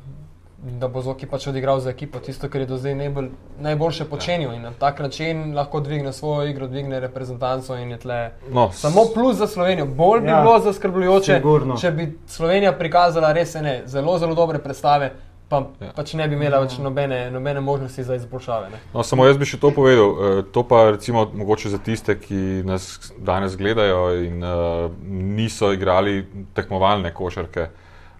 Da 0.62 0.88
bo 0.88 1.02
Zoki 1.02 1.26
pač 1.26 1.48
odigral 1.48 1.80
za 1.80 1.90
ekipo 1.90 2.20
tisto, 2.20 2.46
kar 2.48 2.62
je 2.62 2.68
do 2.68 2.78
zdaj 2.78 2.94
najbolj, 2.96 3.30
najboljše 3.60 4.06
počenil 4.06 4.52
in 4.54 4.62
na 4.62 4.72
tak 4.72 5.00
način 5.00 5.56
lahko 5.56 5.80
dvigne 5.80 6.14
svojo 6.14 6.48
igro, 6.48 6.68
dvigne 6.68 7.00
reprezentanco 7.00 7.76
in 7.76 7.92
je 7.92 7.98
tle. 7.98 8.20
No, 8.50 8.70
Samo 8.72 9.02
plus 9.14 9.38
za 9.38 9.48
Slovenijo, 9.48 9.86
bolj 9.88 10.22
bi 10.22 10.28
Ja, 10.28 10.42
bilo 10.42 10.60
zaskrbljujoče, 10.60 11.34
sigurno. 11.36 11.78
če 11.78 11.92
bi 11.92 12.06
Slovenija 12.28 12.72
prikazala 12.74 13.32
res 13.32 13.56
ene 13.56 13.82
zelo, 13.88 14.18
zelo 14.18 14.36
dobre 14.36 14.60
predstave, 14.60 15.12
pa 15.50 15.64
Ja. 15.80 15.90
pač 15.92 16.14
ne 16.14 16.28
bi 16.28 16.36
imela 16.36 16.60
več 16.60 16.78
nobene, 16.78 17.32
nobene 17.32 17.60
možnosti 17.62 18.04
za 18.04 18.16
izboljšave. 18.16 18.70
Ne. 18.70 18.78
No, 18.94 19.04
samo 19.04 19.26
jaz 19.26 19.38
bi 19.38 19.46
še 19.46 19.58
to 19.58 19.72
povedal. 19.72 20.14
eh, 20.40 20.44
To 20.52 20.64
pa 20.64 20.92
recimo 20.92 21.26
mogoče 21.34 21.70
za 21.70 21.78
tiste, 21.80 22.20
ki 22.20 22.36
nas 22.66 22.86
danes 23.20 23.58
gledajo 23.58 24.14
in 24.16 24.44
uh, 24.44 24.92
niso 25.02 25.74
igrali 25.74 26.22
tekmovalne 26.54 27.12
košarke. 27.12 27.68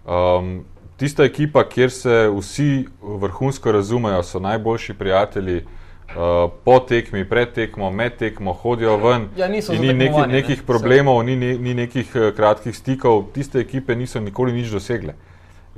Um, 0.04 0.64
tista 1.02 1.24
ekipa, 1.26 1.64
kjer 1.66 1.90
se 1.90 2.16
vsi 2.30 2.86
vrhunsko 3.02 3.72
razumejo, 3.72 4.22
so 4.22 4.38
najboljši 4.40 4.94
prijatelji. 4.94 5.64
Uh, 6.12 6.50
po 6.64 6.76
tekmi, 6.78 7.24
pred 7.24 7.54
tekmo, 7.54 7.90
med 7.90 8.18
tekmo, 8.20 8.52
hodijo 8.52 8.96
ven. 9.00 9.28
Ja, 9.36 9.48
ni 9.48 9.62
neki, 9.94 10.20
ne. 10.20 10.26
nekih 10.26 10.62
problemov, 10.66 11.22
ni, 11.24 11.36
ni, 11.36 11.54
ni 11.58 11.72
nekih 11.74 12.10
uh, 12.14 12.26
kratkih 12.36 12.76
stikov. 12.76 13.22
Tiste 13.32 13.62
ekipe 13.64 13.96
niso 13.96 14.20
nikoli 14.20 14.52
nič 14.52 14.68
dosegle. 14.70 15.14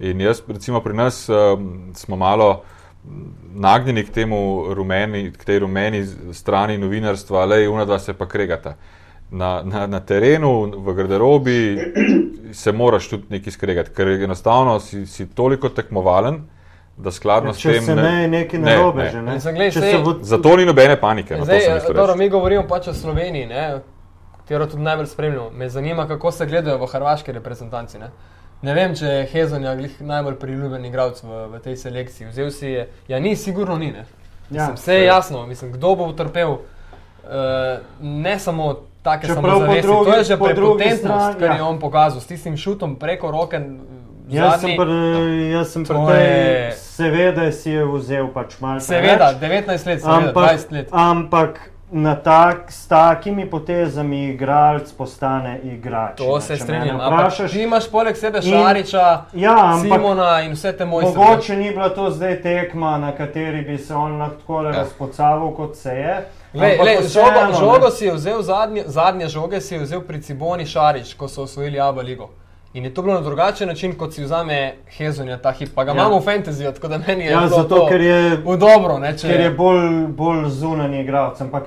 In 0.03 0.21
jaz, 0.21 0.43
recimo, 0.49 0.81
pri 0.83 0.97
nas 0.99 1.29
um, 1.29 1.71
smo 1.95 2.19
malo 2.19 2.49
nagnjeni 3.55 4.05
k, 4.05 4.11
temu 4.11 4.41
rumeni, 4.75 5.31
k 5.33 5.45
tej 5.45 5.63
rumeni 5.65 6.03
strani 6.35 6.77
novinarstva, 6.83 7.47
ali 7.47 7.69
una 7.69 7.85
dva 7.85 7.99
se 7.99 8.13
pa 8.13 8.27
kregata. 8.27 8.75
Na, 9.35 9.63
na, 9.65 9.87
na 9.87 9.99
terenu, 10.01 10.51
v 10.79 10.95
garderobi 10.95 11.57
se 12.53 12.73
moraš 12.73 13.09
tudi 13.09 13.25
nekaj 13.31 13.53
skregati, 13.53 13.91
ker 13.91 14.09
enostavno 14.21 14.77
si, 14.81 15.07
si 15.07 15.27
toliko 15.27 15.69
tekmovalen, 15.69 16.37
da 16.97 17.11
skladno 17.11 17.51
s 17.51 17.59
Če 17.59 17.73
tem. 17.73 17.83
se 17.83 17.97
ne, 17.97 18.29
nekaj 18.29 18.61
narobe 18.61 19.09
že. 19.11 19.23
Ne? 19.23 19.35
Mislim, 19.35 19.55
glej, 19.55 19.73
Če 19.73 19.81
sej- 19.81 19.91
se 19.91 19.99
bo 19.99 20.13
Zato 20.23 20.57
ni 20.57 20.65
nobene 20.65 20.95
panike. 20.97 21.35
No, 21.35 21.45
Zdaj, 21.45 21.67
mislil 21.75 21.95
dobro, 21.95 22.15
mi 22.15 22.29
govorimo 22.29 22.63
pač 22.69 22.87
o 22.89 22.95
Sloveniji, 22.95 23.47
ne, 23.47 23.65
katero 24.37 24.67
tudi 24.67 24.83
najbolj 24.83 25.07
spremljamo. 25.07 25.51
Me 25.51 25.69
zanima, 25.69 26.07
kako 26.07 26.31
se 26.31 26.47
gledajo 26.47 26.79
v 26.79 26.87
hrvaški 26.87 27.33
reprezentanci. 27.33 27.99
Ne, 27.99 28.13
ne 28.63 28.75
vem, 28.75 28.95
če 28.95 29.07
je 29.07 29.27
Hezonja 29.27 29.75
najbolj 30.01 30.39
priljubljen 30.39 30.85
igralec 30.85 31.19
v, 31.23 31.43
v 31.49 31.61
tej 31.61 31.77
selekciji. 31.77 32.31
Vzel 32.31 32.51
si 32.53 32.67
je, 32.69 32.87
ja, 33.09 33.19
ni, 33.19 33.35
sigurno 33.37 33.75
ni. 33.77 33.91
Ne. 33.91 34.07
Ja, 34.47 34.69
Mislim, 34.69 34.75
vse 34.77 34.95
je 34.95 35.05
jasno, 35.05 35.47
mislim, 35.47 35.73
kdo 35.73 35.97
bo 35.97 36.07
utrpel. 36.07 36.59
Uh, 37.25 37.81
ne 38.01 38.39
samo 38.39 38.75
take 39.05 39.27
samozavesti, 39.29 39.83
drugi- 39.83 40.05
to 40.05 40.17
je 40.17 40.25
že 40.25 40.37
prepotentnost, 40.39 41.01
strani, 41.01 41.39
kar 41.39 41.49
ja. 41.49 41.55
je 41.55 41.63
on 41.65 41.79
pokazal 41.79 42.21
s 42.21 42.27
tistim 42.27 42.57
šutom 42.57 42.97
preko 42.97 43.31
roke. 43.31 43.61
Jaz 44.27 44.53
zadnji- 44.53 44.61
sem 44.67 44.77
pri, 44.79 44.97
jaz 45.51 45.69
sem 45.69 45.83
pri 45.85 45.95
To 45.95 46.07
tej, 46.07 46.25
je- 46.25 46.73
seveda 46.73 47.53
si 47.53 47.71
je 47.71 47.85
vzel 47.87 48.27
pač 48.29 48.57
malo. 48.59 48.81
Seveda, 48.81 49.29
preveč, 49.31 49.67
19 49.69 49.87
let, 49.87 50.01
seveda, 50.01 50.17
ampak, 50.19 50.35
20 50.51 50.73
let. 50.73 50.89
ampak 50.91 51.53
na 51.93 52.15
tak, 52.17 52.73
s 52.73 52.89
takimi 52.89 53.45
potezami 53.47 54.25
igralec 54.27 54.89
postane 54.91 55.61
igrač. 55.63 56.17
To 56.17 56.41
se 56.41 56.57
strinjam. 56.57 56.97
Vprašaš, 56.99 57.53
ti 57.53 57.63
imaš 57.63 57.87
poleg 57.89 58.17
sebe 58.17 58.39
In- 58.39 58.51
Šariča, 58.51 59.07
ja, 59.35 59.55
ampak 59.75 59.93
Simona 59.95 60.41
in 60.41 60.53
vse 60.53 60.73
te 60.73 60.85
mojstre. 60.85 61.15
mogoče 61.17 61.57
ni 61.57 61.71
bila 61.71 61.89
to 61.91 62.11
zdaj 62.11 62.43
tekma, 62.43 62.99
na 62.99 63.13
kateri 63.13 63.63
bi 63.63 63.79
se 63.79 63.95
on 63.95 64.19
lahko 64.19 64.63
Ja. 64.63 64.71
razpocaval, 64.73 65.51
kot 65.51 65.77
se 65.77 65.91
je. 65.91 66.17
Le, 66.55 66.67
Ampak 66.73 66.87
le, 66.87 66.97
vseeno, 67.01 67.53
žogo, 67.53 67.59
žogo 67.59 67.91
si 67.91 68.05
je 68.05 68.13
vzel, 68.15 68.43
zadnje, 68.43 68.85
zadnje 68.87 69.29
žoge 69.29 69.61
si 69.61 69.75
je 69.75 69.81
vzel 69.81 70.01
pri 70.01 70.23
Ciboni 70.23 70.67
Šarič, 70.67 71.15
ko 71.15 71.29
so 71.29 71.43
osvojili 71.43 71.81
Abu 71.81 72.01
Ligo. 72.01 72.29
In 72.75 72.85
je 72.85 72.95
to 72.95 73.03
bilo 73.03 73.15
na 73.15 73.21
drugačen 73.21 73.69
način, 73.69 73.95
kot 73.95 74.15
si 74.15 74.23
vzame 74.23 74.75
Hezonja 74.89 75.37
ta 75.39 75.53
hip. 75.53 75.75
Pa 75.75 75.85
ga 75.85 75.91
Ja. 75.91 75.95
imamo 75.97 76.19
v 76.19 76.25
fantasyju, 76.25 76.73
tako 76.73 76.89
da 76.89 76.99
meni 76.99 77.25
je 77.25 77.31
Ja, 77.31 77.49
zato, 77.49 77.65
to 77.77 77.87
ker 77.87 78.01
je 78.01 78.37
v 78.37 78.57
dobro. 78.57 78.99
Ne, 78.99 79.19
če, 79.19 79.29
ker 79.29 79.41
je 79.41 79.51
bolj, 79.51 80.07
bolj 80.09 80.49
zunanji 80.51 81.01
igralec. 81.01 81.41
Ampak 81.41 81.65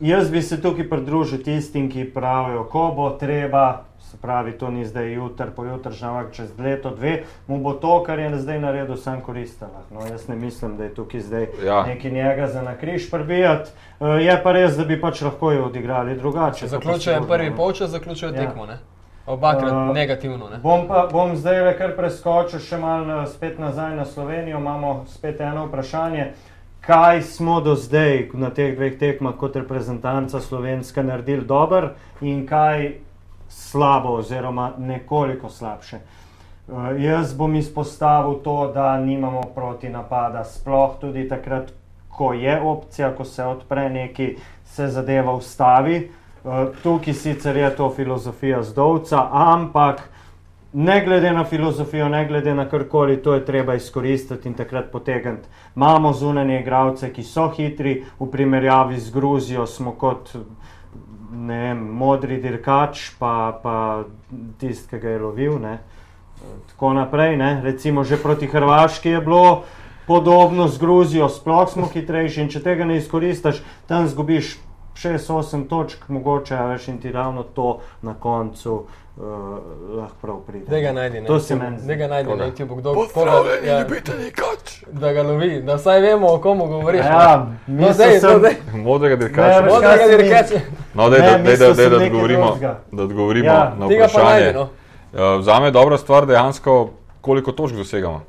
jaz 0.00 0.30
bi 0.30 0.42
se 0.42 0.62
tukaj 0.62 0.88
pridružil 0.88 1.42
tistim, 1.42 1.90
ki 1.90 2.04
pravijo, 2.04 2.64
ko 2.64 2.92
bo 2.96 3.10
treba. 3.10 3.82
Se 4.14 4.20
pravi, 4.20 4.52
to 4.52 4.70
ni 4.70 4.84
zdaj 4.84 5.12
jutr, 5.12 5.50
pojutrišnja, 5.50 6.08
ampak 6.08 6.32
čez 6.32 6.58
leto, 6.58 6.90
dve, 6.90 7.22
mu 7.46 7.58
bo 7.58 7.72
to, 7.72 8.02
kar 8.02 8.18
je 8.18 8.38
zdaj 8.38 8.60
naredil, 8.60 8.96
sam 8.96 9.20
koristilo. 9.20 9.82
No, 9.90 10.06
jaz 10.06 10.28
ne 10.28 10.36
mislim, 10.36 10.76
da 10.76 10.84
je 10.84 10.94
tukaj 10.94 11.20
zdaj 11.20 11.46
Ja. 11.64 11.82
neki 11.82 12.10
njega 12.10 12.46
za 12.46 12.62
na 12.62 12.76
križ 12.76 13.10
prbijati. 13.10 13.70
Uh, 14.00 14.22
je 14.22 14.40
pa 14.42 14.52
res, 14.52 14.76
da 14.76 14.84
bi 14.84 15.00
pač 15.00 15.22
lahko 15.22 15.50
jo 15.52 15.64
odigrali 15.64 16.14
drugače. 16.14 16.58
če 16.58 16.66
to 16.66 16.70
pa 16.70 16.76
zaključuje 16.76 17.14
sigurno, 17.14 17.28
prvi 17.28 17.56
polčas, 17.56 17.90
zaključuje 17.90 18.32
Ja. 18.32 18.40
tekmo. 18.40 18.66
Ne? 18.66 18.78
Obakrat 19.26 19.72
Uh, 19.72 19.94
negativno. 19.94 20.48
Ne? 20.50 20.58
Bom 20.62 20.86
pa 20.88 21.08
bom 21.12 21.36
zdaj 21.36 21.60
le 21.60 21.78
kar 21.78 21.96
preskočil 21.96 22.60
še 22.60 22.78
malo 22.78 23.26
spet 23.26 23.58
nazaj 23.58 23.96
na 23.96 24.04
Slovenijo. 24.04 24.58
Imamo 24.58 25.04
spet 25.08 25.40
eno 25.40 25.66
vprašanje. 25.66 26.32
Kaj 26.80 27.22
smo 27.22 27.60
do 27.60 27.74
zdaj 27.74 28.28
na 28.34 28.50
teh 28.50 28.76
dveh 28.76 28.98
tekmah 28.98 29.34
kot 29.34 29.56
reprezentanca 29.56 30.40
Slovenska 30.40 31.02
naredili 31.02 31.44
dobro 31.44 31.90
in 32.20 32.46
kaj 32.46 32.92
slabo 33.54 34.08
oziroma 34.18 34.72
nekoliko 34.78 35.48
slabše? 35.48 35.98
Uh, 36.68 37.00
jaz 37.00 37.34
bom 37.36 37.54
izpostavil 37.54 38.34
to, 38.44 38.72
da 38.74 38.98
nimamo 38.98 39.42
proti 39.54 39.88
napada, 39.88 40.44
sploh 40.44 40.96
tudi 41.00 41.28
takrat, 41.28 41.72
ko 42.08 42.32
je 42.32 42.60
opcija, 42.60 43.10
ko 43.16 43.24
se 43.24 43.44
odpre 43.44 43.88
neki, 43.90 44.36
se 44.64 44.88
zadeva 44.88 45.34
ustavi. 45.34 46.10
Uh, 46.44 46.52
tukaj 46.82 47.14
sicer 47.14 47.56
je 47.56 47.70
to 47.76 47.90
filozofija 47.90 48.62
zdovca, 48.62 49.28
ampak 49.32 50.02
ne 50.74 51.04
glede 51.04 51.32
na 51.32 51.44
filozofijo, 51.44 52.08
ne 52.08 52.26
glede 52.28 52.54
na 52.54 52.68
karkoli, 52.68 53.22
to 53.22 53.34
je 53.34 53.44
treba 53.44 53.74
izkoristiti 53.74 54.48
in 54.48 54.54
takrat 54.54 54.90
potegniti. 54.92 55.48
Imamo 55.76 56.12
zunanje 56.12 56.60
igralce, 56.60 57.12
ki 57.12 57.22
so 57.22 57.48
hitri, 57.56 58.02
v 58.20 58.30
primerjavi 58.30 58.98
z 58.98 59.10
Gruzijo 59.10 59.66
smo 59.66 59.92
kot 59.92 60.34
ne 61.34 61.74
modri 61.74 62.38
dirkač, 62.42 63.10
pa, 63.18 63.58
pa 63.62 63.76
tisti, 64.58 64.88
ki 64.90 65.02
ga 65.02 65.14
je 65.14 65.22
lovil. 65.22 65.58
Ne. 65.62 65.78
Tako 66.72 66.92
naprej, 66.92 67.36
ne. 67.36 67.60
recimo 67.64 68.04
že 68.04 68.16
proti 68.16 68.46
Hrvaški 68.46 69.08
je 69.08 69.20
bilo 69.20 69.64
podobno 70.06 70.68
z 70.68 70.78
Gruzijo, 70.78 71.28
sploh 71.28 71.68
smo 71.70 71.88
hitrejši 71.88 72.42
in 72.42 72.50
če 72.52 72.60
tega 72.62 72.84
ne 72.84 72.98
izkoristiš, 73.00 73.62
tam 73.88 74.08
zgubiš 74.08 74.58
6-8 74.94 75.66
točk, 75.68 76.08
mogoče 76.08 76.56
veš 76.56 76.88
in 76.88 76.98
ti 77.00 77.12
ravno 77.12 77.42
to 77.42 77.80
na 78.02 78.14
koncu. 78.14 78.84
Uh, 79.16 79.24
lahko 79.90 80.16
prav 80.22 80.36
pride. 80.40 80.66
Da 80.66 80.80
ga 80.80 80.92
najdi 80.92 81.20
na 81.20 81.26
To 81.26 81.40
se 81.40 81.56
meni. 81.56 81.76
Da 81.78 81.94
ga 81.94 82.06
najdi 82.08 82.30
na 82.30 82.46
YouTubeu, 82.46 82.76
kdo 82.76 82.94
Pozdravljeni, 82.94 83.44
koga- 83.56 83.66
ja, 83.66 83.80
ljubitelji 83.80 84.30
kač. 84.32 84.82
Da 84.92 85.12
ga 85.12 85.22
lovi, 85.22 85.62
da 85.62 85.74
vsaj 85.74 86.00
vemo, 86.00 86.28
o 86.28 86.38
komu 86.38 86.66
govoriš. 86.66 87.00
Ja, 87.00 87.46
no, 87.68 87.92
sem- 87.92 88.10
no, 88.22 88.38
zdaj. 88.38 88.54
Modrega 88.74 89.16
Ne, 89.16 89.18
dirkača. 89.18 89.60
veš, 89.60 89.72
Modrega 89.72 89.96
kaj 89.96 90.06
se 90.06 90.16
mi- 90.16 90.22
dirkača. 90.22 90.60
No, 90.94 91.10
daj, 91.10 91.20
Ne, 91.20 91.26
da, 91.28 91.38
daj, 91.38 91.56
da, 91.58 91.72
daj, 91.72 91.88
da 91.90 91.96
odgovorimo, 91.98 92.46
drugega. 92.46 92.78
da 92.92 93.02
odgovorimo 93.02 93.46
Ja. 93.46 93.74
na 93.78 93.86
vprašanje. 93.86 94.24
najdi, 94.24 94.52
no. 94.54 94.62
Uh, 94.62 95.42
Zame 95.42 95.66
je 95.66 95.70
dobra 95.72 95.98
stvar 95.98 96.26
dejansko, 96.26 96.90
koliko 97.20 97.52
točk 97.52 97.74
dosegamo. 97.74 98.20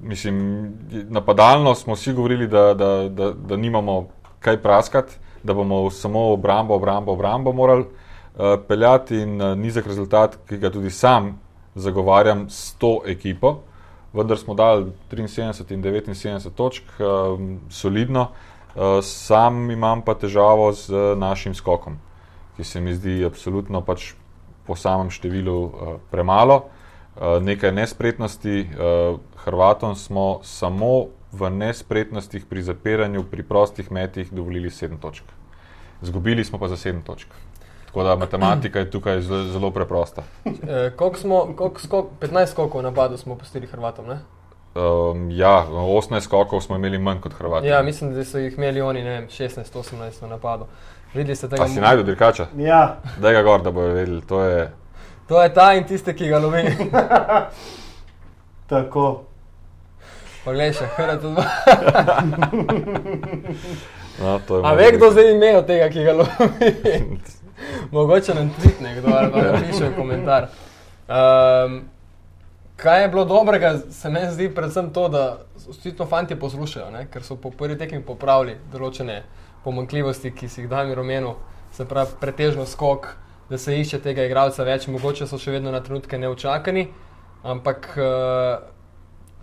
Mislim, 0.00 0.68
napadalno 0.90 1.74
smo 1.74 1.94
vsi 1.94 2.12
govorili, 2.12 2.46
da, 2.48 2.74
da, 2.74 3.08
da, 3.08 3.32
da 3.32 3.56
nimamo 3.56 4.06
kaj 4.40 4.56
praskati, 4.58 5.12
da 5.42 5.54
bomo 5.54 5.90
samo 5.90 6.32
obrambo, 6.32 6.74
obrambo, 6.74 7.12
obrambo 7.12 7.52
morali 7.52 7.84
peljati 8.68 9.16
in 9.16 9.42
uh, 9.42 9.58
nizek 9.58 9.86
rezultat, 9.86 10.38
ki 10.48 10.58
ga 10.58 10.70
tudi 10.70 10.90
sam 10.90 11.38
zagovarjam 11.74 12.48
s 12.50 12.74
to 12.78 13.00
ekipo. 13.06 13.60
Vendar 14.12 14.38
smo 14.38 14.54
dali 14.54 14.92
73 15.10 15.72
in 15.72 16.14
79 16.14 16.50
točk, 16.54 16.84
um, 16.98 17.60
solidno. 17.70 18.28
Uh, 18.74 18.98
sam 19.02 19.70
imam 19.70 20.02
pa 20.02 20.14
težavo 20.14 20.72
z 20.72 21.14
našim 21.16 21.54
skokom, 21.54 21.98
ki 22.56 22.64
se 22.64 22.80
mi 22.80 22.94
zdi 22.94 23.24
absolutno 23.24 23.82
pač 23.82 24.12
po 24.66 24.74
samem 24.76 25.10
številu 25.10 25.58
premalo. 26.10 26.70
Nekaj 27.20 27.70
nespretnosti, 27.72 28.64
Hrvatom 29.44 29.92
smo 29.94 30.40
samo 30.42 31.12
v 31.32 31.50
nespretnostih 31.50 32.46
pri 32.48 32.62
zapiranju, 32.62 33.26
pri 33.28 33.42
prostih 33.42 33.90
metih 33.92 34.32
dovolili 34.32 34.70
7 34.70 34.96
točk. 34.98 35.24
Zgubili 36.00 36.44
smo 36.44 36.58
pa 36.58 36.68
za 36.68 36.76
7 36.76 37.02
točk. 37.04 37.28
Tako 37.94 38.04
da 38.04 38.16
matematika 38.16 38.78
je 38.78 38.90
tukaj 38.90 39.20
zelo, 39.20 39.44
zelo 39.44 39.70
preprosta. 39.70 40.22
Eh, 40.44 40.90
koliko 40.96 41.18
smo, 41.18 41.54
koliko 41.56 41.80
skok, 41.80 42.06
15 42.20 42.46
skokov 42.46 42.80
v 42.80 42.84
napadu 42.84 43.16
smo 43.16 43.36
pustili 43.38 43.66
Hrvatom, 43.66 44.06
ne? 44.06 44.18
Um, 44.74 45.30
ja, 45.30 45.66
18 45.70 46.20
skokov 46.20 46.60
smo 46.60 46.76
imeli 46.76 46.98
manj 46.98 47.20
kot 47.20 47.32
Hrvati. 47.32 47.66
Ja, 47.66 47.82
mislim, 47.82 48.14
da 48.14 48.24
so 48.24 48.38
jih 48.38 48.58
imeli 48.58 48.80
oni, 48.80 49.02
ne 49.02 49.10
vem, 49.10 49.28
16-18 49.28 50.22
v 50.22 50.28
napadu. 50.28 50.66
Videli 51.12 51.36
ste 51.36 51.48
tega? 51.48 51.62
A 51.62 51.68
si 51.68 51.80
najdu 51.80 52.02
dirkača? 52.02 52.46
Ja, 52.56 52.96
Da 53.22 53.32
ga 53.32 53.42
gor, 53.42 53.62
da 53.62 53.70
bojo 53.70 53.94
vedeli. 53.94 54.20
To 54.26 54.42
je, 54.42 54.72
To 55.28 55.42
je 55.42 55.54
ta 55.54 55.72
in 55.74 55.84
tiste, 55.84 56.16
ki 56.16 56.28
ga 56.28 56.38
lovi. 56.38 56.64
tako. 58.74 59.22
Poglej 60.44 60.72
še, 60.72 60.90
hrat 60.96 61.22
dva. 61.22 61.46
no, 64.18 64.40
to 64.48 64.56
je 64.58 64.62
A 64.64 64.74
ve, 64.74 64.92
kdo 64.98 65.10
zdaj 65.14 65.30
ime 65.30 65.56
od 65.56 65.66
tega, 65.66 65.88
ki 65.88 66.04
ga 66.04 66.18
lovi? 66.18 66.74
Mogoče 67.90 68.34
nam 68.34 68.50
tvitne 68.60 68.94
kdo 69.00 69.08
ali 69.14 69.32
pa 69.32 69.42
napiše 69.42 69.88
v 69.88 69.96
komentar. 69.96 70.48
Um, 71.08 71.82
kaj 72.76 73.02
je 73.02 73.08
bilo 73.08 73.24
dobrega, 73.24 73.78
se 73.90 74.10
meni 74.10 74.32
zdi 74.32 74.54
predvsem 74.54 74.90
to, 74.90 75.08
da 75.08 75.38
očitno 75.70 76.06
fanti 76.06 76.36
poslušajo, 76.36 76.90
ne? 76.90 77.06
ker 77.10 77.22
so 77.22 77.36
po 77.36 77.50
prvi 77.50 77.78
tekmi 77.78 78.02
popravili 78.02 78.56
določene 78.72 79.22
pomankljivosti, 79.64 80.32
ki 80.34 80.48
si 80.48 80.62
jih 80.62 80.70
dami 80.70 80.94
romenu, 80.94 81.34
se 81.72 81.86
pravi 81.88 82.18
pretežno 82.20 82.66
skok, 82.66 83.08
da 83.50 83.58
se 83.58 83.76
išče 83.80 84.00
tega 84.04 84.24
igralca 84.24 84.64
več, 84.64 84.88
mogoče 84.88 85.26
so 85.28 85.38
še 85.38 85.54
vedno 85.54 85.72
na 85.72 85.80
trenutke 85.84 86.18
neučakani, 86.18 86.88
ampak 87.44 87.90
uh, 87.96 88.64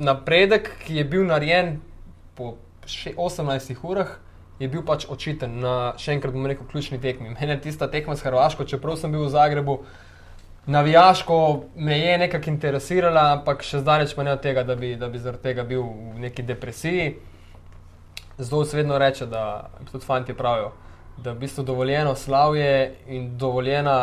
napredek, 0.02 0.74
ki 0.86 1.00
je 1.00 1.06
bil 1.06 1.26
narejen 1.30 1.80
po 2.36 2.56
še 2.90 3.14
18 3.18 3.86
urah, 3.86 4.18
je 4.62 4.70
bil 4.70 4.84
pač 4.86 5.08
očiten 5.10 5.58
na 5.64 5.74
še 5.98 6.14
enkrat, 6.14 6.36
bomo 6.36 6.50
rekel, 6.52 6.68
ključni 6.70 7.00
tekmi. 7.02 7.34
Mene 7.34 7.58
tista 7.62 7.90
tekma 7.90 8.14
s 8.16 8.26
Hrvaško, 8.26 8.68
čeprav 8.70 9.00
sem 9.02 9.12
bil 9.12 9.26
v 9.26 9.32
Zagrebu, 9.34 9.78
navijaško 10.70 11.38
me 11.82 11.98
je 11.98 12.18
nekako 12.22 12.52
interesirala, 12.54 13.24
ampak 13.40 13.66
še 13.66 13.82
zdaleč 13.82 14.14
pa 14.14 14.28
ne 14.28 14.36
od 14.36 14.44
tega, 14.44 14.64
da 14.68 14.78
bi, 14.78 14.94
da 14.96 15.10
bi 15.10 15.22
zaradi 15.22 15.50
tega 15.50 15.66
bil 15.66 15.82
v 15.82 16.22
neki 16.28 16.46
depresiji. 16.46 17.08
Zdaj 18.38 18.70
se 18.70 18.78
vedno 18.78 19.02
reče, 19.02 19.26
da 19.30 19.72
tudi 19.90 20.06
fanti 20.06 20.38
pravijo, 20.38 20.72
da 21.18 21.32
je 21.32 21.36
v 21.36 21.42
bistvu 21.42 21.66
dovoljeno 21.66 22.14
slavje 22.16 22.94
in 23.10 23.34
dovoljena 23.38 23.98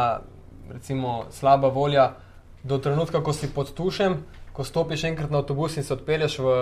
recimo, 0.72 1.24
slaba 1.30 1.68
volja 1.68 2.12
do 2.62 2.78
trenutka, 2.78 3.22
ko 3.22 3.32
si 3.32 3.48
pod 3.54 3.72
tušem, 3.74 4.18
ko 4.52 4.64
stopiš 4.64 5.04
enkrat 5.04 5.30
na 5.30 5.38
avtobus 5.38 5.76
in 5.76 5.86
se 5.86 5.94
odpelješ 5.94 6.38
v, 6.38 6.54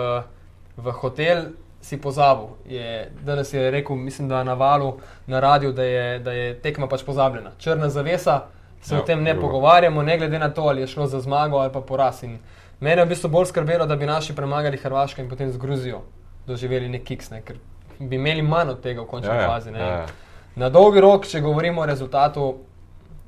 v 0.77 0.93
hotel, 1.01 1.49
si 1.81 1.97
pozabil. 1.97 2.45
Je, 2.67 2.89
danes 3.21 3.53
je 3.53 3.71
rekel, 3.71 3.95
mislim, 3.95 4.27
da 4.27 4.43
na 4.43 4.53
valu, 4.53 4.97
na 5.27 5.39
radiju, 5.39 5.71
da 5.71 5.83
je, 5.83 6.19
da 6.19 6.31
je 6.31 6.53
tekma 6.55 6.87
pač 6.87 7.03
pozabljena. 7.03 7.51
Črna 7.57 7.89
zavesa, 7.89 8.41
se 8.81 8.95
Ja, 8.95 8.99
o 8.99 9.03
tem 9.03 9.23
ne 9.23 9.33
drugo. 9.33 9.47
pogovarjamo, 9.47 10.03
ne 10.03 10.17
glede 10.17 10.39
na 10.39 10.49
to, 10.49 10.61
ali 10.61 10.81
je 10.81 10.87
šlo 10.87 11.07
za 11.07 11.19
zmago 11.19 11.57
ali 11.57 11.71
pa 11.71 11.81
poraz. 11.81 12.23
In 12.23 12.39
mene 12.79 13.01
je 13.01 13.05
v 13.05 13.09
bistvu 13.09 13.29
bolj 13.29 13.45
skrbelo, 13.45 13.85
da 13.85 13.95
bi 13.95 14.05
naši 14.05 14.35
premagali 14.35 14.77
Hrvaško 14.77 15.21
in 15.21 15.29
potem 15.29 15.51
z 15.51 15.57
Gruzijo 15.57 16.01
doživeli 16.47 16.89
nek 16.89 17.03
kiks, 17.03 17.29
ne? 17.29 17.41
ker 17.41 17.55
bi 17.99 18.15
imeli 18.15 18.41
manj 18.41 18.69
od 18.69 18.81
tega 18.81 19.01
v 19.01 19.05
končni 19.05 19.29
Ja, 19.29 19.41
ja, 19.41 19.47
fazi. 19.49 19.71
ne. 19.71 19.79
ja. 19.79 20.05
Na 20.55 20.69
dolgi 20.69 21.01
rok, 21.01 21.25
če 21.27 21.41
govorimo 21.41 21.81
o 21.81 21.85
rezultatu, 21.85 22.55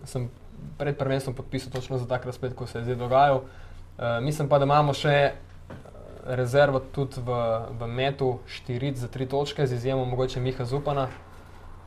sem 0.03 0.29
pred 0.77 0.97
prvenstvom 0.97 1.35
podpisal 1.35 1.71
točno 1.71 1.97
za 1.97 2.07
tak 2.07 2.25
razplet, 2.25 2.55
ko 2.55 2.67
se 2.67 2.79
je 2.79 2.83
zdaj 2.83 2.95
dogajal. 2.95 3.35
Uh, 3.35 3.43
mislim 4.21 4.49
pa, 4.49 4.59
da 4.59 4.65
imamo 4.65 4.93
še 4.93 5.31
rezervo 6.35 6.79
tudi 6.79 7.21
v, 7.25 7.29
v 7.79 7.87
metu, 7.87 8.39
štiri 8.47 8.93
za 8.95 9.07
tri 9.07 9.25
točke, 9.25 9.67
z 9.67 9.73
izjemo 9.73 10.05
mogoče 10.05 10.39
Miha 10.39 10.65
Zupana. 10.65 11.07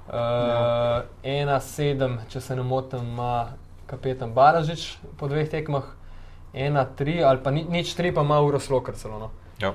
Uh, 0.08 0.14
ja. 0.14 1.02
Ena 1.22 1.60
sedem, 1.60 2.18
če 2.28 2.40
se 2.40 2.56
ne 2.56 2.62
motim, 2.62 3.06
ima 3.14 3.54
kapetan 3.86 4.32
Baražič 4.34 4.98
po 5.16 5.28
dveh 5.30 5.46
tekmah, 5.50 5.86
ena 6.54 6.84
tri 6.84 7.22
ali 7.24 7.38
pa 7.42 7.50
ni, 7.50 7.62
nič 7.64 7.94
tri, 7.94 8.10
pa 8.12 8.26
ima 8.26 8.40
Uros 8.42 8.70
Lokar 8.70 8.98
celo. 8.98 9.18
No. 9.18 9.30
Ja. 9.62 9.74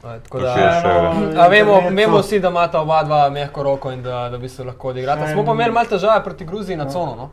Uh, 0.00 0.16
tako 0.24 0.40
da, 0.40 0.54
še 0.56 1.38
A 1.40 1.48
vemo, 1.52 1.76
vemo 1.90 2.24
vsi, 2.24 2.40
da 2.40 2.48
imata 2.48 2.80
oba 2.80 3.02
dva 3.04 3.28
mehko 3.30 3.62
roko 3.62 3.92
in 3.92 4.02
da, 4.02 4.28
da 4.32 4.40
bi 4.40 4.48
se 4.48 4.64
lahko 4.64 4.94
odigrala. 4.94 5.28
Smo 5.32 5.44
pa 5.44 5.52
imeli 5.52 5.76
malo 5.76 5.92
težave 5.92 6.24
proti 6.24 6.48
Gruziji 6.48 6.80
na 6.80 6.88
cono. 6.88 7.16
No? 7.16 7.30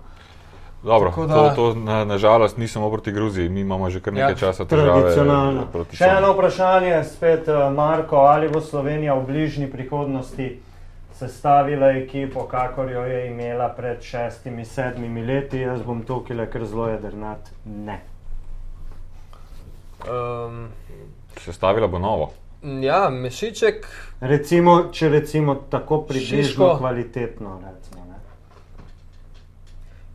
Dobro, 0.83 1.09
Tako 1.09 1.25
da... 1.25 1.33
to, 1.35 1.55
to 1.55 1.79
na, 1.79 2.05
na 2.05 2.17
žalost 2.17 2.57
ni 2.57 2.67
samo 2.67 2.89
proti 2.91 3.11
Gruziji, 3.11 3.49
mi 3.49 3.61
imamo 3.61 3.89
že 3.89 3.99
kar 4.01 4.13
nekaj 4.13 4.31
Ja, 4.31 4.35
časa 4.37 4.65
težave 4.65 5.11
Še 5.93 6.07
eno 6.17 6.33
vprašanje, 6.33 7.03
spet 7.03 7.47
eh, 7.47 7.69
Marko, 7.69 8.15
ali 8.15 8.49
bo 8.49 8.61
Slovenija 8.61 9.13
v 9.13 9.25
bližnji 9.25 9.69
prihodnosti 9.71 10.59
sestavila 11.13 11.91
ekipo, 11.91 12.47
kakor 12.49 12.89
jo 12.91 13.03
je 13.05 13.27
imela 13.27 13.69
pred 13.69 14.01
šestimi, 14.01 14.65
sedmimi 14.65 15.21
leti? 15.21 15.59
Jaz 15.61 15.83
bom 15.85 16.01
tukaj 16.01 16.37
le 16.37 16.49
kar 16.49 16.65
zelo 16.65 16.87
jedrnat. 16.89 17.51
Ne. 17.65 18.01
Um, 20.01 20.67
Sestavila 21.37 21.87
bo 21.87 21.99
novo. 21.99 22.31
ja, 22.81 23.09
Mešiček, 23.09 23.85
Recimo, 24.21 24.89
če 24.91 25.09
recimo 25.09 25.55
tako 25.69 26.01
približno 26.01 26.43
Šiško. 26.43 26.75
kvalitetno. 26.77 27.59
Recimo. 27.61 28.00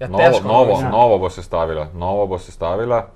Ja, 0.00 0.08
Novo, 0.08 0.22
težko. 0.22 0.48
novo, 0.48 0.80
Ja. 0.80 0.88
novo 0.90 1.18
bo 1.18 1.30
sestavila. 1.30 1.88
Novo 1.94 2.26
bo 2.26 2.38
sestavila. 2.38 3.06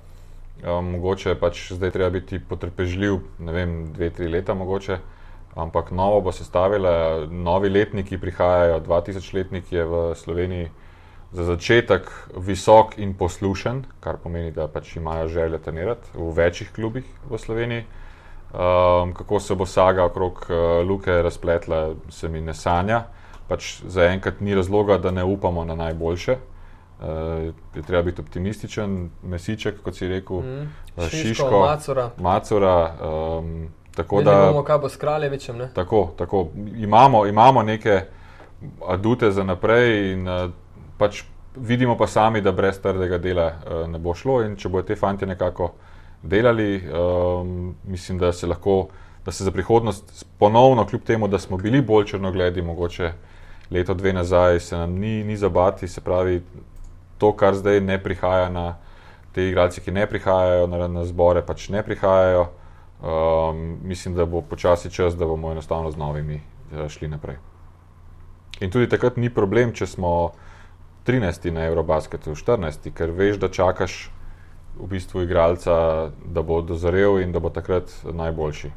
Um, 0.61 0.91
mogoče 0.91 1.29
je 1.29 1.39
pač 1.39 1.71
zdaj 1.71 1.91
treba 1.91 2.09
biti 2.09 2.39
potrpežljiv, 2.39 3.19
ne 3.39 3.51
vem, 3.51 3.93
dve, 3.93 4.09
tri 4.09 4.27
leta 4.27 4.53
mogoče. 4.53 4.97
Ampak 5.55 5.91
novo 5.91 6.21
bo 6.21 6.31
sestavila, 6.31 7.25
novi 7.27 7.69
letniki 7.69 8.17
prihajajo, 8.17 8.79
2000 8.79 9.33
letnik 9.33 9.71
je 9.71 9.85
v 9.85 10.15
Sloveniji 10.15 10.69
za 11.31 11.43
začetek 11.43 12.07
visok 12.37 12.97
in 12.97 13.13
poslušen, 13.13 13.83
kar 13.99 14.17
pomeni, 14.17 14.51
da 14.51 14.67
pač 14.67 14.95
imajo 14.95 15.27
željo 15.27 15.57
trenirati 15.57 16.09
v 16.13 16.29
večjih 16.33 16.71
klubih 16.71 17.03
v 17.29 17.37
Sloveniji. 17.37 17.83
Um, 18.51 19.13
kako 19.13 19.39
se 19.39 19.55
bo 19.55 19.65
saga 19.65 20.05
okrog 20.05 20.45
uh, 20.49 20.87
Luke 20.87 21.21
razpletla, 21.21 21.93
se 22.09 22.29
mi 22.29 22.41
ne 22.41 22.53
sanja. 22.53 23.03
Pač 23.47 23.81
zaenkrat 23.87 24.41
ni 24.41 24.55
razloga, 24.55 24.97
da 24.97 25.11
ne 25.11 25.23
upamo 25.23 25.65
na 25.65 25.75
najboljše. 25.75 26.37
Uh, 27.01 27.07
je 27.75 27.81
treba 27.81 28.03
biti 28.03 28.21
optimističen, 28.21 29.09
mesiček, 29.23 29.81
kot 29.83 29.95
si 29.95 30.07
rekel, 30.07 30.37
Mm. 30.41 30.69
uh, 30.95 31.03
Šiško, 31.09 31.27
Šiško, 31.27 31.59
Macura. 31.59 32.09
Macura. 32.17 32.93
Um, 33.39 33.69
tako 33.95 34.17
Videli 34.17 34.35
da 34.37 34.45
bomo, 34.51 34.63
kaj 34.63 34.77
bo 34.77 34.89
s 34.89 34.97
Kraljevičem. 34.97 35.57
Ne? 35.57 35.69
tako, 35.73 36.13
tako. 36.17 36.47
Imamo, 36.77 37.25
imamo 37.27 37.63
neke 37.63 38.01
adute 38.87 39.31
za 39.31 39.43
naprej, 39.43 40.13
in 40.13 40.27
uh, 40.27 40.51
pač 40.97 41.23
vidimo 41.55 41.97
pa 41.97 42.07
sami, 42.07 42.41
da 42.41 42.51
brez 42.51 42.79
trdega 42.79 43.17
dela 43.17 43.45
uh, 43.47 43.89
ne 43.89 43.99
bo 43.99 44.13
šlo. 44.13 44.41
In 44.43 44.55
če 44.55 44.69
bodo 44.69 44.87
te 44.87 44.95
fanti 44.95 45.25
nekako 45.25 45.71
delali, 46.21 46.83
um, 46.93 47.75
mislim, 47.83 48.17
da 48.17 48.31
se 48.33 48.47
lahko, 48.47 48.87
da 49.25 49.31
se 49.31 49.43
za 49.43 49.51
prihodnost 49.51 50.25
ponovno, 50.39 50.85
kljub 50.85 51.01
temu, 51.01 51.27
da 51.27 51.39
smo 51.39 51.57
bili 51.57 51.81
bolj 51.81 52.05
črnogledi, 52.05 52.61
mogoče 52.61 53.11
leto, 53.71 53.93
dve 53.93 54.13
nazaj, 54.13 54.59
se 54.59 54.77
nam 54.77 54.93
ni, 54.93 55.23
ni 55.23 55.37
zabati, 55.37 55.87
se 55.87 56.01
pravi, 56.01 56.41
to, 57.21 57.29
kar 57.37 57.53
zdaj 57.55 57.81
ne 57.81 57.99
prihaja 58.01 58.49
na 58.49 58.65
te 59.31 59.45
igralce, 59.47 59.81
ki 59.81 59.93
ne 59.93 60.07
prihajajo 60.09 60.65
na, 60.67 60.87
na 60.89 61.05
zbore, 61.05 61.45
pač 61.45 61.69
ne 61.69 61.83
prihajajo. 61.83 62.47
Um, 63.01 63.61
mislim, 63.83 64.13
da 64.13 64.25
bo 64.25 64.41
počasi 64.45 64.91
čas, 64.93 65.15
da 65.17 65.25
bomo 65.25 65.51
enostavno 65.51 65.89
z 65.91 65.97
novimi 65.97 66.35
uh, 66.37 66.87
šli 66.87 67.07
naprej. 67.09 67.37
In 68.61 68.69
tudi 68.69 68.89
takrat 68.89 69.15
ni 69.17 69.31
problem, 69.33 69.71
če 69.73 69.87
smo 69.87 70.11
13 71.07 71.49
na 71.51 71.63
Eurobasketu, 71.65 72.35
14, 72.37 72.91
ker 72.93 73.09
veš, 73.11 73.39
da 73.41 73.49
čakaš 73.49 73.95
v 74.77 74.87
bistvu 74.87 75.23
igralca, 75.25 75.73
da 76.25 76.43
bo 76.43 76.59
dozorel 76.61 77.17
in 77.23 77.33
da 77.33 77.41
bo 77.41 77.49
takrat 77.49 77.89
najboljši. 78.05 78.69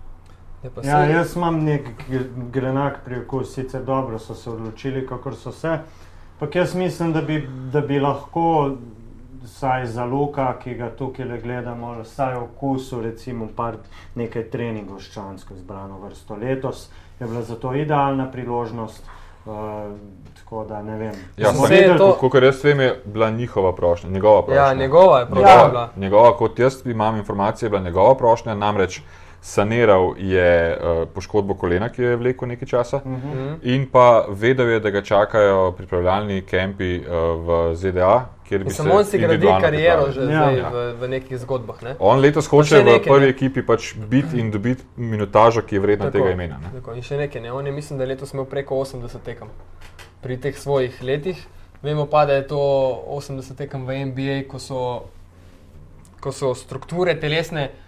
Pa 0.65 0.81
Ja, 0.81 1.03
saj- 1.03 1.13
jaz 1.13 1.35
imam 1.37 1.59
nek 1.61 1.91
gre- 2.09 2.49
grenak 2.51 3.03
priokus, 3.05 3.53
sicer 3.55 3.85
dobro 3.85 4.19
so 4.19 4.35
se 4.35 4.51
odločili, 4.51 5.05
kako 5.07 5.33
so 5.37 5.53
se. 5.53 5.75
Ampak 6.35 6.55
jaz 6.57 6.75
mislim, 6.75 7.13
da 7.13 7.21
bi, 7.23 7.39
da 7.73 7.81
bi 7.81 8.01
lahko, 8.01 8.71
vsaj 9.45 9.87
za 9.87 10.05
Luka, 10.05 10.59
ki 10.59 10.75
ga 10.75 10.91
tukaj 10.91 11.25
le 11.25 11.41
gledamo, 11.41 12.01
vsaj 12.03 12.35
okusil, 12.35 13.03
recimo, 13.03 13.49
par 13.57 13.77
nekaj 14.15 14.51
treningov 14.51 15.01
s 15.01 15.13
člansko 15.13 15.55
izbrano 15.55 15.99
vrsto. 15.99 16.37
Letos 16.37 16.89
je 17.21 17.27
bila 17.27 17.43
za 17.43 17.55
to 17.55 17.75
idealna 17.75 18.31
priložnost. 18.31 19.05
Uh, 19.47 19.53
tako 20.35 20.65
da 20.65 20.83
ne 20.83 20.97
vem. 20.97 21.13
Ja, 21.37 21.53
ne, 21.71 21.99
to- 21.99 22.13
Kot 22.13 22.35
jaz 22.35 22.65
vem, 22.65 22.81
je 22.81 23.03
bila 23.05 23.31
njihova 23.31 23.75
prošnja, 23.75 24.11
njegova 24.11 24.43
prošnja. 24.43 24.63
Ja, 24.63 24.75
njegova 24.75 25.19
je 25.19 25.27
njegova, 25.27 25.45
prav 25.45 25.71
bila. 25.71 25.89
njegova, 25.97 26.37
kot 26.37 26.59
jaz 26.59 26.87
imam 26.87 27.17
informacije, 27.17 27.67
je 27.67 27.71
bila 27.71 27.83
njegova 27.83 28.15
prošnja, 28.15 28.55
namreč 28.55 29.01
saniral 29.45 30.15
je 30.19 30.77
uh, 30.77 31.09
poškodbo 31.15 31.55
kolena, 31.55 31.91
ki 31.93 32.03
jo 32.03 32.11
je 32.15 32.17
vlekel 32.17 32.49
nekaj 32.49 32.69
časa. 32.69 33.03
Mhm. 33.05 33.59
In 33.63 33.85
pa 33.93 34.25
vedel 34.29 34.71
je, 34.73 34.79
da 34.81 34.91
ga 34.91 35.03
čakajo 35.05 35.73
pripravljalni 35.77 36.43
kempi 36.49 36.97
uh, 36.99 37.05
v 37.45 37.75
ZDA, 37.77 38.15
kjer 38.49 38.65
bi 38.65 38.73
Mislim, 38.73 38.89
se 38.89 38.97
on 38.97 39.05
si 39.05 39.19
gradi 39.19 39.47
kariero 39.61 40.07
že 40.13 40.21
Ja. 40.21 40.27
zdaj 40.27 40.57
Ja. 40.57 40.71
v, 40.73 40.95
v 41.01 41.09
nekih 41.09 41.39
zgodbah. 41.39 41.83
Ne? 41.83 41.95
On 41.99 42.21
letos 42.21 42.49
hoče 42.49 42.81
v 42.81 42.85
nekaj, 42.85 43.13
prvi 43.13 43.27
ne. 43.27 43.35
ekipi 43.37 43.67
pač 43.67 43.93
biti 43.95 44.41
in 44.41 44.51
dobiti 44.51 44.83
minutažo, 44.97 45.61
ki 45.63 45.77
je 45.77 45.81
vredna 45.81 46.09
Tako, 46.09 46.19
tega 46.19 46.33
imena. 46.33 46.59
Ne? 46.65 46.73
Tako, 46.81 46.97
in 46.97 47.05
še 47.05 47.21
nekaj, 47.21 47.43
ne? 47.45 47.53
on 47.53 47.67
je 47.67 47.73
mislim, 47.73 47.99
da 48.01 48.09
je 48.09 48.15
letos 48.17 48.33
imel 48.33 48.49
preko 48.49 48.81
80 48.81 49.21
tekem 49.25 49.53
pri 50.25 50.41
teh 50.41 50.57
svojih 50.59 51.03
letih. 51.03 51.37
Vemo 51.83 52.07
pa, 52.07 52.25
da 52.25 52.33
je 52.41 52.47
to 52.49 52.57
80 53.13 53.57
tekem 53.61 53.85
v 53.85 54.05
NBA, 54.09 54.49
ko 54.49 54.57
so, 54.59 55.05
ko 56.21 56.33
so 56.33 56.55
strukture 56.57 57.13
telesne 57.21 57.84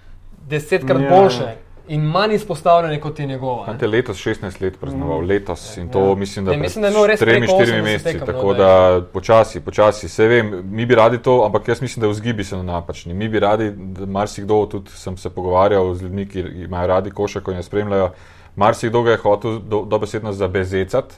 desetkrat 0.46 1.02
Ja. 1.02 1.10
boljše 1.10 1.54
in 1.88 2.00
manj 2.02 2.34
izpostavljene 2.34 3.00
kot 3.00 3.18
je 3.18 3.26
njegova. 3.26 3.66
ne. 3.66 3.72
Ante 3.72 3.86
letos 3.86 4.16
16 4.18 4.60
let 4.60 4.80
praznoval, 4.80 5.20
Mm. 5.20 5.26
letos 5.26 5.76
in 5.76 5.88
to 5.88 6.00
Ja. 6.00 6.14
mislim, 6.14 6.44
da 6.44 6.50
je 6.50 6.56
imel 6.56 7.06
res 7.06 7.20
tremi, 7.20 7.40
preko 7.40 7.54
štirimi 7.54 7.78
80 7.80 7.82
meseci, 7.84 8.04
tekem, 8.04 8.20
no, 8.20 8.26
tako 8.26 8.54
da 8.54 8.66
da 8.90 9.04
počasi, 9.04 9.60
počasi. 9.60 10.08
Se 10.08 10.26
vem, 10.26 10.62
mi 10.66 10.86
bi 10.86 10.94
radi 10.94 11.18
to, 11.18 11.44
ampak 11.44 11.68
jaz 11.68 11.80
mislim, 11.80 12.00
da 12.00 12.08
vzgibi 12.08 12.44
so 12.44 12.62
napačni. 12.62 13.14
Mi 13.14 13.28
bi 13.28 13.40
radi, 13.40 13.72
marsikdo, 14.06 14.66
tudi 14.66 14.90
sem 14.90 15.16
se 15.16 15.30
pogovarjal 15.30 15.94
z 15.94 16.02
ljudmi, 16.02 16.26
ki 16.26 16.40
imajo 16.40 16.86
radi 16.86 17.10
košarko 17.10 17.50
in 17.50 17.56
jo 17.56 17.62
spremljajo, 17.62 18.10
marsikdo 18.56 19.02
ga 19.02 19.10
je 19.10 19.16
hotel 19.18 19.58
do, 19.60 19.82
dobesedno 19.82 20.32
zabezecati, 20.32 21.14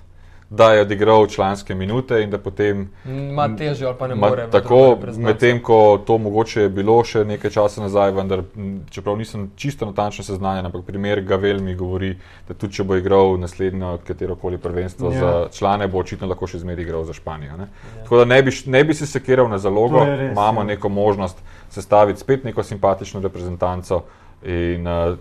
da 0.51 0.73
je 0.73 0.81
odigral 0.81 1.27
članske 1.27 1.75
minute 1.75 2.23
in 2.23 2.31
da 2.31 2.39
potem 2.39 2.89
Ima 3.05 3.57
težjo 3.57 3.89
ali 3.89 3.97
pa 3.99 4.07
ne 4.07 4.15
more. 4.15 4.51
tako, 4.51 4.97
medtem 5.17 5.63
ko 5.63 6.03
to 6.07 6.19
mogoče 6.19 6.63
je 6.63 6.69
bilo 6.69 7.05
še 7.05 7.25
nekaj 7.25 7.51
časa 7.51 7.83
nazaj, 7.83 8.11
vendar 8.17 8.43
čeprav 8.91 9.17
nisem 9.17 9.51
čisto 9.57 9.87
natančno 9.87 10.25
seznanjen, 10.25 10.67
ampak 10.67 10.85
primer 10.87 11.21
Gavel 11.21 11.61
mi 11.61 11.75
govori, 11.75 12.15
da 12.49 12.55
tudi 12.55 12.75
če 12.75 12.85
bo 12.85 12.97
igral 12.97 13.37
naslednjo 13.41 13.99
katero 14.07 14.37
koli 14.37 14.59
prvenstvo 14.59 15.13
Ja. 15.13 15.19
za 15.19 15.49
člane, 15.59 15.89
bo 15.89 15.99
očitno 15.99 16.27
lahko 16.29 16.47
še 16.47 16.59
zmeraj 16.59 16.83
igral 16.83 17.05
za 17.05 17.13
Španijo. 17.13 17.57
Ne? 17.57 17.67
Tako 18.03 18.17
da 18.17 18.25
ne 18.25 18.43
bi, 18.43 18.53
ne 18.67 18.85
bi 18.85 18.95
se 18.95 19.07
sekiral 19.07 19.49
na 19.49 19.59
zalogo, 19.59 20.05
res, 20.05 20.33
imamo 20.33 20.61
ja. 20.61 20.67
neko 20.67 20.89
možnost 20.89 21.43
sestaviti 21.69 22.21
spet 22.21 22.45
neko 22.45 22.63
simpatično 22.63 23.21
reprezentanco 23.21 24.03
in 24.45 24.87
uh, 24.87 25.19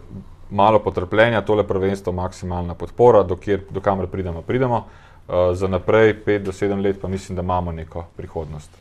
malo 0.49 0.80
potrpljenja, 0.80 1.41
tole 1.41 1.67
prvenstvo, 1.67 2.13
maksimalna 2.13 2.73
podpora, 2.73 3.23
dokjer, 3.23 3.65
do 3.69 3.82
kamer 3.82 4.07
pridemo, 4.07 4.41
pridemo. 4.41 4.78
Uh, 4.78 5.07
za 5.28 5.67
naprej, 5.67 6.13
pet 6.25 6.43
do 6.43 6.51
sedem 6.51 6.80
let, 6.80 7.01
pa 7.01 7.07
mislim, 7.07 7.36
da 7.36 7.41
imamo 7.41 7.71
neko 7.71 8.05
prihodnost. 8.17 8.71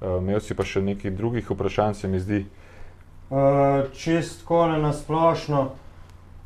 Uh, 0.00 0.22
imel 0.22 0.40
si 0.40 0.54
pa 0.54 0.64
še 0.66 0.82
nekaj 0.84 1.10
drugih 1.16 1.50
vprašanj, 1.50 1.94
se 1.94 2.08
mi 2.08 2.20
zdi. 2.20 2.42
Uh, 3.30 3.86
čist 3.96 4.44
kole 4.44 4.76
na 4.78 4.92
splošno. 4.92 5.70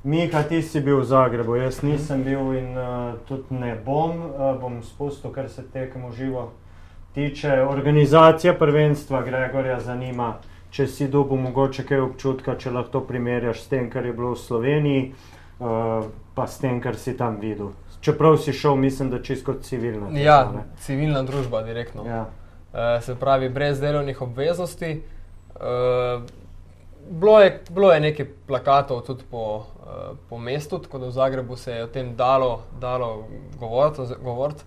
Mika, 0.05 0.43
ti 0.49 0.63
si 0.63 0.81
bil 0.81 1.01
v 1.01 1.09
Zagrebu, 1.11 1.57
jaz 1.59 1.83
nisem 1.83 2.23
bil 2.25 2.55
in 2.57 2.79
uh, 2.79 3.19
tudi 3.29 3.59
ne 3.59 3.75
bom. 3.75 4.23
Uh, 4.31 4.55
bom 4.61 4.79
spustil, 4.87 5.33
kar 5.35 5.51
se 5.51 5.67
tekem 5.73 6.07
v 6.09 6.15
živo 6.17 6.47
tiče. 7.15 7.59
Organizacija 7.67 8.55
prvenstva 8.55 9.25
Gregorja 9.27 9.81
zanima, 9.81 10.37
če 10.71 10.87
si 10.87 11.09
dobil 11.11 11.43
mogoče 11.51 11.85
kaj 11.85 12.07
občutka, 12.07 12.55
če 12.55 12.71
lahko 12.71 13.03
primerjaš 13.05 13.67
s 13.67 13.73
tem, 13.75 13.91
kar 13.91 14.07
je 14.07 14.15
bilo 14.15 14.37
v 14.37 14.41
Sloveniji, 14.41 15.05
uh, 15.11 16.07
pa 16.39 16.47
s 16.47 16.63
tem, 16.63 16.79
kar 16.81 16.97
si 16.97 17.19
tam 17.19 17.43
videl. 17.43 17.75
Čeprav 18.01 18.37
si 18.37 18.53
šel, 18.53 18.77
mislim, 18.77 19.11
da 19.11 19.23
čisto 19.23 19.53
kot 19.53 19.63
civilna. 19.63 20.09
Ja, 20.19 20.45
tekma, 20.45 20.61
ne. 20.61 20.77
civilna 20.81 21.23
družba, 21.23 21.63
direktno. 21.63 22.07
ja. 22.07 22.27
Eh, 22.73 23.01
se 23.03 23.15
pravi, 23.15 23.49
brez 23.49 23.81
delovnih 23.81 24.23
obveznosti. 24.23 25.03
Eh, 25.61 26.21
bilo, 27.11 27.41
je, 27.41 27.63
bilo 27.71 27.93
je 27.93 28.01
nekaj 28.01 28.27
plakatov 28.47 29.01
tudi 29.01 29.25
po, 29.31 29.65
eh, 29.87 30.15
po 30.29 30.39
mestu, 30.39 30.79
tako 30.79 30.99
da 30.99 31.07
v 31.07 31.11
Zagrebu 31.11 31.57
se 31.57 31.73
je 31.73 31.85
o 31.85 31.87
tem 31.87 32.17
dalo, 32.17 32.61
dalo 32.81 33.27
govoriti. 33.59 34.15
govorit. 34.23 34.65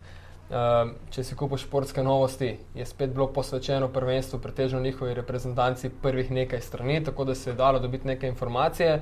Eh, 0.54 0.90
če 1.10 1.24
si 1.24 1.36
kupiš 1.36 1.64
športske 1.66 2.04
novosti, 2.04 2.58
je 2.76 2.86
spet 2.86 3.10
bilo 3.10 3.26
posvečeno 3.34 3.88
prvenstvu, 3.88 4.40
pretežno 4.40 4.80
njihovi 4.80 5.14
reprezentanci 5.14 5.90
prvih 5.90 6.32
nekaj 6.32 6.62
strani, 6.62 7.04
tako 7.04 7.26
da 7.26 7.36
se 7.36 7.50
je 7.50 7.56
dalo 7.56 7.80
dobiti 7.80 8.08
nekaj 8.08 8.30
informacije. 8.30 9.02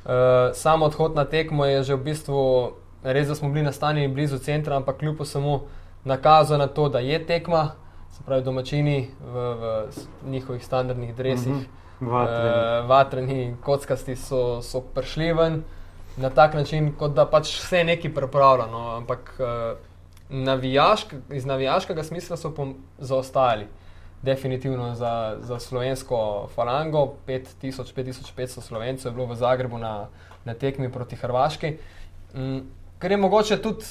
Uh, 0.00 0.10
sam 0.54 0.82
odhod 0.82 1.14
na 1.14 1.24
tekmo 1.24 1.66
je 1.66 1.82
že 1.82 1.94
v 1.94 2.04
bistvu 2.04 2.72
res, 3.02 3.28
da 3.28 3.34
smo 3.34 3.48
bili 3.48 3.62
nastanjeni 3.64 4.08
blizu 4.08 4.38
centra, 4.38 4.76
ampak 4.76 4.98
kljub 4.98 5.20
vsemu 5.20 5.60
nakazal 6.04 6.58
na 6.58 6.66
to, 6.66 6.88
da 6.88 6.98
je 6.98 7.26
tekma, 7.26 7.70
se 8.10 8.22
pravi 8.26 8.42
domačini 8.42 8.96
v, 9.22 9.54
v 9.54 9.90
njihovih 10.26 10.64
standardnih 10.64 11.14
dresih, 11.14 11.52
Mhm. 11.52 11.64
Vatreni. 12.02 12.48
uh, 12.48 12.88
vatreni 12.88 13.56
kockasti 13.60 14.16
so, 14.16 14.62
so 14.62 14.80
prišli 14.80 15.32
ven 15.32 15.62
na 16.16 16.30
tak 16.30 16.54
način, 16.54 16.92
kot 16.98 17.12
da 17.12 17.26
pač 17.26 17.58
vse 17.58 17.78
je 17.78 17.84
nekaj 17.84 18.14
pripravljeno, 18.14 18.96
ampak 18.96 19.34
uh, 19.38 19.78
navijašk, 20.30 21.14
iz 21.30 21.46
navijaškega 21.46 22.04
smisla 22.04 22.36
so 22.36 22.52
zaostajali. 22.98 23.66
Definitivno 24.22 24.94
za, 24.94 25.36
za 25.40 25.58
slovensko 25.58 26.48
falango, 26.54 27.14
5000-5500 27.26 28.60
slovencev 28.60 29.10
je 29.10 29.14
bilo 29.14 29.26
v 29.26 29.34
Zagrebu 29.34 29.78
na, 29.78 30.08
na 30.44 30.54
tekmi 30.54 30.92
proti 30.92 31.16
Hrvaški. 31.16 31.76
Mm, 32.34 32.58
Ker 33.00 33.10
je 33.10 33.16
mogoče 33.16 33.56
tudi 33.56 33.84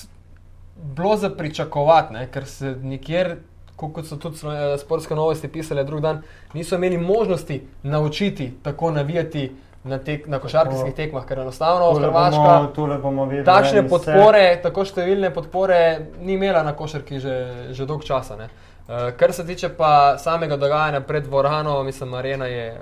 bilo 0.76 1.18
za 1.18 1.30
pričakovati, 1.30 2.14
ne, 2.14 2.28
ker 2.28 2.45
se 2.45 2.76
nikjer, 2.84 3.36
ko- 3.76 3.93
kot 3.93 4.05
so 4.05 4.16
tudi 4.16 4.38
eh, 4.38 4.78
sportske 4.78 5.16
novosti 5.16 5.47
pisale 5.47 5.84
drug 5.84 6.01
dan, 6.01 6.22
niso 6.53 6.76
imeli 6.76 6.97
možnosti 6.97 7.57
naučiti 7.84 8.53
tako 8.64 8.91
navijati 8.91 9.51
na, 9.84 9.97
tek, 9.97 10.28
na 10.28 10.39
košarkarskih 10.39 10.93
tekmah, 10.93 11.26
ker 11.26 11.39
enostavno 11.39 11.91
Tule 11.91 12.07
Hrvaška. 12.07 12.70
bomo, 12.76 12.97
bomo 12.97 13.26
videli 13.26 13.45
Takšne 13.45 13.88
podpore, 13.89 14.60
tako 14.64 14.86
številne 14.86 15.34
podpore 15.34 15.78
ni 16.22 16.34
imela 16.34 16.64
na 16.64 16.76
košarki 16.76 17.20
že, 17.20 17.36
že 17.72 17.86
dolgo 17.86 18.03
časa. 18.03 18.36
Ne. 18.36 18.49
Uh, 18.89 19.12
kar 19.18 19.34
se 19.34 19.45
tiče 19.45 19.70
pa 19.70 20.18
samega 20.18 20.57
dogajanja 20.57 21.01
pred 21.01 21.24
dvorano, 21.24 21.84
mislim, 21.84 22.14
arena 22.14 22.45
je 22.45 22.82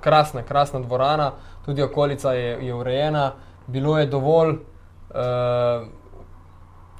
krasna, 0.00 0.42
krasna 0.42 0.80
dvorana, 0.80 1.32
tudi 1.64 1.82
okolica 1.82 2.32
je, 2.32 2.66
je 2.66 2.74
urejena, 2.74 3.32
bilo 3.66 3.98
je 3.98 4.06
dovolj 4.06 4.54
uh, 5.16 5.86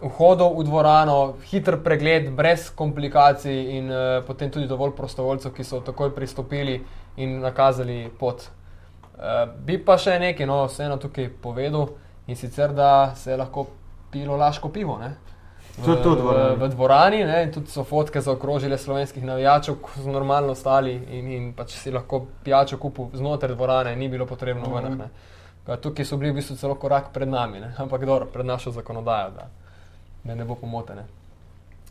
vhodov 0.03 0.59
v 0.59 0.64
dvorano, 0.64 1.17
hiter 1.43 1.77
pregled, 1.79 2.31
brez 2.31 2.71
komplikacij 2.71 3.77
in 3.77 3.89
uh, 3.89 3.99
potem 4.27 4.51
tudi 4.51 4.67
dovolj 4.67 4.93
prostovoljcev, 4.93 5.53
ki 5.53 5.64
so 5.64 5.81
takoj 5.81 6.11
pristopili 6.11 6.81
in 7.17 7.41
nakazali 7.41 8.11
pot. 8.11 8.49
Uh, 9.17 9.23
bi 9.59 9.79
pa 9.79 9.97
še 9.97 10.19
nekaj, 10.19 10.47
no, 10.47 10.67
vseeno 10.67 10.97
tukaj 10.97 11.31
povedal 11.41 11.89
in 12.27 12.37
sicer, 12.37 12.73
da 12.73 12.91
se 13.17 13.31
je 13.31 13.37
lahko 13.37 13.67
pilo 14.11 14.37
laško 14.37 14.69
pivo. 14.69 14.99
Ne? 14.99 15.14
V, 15.77 15.85
Tudi 15.85 16.03
to 16.03 16.11
v 16.11 16.14
v, 16.14 16.19
dvorani. 16.19 16.57
v 16.57 16.69
dvorani, 16.69 17.25
ne, 17.25 17.39
in 17.43 17.51
tudi 17.53 17.69
so 17.69 17.85
fotke 17.85 18.21
zaokrožile 18.21 18.79
slovenskih 18.79 19.25
navijačev, 19.25 19.77
ko 19.77 19.91
so 19.95 20.09
normalno 20.09 20.55
stali 20.55 20.95
in, 21.11 21.27
in 21.31 21.49
pač 21.53 21.75
si 21.75 21.91
lahko 21.91 22.23
pijačo 22.45 22.79
kupil 22.79 23.11
znotraj 23.12 23.55
dvorane, 23.55 23.97
ni 23.97 24.09
bilo 24.09 24.27
potrebno 24.27 24.69
Mhm. 24.69 24.99
ven. 24.99 25.11
Ne. 25.67 25.77
Tukaj 25.77 26.05
so 26.05 26.17
bili 26.17 26.31
v 26.31 26.35
bistvu 26.35 26.57
celo 26.57 26.75
korak 26.75 27.12
pred 27.12 27.29
nami, 27.29 27.61
ne? 27.61 27.75
ampak 27.79 28.05
dobro, 28.05 28.27
pred 28.27 28.47
našo 28.47 28.71
zakonodajo, 28.71 29.31
da, 29.31 29.49
da 30.25 30.35
ne 30.35 30.45
bo 30.45 30.55
pomotene. 30.55 31.05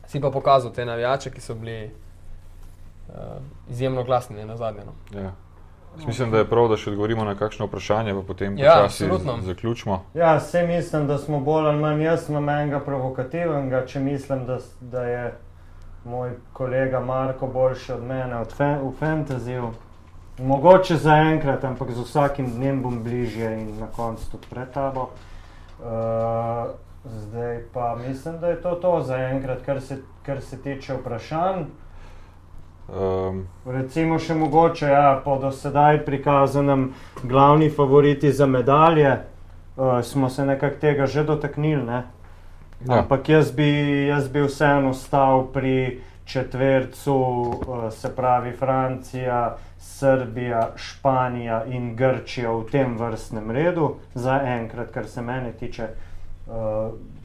Si 0.07 0.21
pa 0.21 0.31
pokazal 0.31 0.71
te 0.71 0.85
navijače, 0.85 1.31
ki 1.31 1.41
so 1.41 1.55
bili 1.55 1.91
uh, 3.07 3.13
izjemno 3.69 4.03
glasni 4.03 4.35
ne, 4.35 4.45
na 4.45 4.57
zadnje. 4.57 4.81
No. 4.85 5.19
Ja. 5.19 5.31
Jaz 5.97 6.05
Mislim, 6.07 6.31
da 6.31 6.37
je 6.37 6.45
prav, 6.49 6.67
da 6.67 6.77
še 6.77 6.89
odgovorimo 6.89 7.23
na 7.23 7.35
kakšno 7.35 7.65
vprašanje, 7.65 8.13
pa 8.13 8.21
potem 8.27 8.57
Ja, 8.57 8.73
počasi 8.83 9.05
absolutno. 9.05 9.37
zaključimo. 9.41 10.01
Ja, 10.13 10.35
vse 10.37 10.67
mislim, 10.67 11.07
da 11.07 11.17
smo 11.17 11.39
bolj 11.39 11.67
ali 11.67 11.79
manj 11.79 12.03
jaz 12.03 12.29
imam 12.29 12.49
enega 12.49 12.79
provokativnega, 12.79 13.85
če 13.85 13.99
mislim, 13.99 14.45
da, 14.45 14.57
da 14.81 15.03
je 15.03 15.33
moj 16.05 16.31
kolega 16.53 16.99
Marko 16.99 17.47
boljši 17.47 17.91
od 17.91 18.03
mene 18.03 18.39
od 18.39 18.53
fe, 18.53 18.77
v 18.83 18.91
fantasyju. 18.99 19.71
Mogoče 20.39 20.95
za 20.95 21.15
enkrat, 21.15 21.63
ampak 21.63 21.91
z 21.91 22.03
vsakim 22.03 22.49
dnem 22.51 22.81
bom 22.83 23.03
bližje 23.03 23.53
in 23.61 23.79
na 23.79 23.87
koncu 23.87 24.31
tudi 24.31 24.47
pred 24.49 24.71
tabo. 24.73 25.09
Uh, 25.79 26.75
zdaj 27.05 27.63
pa 27.73 27.95
mislim, 28.07 28.39
da 28.39 28.47
je 28.47 28.61
to 28.61 28.75
to 28.75 29.01
za 29.01 29.17
enkrat, 29.17 29.61
kar 29.65 29.81
se, 29.81 30.01
kar 30.25 30.41
se 30.41 30.61
tiče 30.61 30.93
vprašanj. 30.93 31.63
Um, 32.85 33.47
Recimo 33.65 34.19
še 34.19 34.35
mogoče, 34.35 34.89
ja, 34.91 35.21
po 35.23 35.37
do 35.39 35.51
sedaj 35.51 36.03
prikazanem 36.05 36.89
glavni 37.23 37.69
favoriti 37.69 38.31
za 38.31 38.45
medalje, 38.45 39.15
uh, 39.77 40.01
smo 40.03 40.29
se 40.29 40.45
nekako 40.45 40.79
tega 40.81 41.07
že 41.07 41.23
dotaknili, 41.23 41.83
ne? 41.83 42.03
Ja. 42.85 42.99
Ampak 42.99 43.29
jaz 43.29 43.51
bi, 43.51 43.71
jaz 44.07 44.27
bi 44.27 44.43
vseeno 44.43 44.93
stal 44.93 45.47
pri 45.53 46.01
četvercu, 46.25 47.15
uh, 47.15 47.87
se 47.93 48.15
pravi 48.15 48.51
Francija, 48.51 49.55
Srbija, 49.85 50.69
Španija 50.77 51.63
in 51.67 51.95
Grčija 51.95 52.51
v 52.51 52.63
tem 52.65 52.97
vrstnem 52.97 53.51
redu, 53.51 53.85
za 54.15 54.39
enkrat, 54.43 54.89
kar 54.89 55.07
se 55.07 55.21
mene 55.21 55.51
tiče. 55.53 55.87
Uh, 56.47 56.53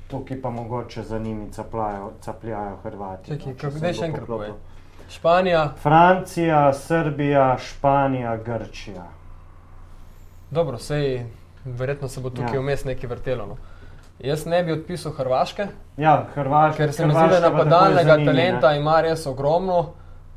tukaj 0.08 0.40
pa 0.42 0.50
mogoče 0.50 1.02
za 1.04 1.18
njimi 1.18 1.50
capljajo, 1.50 2.10
capljajo 2.20 2.76
Hrvati. 2.78 3.30
Čakaj, 3.30 3.52
no, 3.52 3.58
kako- 3.60 3.92
še 3.94 4.04
enkrat 4.04 4.26
povej. 4.26 4.50
Španija, 5.10 5.62
Francija, 5.78 6.60
Srbija, 6.74 7.56
Španija, 7.60 8.36
Grčija. 8.38 9.04
dobro, 10.50 10.78
sej 10.78 11.24
verjetno 11.64 12.08
se 12.08 12.20
bo 12.20 12.30
tukaj 12.30 12.54
Ja. 12.54 12.60
vmes 12.60 12.84
nekaj 12.84 13.08
vrtelo. 13.08 13.46
No. 13.46 13.56
Jaz 14.20 14.46
ne 14.46 14.62
bi 14.62 14.72
odpisal 14.72 15.12
Hrvaške, 15.12 15.66
Ja, 15.96 16.26
Hrvaška. 16.34 16.76
ker 16.76 16.92
se 16.92 17.06
mi 17.06 17.12
zdi, 17.12 17.28
da 17.30 17.40
napadalnega 17.42 18.16
talenta 18.16 18.74
ima 18.74 19.00
res 19.00 19.26
ogromno. 19.26 19.86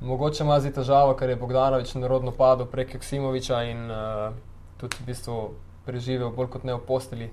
Mogoče 0.04 0.43
ima 0.43 0.60
zdaj 0.60 0.74
težavo, 0.74 1.14
ker 1.14 1.30
je 1.30 1.36
Bogdanovič 1.36 1.93
narodno 1.95 2.32
padel 2.32 2.66
prek 2.66 2.93
Joksimoviča 2.93 3.62
in 3.64 3.86
uh, 3.86 4.34
tudi 4.78 4.95
v 4.99 5.06
bistvu 5.06 5.38
preživel 5.86 6.30
bolj 6.30 6.49
kot 6.49 6.64
ne 6.64 6.74
v 6.74 6.82
posteli 6.82 7.30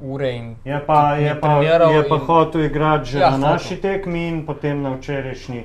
ure. 0.00 0.30
In 0.32 0.54
Je 0.64 0.80
pa, 0.80 1.10
tudi 1.10 1.20
ni 1.20 1.26
je 1.26 1.34
pa, 1.36 1.48
je 1.90 2.04
pa 2.04 2.16
in- 2.16 2.20
hotel 2.22 2.60
igrati 2.62 3.04
že 3.06 3.18
Ja, 3.18 3.24
ja, 3.24 3.30
na 3.30 3.36
hotel. 3.36 3.52
naši 3.52 3.76
tekmi 3.76 4.28
in 4.28 4.46
potem 4.46 4.82
na 4.82 4.90
včerajšnji, 4.90 5.64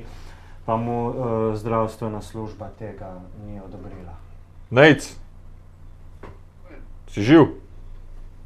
pa 0.65 0.75
mu 0.75 0.97
uh, 1.05 1.15
zdravstvena 1.55 2.21
služba 2.21 2.69
tega 2.77 3.13
ni 3.39 3.61
odobrila. 3.61 4.17
Nec, 4.71 5.07
si 7.07 7.23
živ? 7.23 7.47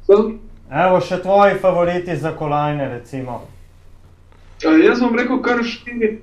Sem? 0.02 0.38
Evo 0.70 1.00
še 1.00 1.18
tvoji 1.18 1.56
favoriti 1.56 2.16
za 2.16 2.30
kolajne, 2.32 2.88
recimo. 2.90 3.40
A, 4.60 4.68
jaz 4.76 5.00
bom 5.00 5.16
rekel 5.16 5.40
kar 5.40 5.62
štiri 5.64 6.20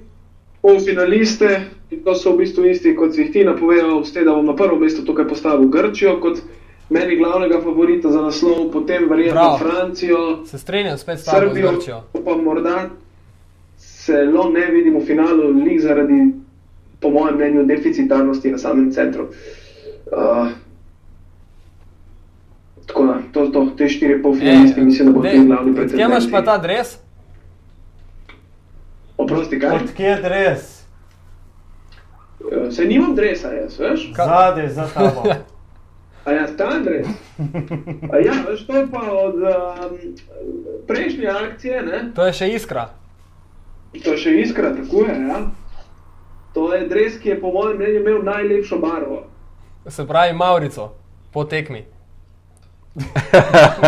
polfinaliste, 0.66 1.62
in 1.94 2.04
to 2.04 2.16
so 2.18 2.34
v 2.34 2.42
bistvu 2.42 2.66
isti, 2.74 2.96
kot 2.98 3.14
si 3.14 3.22
jih 3.22 3.32
ti 3.32 3.44
napovedal, 3.46 4.02
s 4.06 4.14
tem, 4.14 4.26
da 4.26 4.34
bom 4.34 4.46
na 4.50 4.56
prvo 4.58 4.80
mesto 4.82 5.06
tukaj 5.06 5.28
postavil 5.30 5.70
Grčijo 5.70 6.18
kot 6.22 6.42
meni 6.90 7.18
glavnega 7.18 7.62
favorita 7.62 8.10
za 8.12 8.22
naslov, 8.22 8.72
potem 8.74 9.06
verjetno 9.10 9.34
Bravo. 9.34 9.58
Francijo, 9.58 10.46
se 10.46 10.58
strinjam 10.58 10.98
spet 10.98 11.20
s 11.20 11.26
tabo 11.26 11.38
Srbijo, 11.40 11.72
Grčijo. 11.72 12.02
pa 12.26 12.38
morda 12.38 12.90
celo 13.78 14.50
ne 14.50 14.66
vidim 14.72 14.98
v 14.98 15.06
finalu, 15.06 15.50
lig 15.66 15.80
zaradi, 15.82 16.20
po 17.02 17.10
mojem 17.10 17.36
mnenju, 17.36 17.66
deficitarnosti 17.66 18.52
na 18.52 18.58
samem 18.58 18.92
centru. 18.92 19.28
Uh, 20.06 20.48
tako 22.86 23.06
da, 23.06 23.20
to 23.34 23.48
to, 23.48 23.68
te 23.78 23.90
štiri 23.90 24.22
polfinalisti, 24.22 24.82
mislim, 24.82 25.08
da 25.08 25.20
bo 25.20 25.22
ti 25.22 25.38
glavni 25.46 25.74
Kje 25.74 25.76
pretendenti. 25.76 26.12
imaš 26.12 26.32
pa 26.32 26.42
ta 26.42 26.58
dres? 26.58 26.98
Oprosti, 29.26 29.60
kaj? 29.60 29.76
Od 29.76 29.94
kje 29.98 30.16
dres? 30.22 30.84
Eh, 32.52 32.72
Se 32.72 32.86
nimam 32.86 33.16
dresa, 33.16 33.52
jaz, 33.52 33.80
veš? 33.80 34.12
Zade 34.16 34.70
za 34.70 34.88
tabo. 34.94 35.24
A 36.26 36.32
ja, 36.32 36.48
ta 36.58 36.80
dres. 36.80 37.08
A 38.14 38.18
ja, 38.18 38.34
veš, 38.50 38.66
to 38.66 38.76
je 38.76 38.88
pa 38.92 39.02
od 39.12 39.36
um, 39.36 39.98
prejšnje 40.88 41.28
akcije, 41.28 41.82
ne? 41.82 42.00
To 42.16 42.26
je 42.26 42.34
še 42.34 42.48
iskra. 42.50 42.88
To 44.04 44.14
je 44.14 44.18
še 44.18 44.34
iskra, 44.42 44.74
tako 44.74 45.06
je, 45.06 45.18
ja. 45.30 45.42
To 46.58 46.74
je 46.74 46.88
dres, 46.90 47.20
ki 47.22 47.30
je 47.30 47.42
po 47.42 47.54
mojem 47.54 47.78
mnenju 47.78 48.02
imel 48.02 48.24
najlepšo 48.26 48.80
barvo. 48.82 49.22
Se 49.86 50.08
pravi, 50.08 50.34
Maurico, 50.34 50.90
po 51.32 51.46
tekmi. 51.46 51.86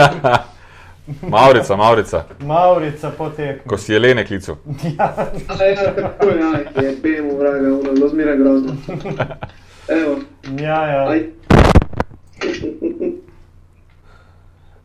Maurica, 1.22 1.76
Maurica, 1.76 2.24
Maurica 2.40 3.12
potekne. 3.18 3.64
ko 3.68 3.78
si 3.78 3.94
jelene 3.94 4.26
klical. 4.26 4.56
A 5.48 5.64
ja, 5.64 5.94
tako 5.96 6.28
je, 6.30 6.40
ja, 6.40 6.82
je 6.84 6.96
bemo, 7.04 7.38
vraga, 7.40 7.68
ono, 7.68 7.96
zelo 7.96 8.10
zmeraj 8.10 8.38
grozno. 8.38 8.76
Evo, 9.88 10.18
Ja, 10.60 10.88
ja. 10.88 11.10
aj. 11.10 11.24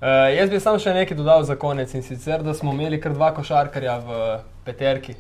Uh, 0.03 0.37
jaz 0.37 0.51
bi 0.51 0.59
sam 0.61 0.79
še 0.83 0.95
nekaj 0.97 1.17
dodal 1.17 1.45
za 1.47 1.55
konec 1.57 1.93
in 1.95 2.03
sicer, 2.03 2.43
da 2.43 2.55
smo 2.55 2.73
imeli 2.75 2.99
kar 3.01 3.13
dva 3.15 3.29
košarkarja 3.35 3.99
v 4.03 4.17
peterki 4.67 5.15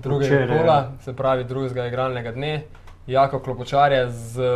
drugega 0.00 0.46
kola, 0.48 0.76
ja. 0.76 0.92
se 1.04 1.12
pravi 1.16 1.44
drugega 1.44 1.86
igralnega 1.90 2.32
dne. 2.32 2.62
Jako 3.06 3.40
klopočar 3.44 3.92
je 3.92 4.06
z, 4.10 4.48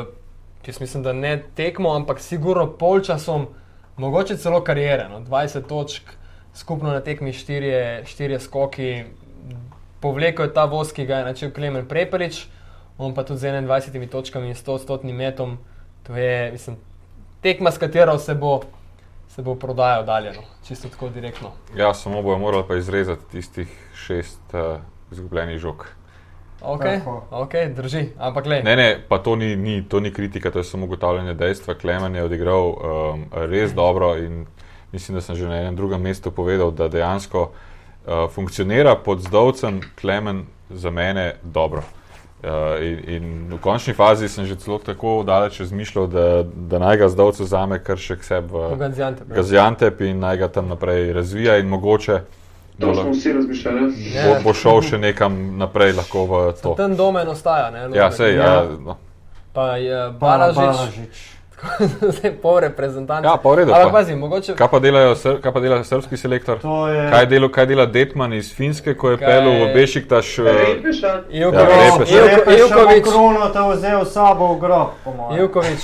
jaz 0.66 0.81
mislim, 0.81 1.03
da 1.05 1.12
ne 1.12 1.35
tekmo, 1.57 1.93
ampak 1.95 2.20
sigurno 2.20 2.66
polčasom, 2.72 3.47
mogoče 4.01 4.36
celo 4.36 4.61
karijere. 4.64 5.09
No? 5.09 5.20
20 5.20 5.66
točk, 5.68 6.03
skupno 6.55 6.90
na 6.90 7.01
tekmi 7.01 7.32
4, 7.32 8.05
4 8.05 8.38
skoki, 8.38 9.05
povlekel 10.01 10.48
je 10.48 10.55
ta 10.55 10.64
voz, 10.64 10.92
ki 10.92 11.07
ga 11.07 11.20
je 11.20 11.28
načel 11.28 11.53
Klemen 11.53 11.88
Prepelič, 11.88 12.46
on 12.98 13.14
pa 13.14 13.24
tudi 13.24 13.40
z 13.40 13.53
21 13.61 14.09
točkami 14.09 14.48
in 14.48 14.57
100-stotnim 14.57 15.16
metom. 15.16 15.59
To 16.07 16.16
je, 16.16 16.53
mislim, 16.53 16.76
tekma, 17.40 17.70
s 17.70 17.78
katero 17.78 18.18
se 18.18 18.34
bo, 18.34 18.61
se 19.28 19.42
bo 19.42 19.55
prodajal 19.55 20.05
dalje, 20.05 20.32
no? 20.32 20.42
čisto 20.64 20.88
tako 20.88 21.09
direktno. 21.09 21.53
Ja, 21.76 21.94
samo 21.94 22.22
bojo 22.22 22.38
morali 22.38 22.64
pa 22.68 22.76
izrezati 22.76 23.30
tistih 23.30 23.68
šest 23.94 24.55
uh, 24.55 24.80
izgubljenih 25.12 25.59
žog. 25.59 25.86
Ok, 26.61 26.83
Tako. 26.83 27.23
okay 27.31 27.75
drži, 27.75 28.05
ampak 28.19 28.47
le. 28.47 28.63
Ne, 28.63 28.77
ne, 28.77 28.89
pa 29.09 29.19
to 29.19 29.37
ni, 29.37 29.57
ni, 29.57 29.81
to 29.89 30.01
ni 30.01 30.13
kritika, 30.13 30.51
to 30.51 30.61
je 30.61 30.65
samo 30.65 30.87
ugotavljanje 30.87 31.35
dejstva. 31.35 31.75
Klemen 31.75 32.15
je 32.15 32.25
odigral 32.25 32.69
um, 32.69 33.25
res 33.33 33.73
dobro 33.73 34.17
in 34.17 34.47
mislim, 34.93 35.15
da 35.15 35.21
sem 35.21 35.37
že 35.37 35.49
na 35.49 35.61
enem 35.61 35.77
drugem 35.77 36.03
mestu 36.03 36.31
povedal, 36.31 36.71
da 36.71 36.89
dejansko 36.89 37.51
uh, 37.51 38.29
funkcionira 38.31 38.97
pod 38.97 39.21
zdovcem 39.21 39.81
Klemen 40.01 40.45
za 40.71 40.91
mene 40.91 41.35
dobro. 41.43 41.83
Uh, 42.41 42.81
in, 42.81 42.99
in 43.07 43.25
v 43.53 43.59
končni 43.61 43.93
fazi 43.93 44.29
sem 44.29 44.47
že 44.47 44.57
celo 44.57 44.79
tako 44.79 45.23
daleč 45.27 45.61
razmišljal, 45.61 46.07
da, 46.07 46.43
da 46.43 46.79
naj 46.79 46.97
ga 46.97 47.09
zdovce 47.09 47.45
vzame 47.45 47.79
kar 47.85 48.01
še 48.01 48.17
k 48.17 48.25
sebi 48.25 48.49
v 48.53 48.77
Gaziantep. 48.81 49.29
Gaziantep 49.29 50.01
in 50.01 50.21
naj 50.21 50.37
ga 50.37 50.49
tam 50.49 50.69
naprej 50.69 51.13
razvija 51.13 51.59
in 51.61 51.69
mogoče 51.69 52.21
To 52.81 52.95
smo 52.95 53.11
vsi 53.11 53.33
razmišljali. 53.33 53.81
Ne. 53.81 54.22
bo, 54.24 54.41
bo 54.43 54.55
šel 54.55 54.81
še 54.83 54.99
nekam 54.99 55.33
naprej 55.57 55.93
lahko 55.93 56.24
v 56.24 56.33
to. 56.55 56.74
Ten 56.74 56.97
domen 56.97 57.28
ostaja, 57.28 57.70
ne? 57.70 57.89
Ja, 57.93 58.11
sej, 58.11 58.35
ja, 58.35 58.45
Ja. 58.45 58.62
no. 58.81 58.97
Pa 59.53 59.76
je 59.76 60.11
Bala- 60.12 60.53
Balažič, 60.53 61.16
zdaj 62.01 62.33
pol 62.43 62.61
reprezentant. 62.61 63.20
ja, 63.20 63.35
pa 63.37 63.45
v 63.45 63.55
redu. 63.57 63.70
Ampak 63.70 63.85
pa. 63.85 63.93
pazi, 63.95 64.14
mogoče. 64.14 64.55
Kaj 64.55 64.68
pa, 64.68 64.78
delajo, 64.78 65.12
sr- 65.14 65.37
kaj 65.39 65.53
pa 65.53 65.61
dela 65.61 65.83
srpski 65.83 66.16
selektor? 66.16 66.57
To 66.59 66.87
je 66.87 67.11
Kaj, 67.11 67.26
delo, 67.26 67.49
kaj 67.49 67.66
dela 67.66 67.85
Detman 67.87 68.33
iz 68.33 68.49
Finske, 68.51 68.95
ko 68.95 69.11
je 69.11 69.16
Kaj- 69.16 69.26
pelil 69.26 69.61
v 69.61 69.74
Bešiktaš? 69.74 70.39
eh, 70.39 70.43
Rejpeš, 70.45 71.03
a? 71.03 71.12
Ivkovič, 71.28 72.09
Ja, 72.09 72.24
Ivkovič, 72.57 73.05
Kruno 73.05 73.51
te 73.51 73.61
vzel 73.70 74.01
s 74.03 74.11
sabo 74.11 74.49
v 74.49 74.59
grob, 74.59 74.89
po 75.03 75.11
mojem. 75.12 75.43
Ivkovič, 75.43 75.83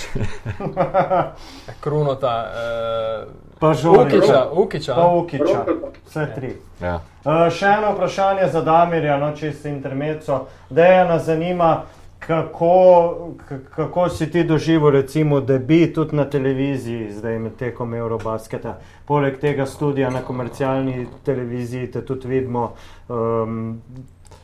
Krunota, 1.83 2.35
uh, 2.47 3.46
Pa 3.59 3.75
Žoriča. 3.75 4.19
Ukiča, 4.21 4.51
Ukiča. 4.53 4.95
Pa 4.95 5.07
Ukiča. 5.07 5.65
Vse 6.07 6.27
tri. 6.35 6.53
Ja. 6.81 7.01
Uh, 7.25 7.47
še 7.51 7.67
eno 7.79 7.95
vprašanje 7.95 8.49
za 8.53 8.61
Damirja, 8.63 9.17
no, 9.19 9.33
čisto 9.37 9.69
intermeco. 9.69 10.45
Dejana 10.71 11.19
zanima, 11.19 11.83
kako, 12.19 12.75
kako 13.75 14.09
si 14.09 14.31
ti 14.31 14.45
doživel, 14.45 14.91
recimo, 14.91 15.41
debit 15.41 15.95
tudi 15.95 16.17
na 16.17 16.25
televiziji, 16.31 17.13
zdaj 17.13 17.39
med 17.39 17.57
tekom 17.57 17.95
Eurobasketa. 17.95 18.77
Poleg 19.07 19.41
tega 19.41 19.67
studija 19.67 20.11
na 20.11 20.21
komercialni 20.21 21.07
televiziji 21.25 21.91
te 21.91 22.05
tudi 22.05 22.29
vidimo. 22.29 22.73
Um, 23.09 23.83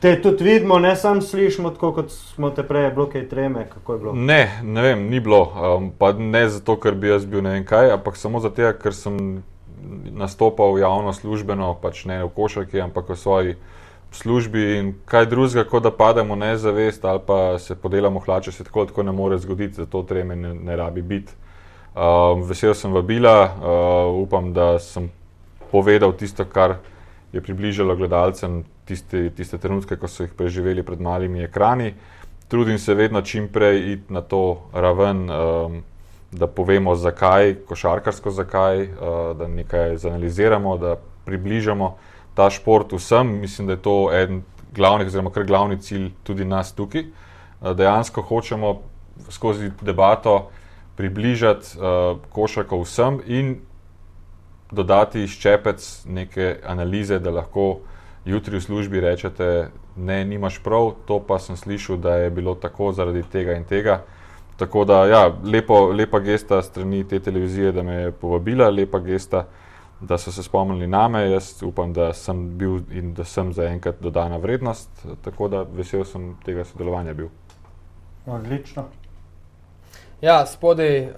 Te 0.03 0.21
tudi 0.21 0.43
vidimo, 0.43 0.79
ne 0.79 0.95
samo 0.95 1.21
slišimo, 1.21 1.69
tako 1.69 1.93
kot 1.95 2.09
smo 2.11 2.49
te 2.51 2.63
prej, 2.67 2.89
bilo 2.91 3.05
kaj 3.07 3.21
treme, 3.29 3.61
kako 3.69 3.93
je 3.93 3.99
bilo. 3.99 4.13
Ne, 4.13 4.59
ne 4.63 4.81
vem, 4.81 5.05
ni 5.07 5.19
bilo. 5.23 5.45
Um, 5.55 5.85
pa 5.99 6.09
ne 6.11 6.41
zato, 6.51 6.75
ker 6.75 6.97
bi 6.99 7.07
jaz 7.07 7.23
bil 7.25 7.39
ne 7.39 7.53
vem 7.53 7.63
kaj, 7.63 7.93
ampak 7.95 8.17
samo 8.19 8.41
zato, 8.43 8.67
ker 8.81 8.91
sem 8.91 9.15
nastopal 10.11 10.75
javno 10.79 11.13
službeno, 11.15 11.69
pač 11.79 12.01
ne 12.11 12.19
v 12.25 12.27
košarki, 12.35 12.81
ampak 12.83 13.13
v 13.13 13.17
svoji 13.21 13.55
službi 14.11 14.65
in 14.81 14.91
kaj 15.07 15.29
drugega, 15.31 15.63
kot 15.71 15.87
da 15.87 15.93
pademo 15.95 16.35
nezavest 16.35 17.05
ali 17.05 17.23
pa 17.23 17.39
se 17.59 17.79
podelamo 17.79 18.19
hlače, 18.19 18.51
se 18.51 18.67
tako, 18.67 18.85
tako 18.91 19.07
ne 19.07 19.15
more 19.15 19.39
zgoditi, 19.39 19.85
zato 19.85 20.03
treme 20.03 20.35
ne, 20.35 20.53
ne 20.53 20.75
rabi 20.75 21.01
biti. 21.01 21.31
Um, 21.95 22.43
vesel 22.43 22.75
sem 22.75 22.91
vabila, 22.91 23.37
uh, 23.55 24.19
upam, 24.19 24.51
da 24.53 24.73
sem 24.83 25.07
povedal 25.71 26.11
tisto, 26.11 26.43
kar 26.43 26.81
je 27.31 27.41
približalo 27.41 27.95
gledalcem 27.95 28.65
tiste, 28.85 29.29
tiste 29.35 29.57
trenutke, 29.57 29.97
ko 29.97 30.07
so 30.07 30.23
jih 30.23 30.33
preživeli 30.37 30.83
pred 30.83 31.01
malimi 31.01 31.43
ekrani. 31.43 31.93
trudim 32.47 32.77
se 32.79 32.93
vedno 32.93 33.21
čim 33.21 33.47
prej 33.47 33.93
iti 33.93 34.13
na 34.13 34.21
to 34.21 34.69
raven, 34.73 35.29
um, 35.29 35.83
da 36.31 36.47
povemo, 36.47 36.95
zakaj, 36.95 37.55
košarkarsko 37.67 38.31
zakaj, 38.31 38.81
uh, 38.81 38.89
da 39.37 39.47
nekaj 39.47 39.97
zanaliziramo, 39.97 40.77
da 40.77 40.95
približamo 41.25 41.95
ta 42.35 42.49
šport 42.49 42.93
vsem. 42.93 43.39
Mislim, 43.41 43.67
da 43.67 43.73
je 43.73 43.81
to 43.81 44.09
eden 44.13 44.43
glavnih, 44.75 45.07
oziroma 45.07 45.31
kar 45.31 45.43
glavni 45.43 45.81
cilj 45.81 46.11
tudi 46.23 46.45
nas 46.45 46.73
tukaj. 46.75 47.05
Uh, 47.61 47.71
dejansko 47.77 48.21
hočemo 48.21 48.81
skozi 49.29 49.71
debato 49.81 50.49
približati 50.95 51.77
uh, 51.77 52.17
košarko 52.29 52.81
vsem 52.81 53.19
in 53.25 53.55
dodati 54.71 55.27
ščepec 55.27 56.05
neke 56.05 56.57
analize, 56.65 57.19
da 57.19 57.31
lahko 57.31 57.79
jutri 58.25 58.57
v 58.57 58.61
službi 58.61 58.99
rečete, 58.99 59.69
ne, 59.95 60.25
nimaš 60.25 60.59
prav, 60.63 60.93
to 61.07 61.19
pa 61.19 61.39
sem 61.39 61.57
slišal, 61.57 61.97
da 61.97 62.15
je 62.15 62.29
bilo 62.29 62.55
tako 62.55 62.91
zaradi 62.91 63.23
tega 63.23 63.53
in 63.53 63.63
tega. 63.63 64.03
Tako 64.57 64.85
da, 64.85 65.05
ja, 65.05 65.31
lepo, 65.43 65.85
lepa 65.91 66.19
gesta 66.19 66.61
strani 66.61 67.03
te 67.07 67.19
televizije, 67.19 67.71
da 67.71 67.83
me 67.83 67.93
je 67.93 68.11
povabila, 68.11 68.69
lepa 68.69 68.99
gesta, 68.99 69.45
da 69.99 70.17
so 70.17 70.31
se 70.31 70.43
spomnili 70.43 70.87
name. 70.87 71.31
Jaz 71.31 71.63
upam, 71.63 71.93
da 71.93 72.13
sem 72.13 72.57
bil 72.57 72.79
in 72.91 73.13
da 73.13 73.23
sem 73.23 73.53
zaenkrat 73.53 73.95
dodana 73.99 74.37
vrednost, 74.37 74.89
tako 75.23 75.47
da 75.47 75.63
vesel 75.63 76.05
sem 76.05 76.35
tega 76.45 76.65
sodelovanja 76.65 77.13
bil. 77.13 77.31
Odlično. 78.25 78.85
Ja, 80.21 80.45
spodaj, 80.45 81.01
uh, 81.01 81.09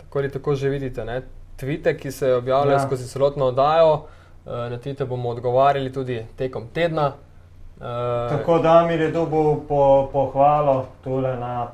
tako 0.00 0.18
ali 0.18 0.30
tako 0.30 0.54
že 0.54 0.68
vidite, 0.68 1.04
ne, 1.04 1.22
tvite, 1.56 1.96
ki 1.96 2.12
se 2.12 2.34
objavljajo 2.34 2.78
ja. 2.78 2.86
skozi 2.86 3.08
celotno 3.08 3.44
oddajo. 3.44 4.06
Uh, 4.46 4.70
na 4.70 4.78
tvite 4.78 5.04
bomo 5.04 5.28
odgovarjali 5.28 5.92
tudi 5.92 6.26
tekom 6.36 6.68
tedna. 6.74 7.06
Uh, 7.06 7.82
tako 8.30 8.58
da 8.58 8.86
mi 8.86 8.92
je 8.92 9.10
dobil 9.10 9.60
po, 9.68 10.08
pohvalo 10.12 10.86
tole 11.04 11.36
na, 11.36 11.68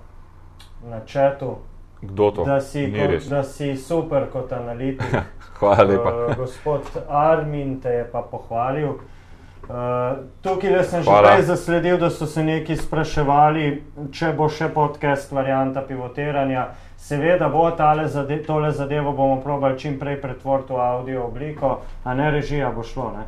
na 0.84 1.00
četu. 1.06 1.56
Kdo 2.00 2.30
to? 2.30 2.44
Da 2.44 2.60
si, 2.60 2.94
kot, 2.98 3.28
da 3.28 3.42
si 3.42 3.76
super 3.76 4.26
kot 4.32 4.52
analitik. 4.52 5.16
Hvala 5.58 5.82
lepa. 5.82 6.14
Uh, 6.14 6.36
gospod 6.36 6.80
Armin 7.08 7.80
te 7.80 7.88
je 7.88 8.08
pa 8.12 8.22
pohvalil. 8.22 8.88
Uh, 8.88 10.18
tukaj 10.42 10.84
sem 10.84 11.02
že 11.02 11.10
prej 11.22 11.42
zasledil, 11.42 11.98
da 11.98 12.10
so 12.10 12.26
se 12.26 12.42
neki 12.42 12.76
spraševali, 12.76 13.82
če 14.12 14.32
bo 14.32 14.48
še 14.48 14.72
podcast 14.74 15.30
varianta 15.32 15.84
pivotiranja. 15.86 16.66
Seveda 17.02 17.48
bo 17.48 17.66
zade, 18.06 18.42
tole 18.42 18.70
zadevo 18.70 19.12
bomo 19.12 19.40
probali 19.42 19.78
čim 19.78 19.98
prej 19.98 20.20
pretvoriti 20.22 20.72
v 20.72 20.80
audio 20.80 21.24
obliko, 21.26 21.80
a 22.04 22.14
ne 22.14 22.30
režija 22.30 22.70
bo 22.70 22.82
šlo. 22.82 23.10
Ne? 23.16 23.24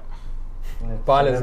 Ne, 0.89 0.97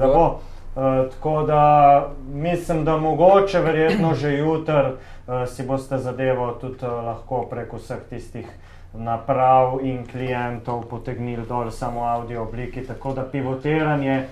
bo. 0.08 0.40
Uh, 0.76 1.12
tako 1.12 1.44
da 1.44 2.08
mislim, 2.34 2.86
da 2.86 2.98
mogoče 2.98 3.60
verjetno 3.60 4.14
že 4.16 4.38
jutr 4.38 4.72
uh, 4.72 5.48
si 5.48 5.64
boste 5.68 5.98
zadevo 5.98 6.52
tudi 6.52 6.86
uh, 6.86 7.03
lahko 7.03 7.41
preko 7.49 7.78
vseh 7.78 7.99
tistih 8.10 8.48
naprav 8.94 9.80
in 9.84 10.08
klientov 10.08 10.86
potegnili 10.88 11.44
dol 11.48 11.72
samo 11.72 12.02
v 12.02 12.08
audio 12.08 12.44
obliki. 12.44 12.88
Tako 12.88 13.14
da 13.14 13.24
pivotiranje 13.24 14.26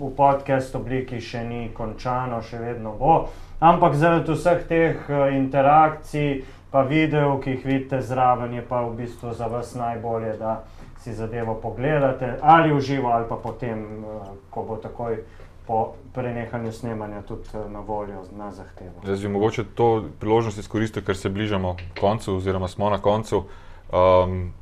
v 0.00 0.10
podcast 0.16 0.74
obliki 0.74 1.20
še 1.20 1.44
ni 1.44 1.68
končano, 1.76 2.40
še 2.42 2.58
vedno 2.58 2.96
bo. 2.98 3.28
Ampak 3.60 3.94
zaradi 3.94 4.32
vseh 4.32 4.64
teh 4.68 4.96
uh, 5.08 5.28
interakcij, 5.36 6.44
pa 6.74 6.82
video, 6.82 7.38
ki 7.38 7.50
jih 7.50 7.66
vidite 7.66 8.00
zraven, 8.02 8.54
je 8.54 8.62
pa 8.68 8.80
v 8.82 8.96
bistvu 8.98 9.32
za 9.32 9.46
vas 9.46 9.74
najbolje, 9.78 10.32
da 10.38 10.64
si 11.04 11.12
zadevo 11.14 11.54
pogledate 11.54 12.32
ali 12.42 12.72
v 12.72 12.80
živo, 12.80 13.12
ali 13.14 13.28
pa 13.28 13.36
potem, 13.36 14.02
uh, 14.02 14.26
ko 14.50 14.62
bo 14.62 14.76
takoj. 14.76 15.22
Po 15.66 15.94
prenehanju 16.12 16.72
snemanja, 16.72 17.22
tudi 17.24 17.48
na 17.72 17.80
voljo, 17.80 18.26
na 18.36 18.50
zahtevo. 18.52 19.00
Jaz 19.06 19.22
bi 19.22 19.28
mogoče 19.28 19.64
to 19.74 20.04
priložnost 20.20 20.58
izkoristil, 20.58 21.02
ker 21.06 21.16
se 21.16 21.28
bližamo 21.28 21.76
koncu, 22.00 22.34
oziroma 22.36 22.68
smo 22.68 22.90
na 22.90 22.98
koncu. 22.98 23.44
Um, 23.92 24.52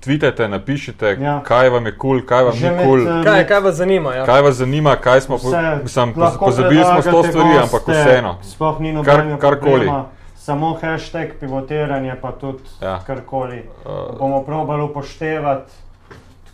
Twitajte, 0.00 0.48
napišite, 0.48 1.18
ja. 1.20 1.42
kaj 1.44 1.68
vam 1.68 1.86
je 1.86 1.92
kul, 1.98 2.16
cool, 2.16 2.26
kaj 2.26 2.44
vam 2.44 2.56
Že 2.56 2.70
ni 2.70 2.84
kul. 2.84 3.04
Cool. 3.04 3.24
Kaj, 3.24 3.46
kaj 3.46 3.60
vas 3.60 3.74
zanima? 3.74 4.14
Ja. 4.14 4.24
Kaj 4.26 4.42
vas 4.42 4.56
zanima, 4.56 4.96
kaj 4.96 5.20
smo 5.20 5.38
pozabili, 5.38 6.38
pozabili 6.38 6.84
smo 6.84 7.02
sto 7.02 7.22
stvari, 7.22 7.58
ampak 7.62 7.88
vseeno. 7.88 8.34
Sploh 8.42 8.80
ni 8.80 8.92
nobeno. 8.92 9.38
Kar, 9.38 9.60
karkoli. 9.60 9.90
Samo 10.42 10.78
hashtag 10.80 11.28
pivotiranje, 11.40 12.14
pa 12.20 12.32
tudi 12.32 12.62
ja. 12.80 12.98
karkoli. 13.06 13.62
Uh, 13.84 14.18
bomo 14.18 14.42
probali 14.42 14.82
upoštevati. 14.82 15.72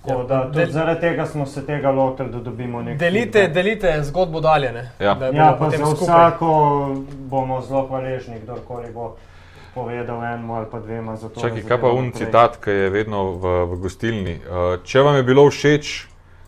Ja, 0.06 0.16
da, 0.28 0.50
del, 0.54 0.70
zaradi 0.70 1.00
tega 1.00 1.26
smo 1.26 1.46
se 1.46 1.66
tega 1.66 1.90
lotili, 1.90 2.28
da 2.30 2.38
dobimo 2.38 2.82
nekaj. 2.82 2.98
Delite, 2.98 3.48
delite 3.48 4.02
zgodbo 4.02 4.40
dalje. 4.40 4.90
Ja, 5.00 5.16
ja 5.32 5.56
pa 5.58 5.70
za 5.70 5.84
vsako 5.84 6.50
bomo 7.30 7.60
zelo 7.60 7.86
hvaležni, 7.86 8.40
kdorkoli 8.42 8.92
bo 8.94 9.16
povedal 9.74 10.24
eno 10.24 10.54
ali 10.54 10.66
pa 10.70 10.80
dvema. 10.80 11.16
Čakaj, 11.40 11.62
kaj 11.68 11.80
pa 11.80 11.92
un 11.92 12.12
citat, 12.12 12.60
ki 12.64 12.70
je 12.70 12.90
vedno 12.90 13.24
v, 13.30 13.54
v 13.72 13.80
gostilni. 13.86 14.36
Uh, 14.36 14.76
če 14.84 15.00
vam 15.00 15.16
je 15.16 15.22
bilo 15.22 15.46
všeč, 15.48 15.94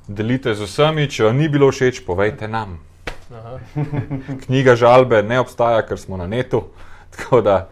delite 0.09 0.55
z 0.55 0.69
vsemi, 0.69 1.09
če 1.09 1.31
vam 1.31 1.41
ni 1.41 1.49
bilo 1.49 1.73
všeč, 1.73 2.05
povejte 2.05 2.49
nam. 2.49 2.77
Knjiga 4.45 4.77
žalbe 4.77 5.23
ne 5.23 5.41
obstaja, 5.41 5.81
ker 5.89 5.97
smo 5.97 6.21
na 6.21 6.29
netu, 6.29 6.67
tako 7.17 7.41
da 7.41 7.69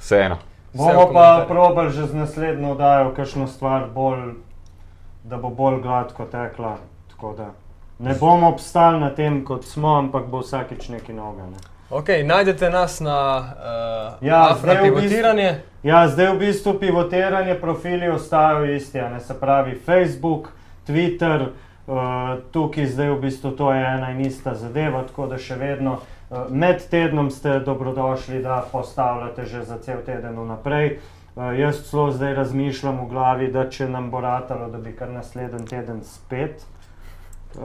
vseeno. 0.00 0.36
Bomo 0.72 1.10
pa 1.12 1.44
probali 1.48 1.90
že 1.90 2.06
z 2.06 2.14
naslednjo 2.14 2.72
oddajo, 2.72 3.14
kakšno 3.16 3.46
stvar 3.46 3.88
bolj, 3.94 4.34
da 5.24 5.36
bo 5.36 5.50
bolj 5.50 5.80
gladko 5.82 6.24
tekla. 6.24 6.76
Ne 7.98 8.14
bomo 8.14 8.48
obstali 8.48 9.00
na 9.00 9.10
tem, 9.10 9.44
kot 9.44 9.64
smo, 9.64 9.98
ampak 9.98 10.26
bo 10.26 10.40
vsakič 10.40 10.88
nekaj 10.88 11.14
novega. 11.14 11.50
Ne? 11.50 11.58
Okay, 11.90 12.22
najdete 12.22 12.70
nas 12.70 13.00
na 13.00 13.38
uh, 14.20 14.26
ja, 14.26 14.56
pivotiranje. 14.82 15.60
Ja, 15.82 16.08
zdaj 16.08 16.32
v 16.32 16.38
bistvu 16.38 16.78
pivotiranje 16.78 17.54
profili 17.60 18.08
ostajajo 18.08 18.74
isti, 18.74 18.98
ne 18.98 19.20
se 19.20 19.34
pravi 19.40 19.74
Facebook, 19.86 20.48
Twitter, 20.86 21.48
uh, 21.86 22.38
tukaj 22.52 22.86
zdaj 22.86 23.10
v 23.10 23.20
bistvu 23.20 23.50
to 23.50 23.72
je 23.72 23.84
ena 23.84 24.10
in 24.10 24.20
ista 24.20 24.54
zadeva, 24.54 25.02
tako 25.02 25.26
da 25.26 25.38
še 25.38 25.58
vedno 25.58 25.98
med 26.50 26.88
tednom 26.90 27.30
ste 27.30 27.58
dobrodošli, 27.60 28.42
da 28.42 28.64
postavljate 28.72 29.44
že 29.44 29.62
za 29.64 29.78
cel 29.78 30.02
teden 30.06 30.38
vnaprej. 30.38 30.98
Uh, 31.36 31.58
jaz 31.58 31.82
celo 31.90 32.10
zdaj 32.10 32.34
razmišljam 32.34 33.04
v 33.04 33.08
glavi, 33.08 33.52
da 33.52 33.68
če 33.70 33.88
nam 33.88 34.10
bo 34.10 34.20
ratalo, 34.20 34.68
da 34.68 34.78
bi 34.78 34.92
kar 34.92 35.10
naslednji 35.10 35.66
teden 35.66 36.00
spet 36.04 36.64
uh, 37.54 37.62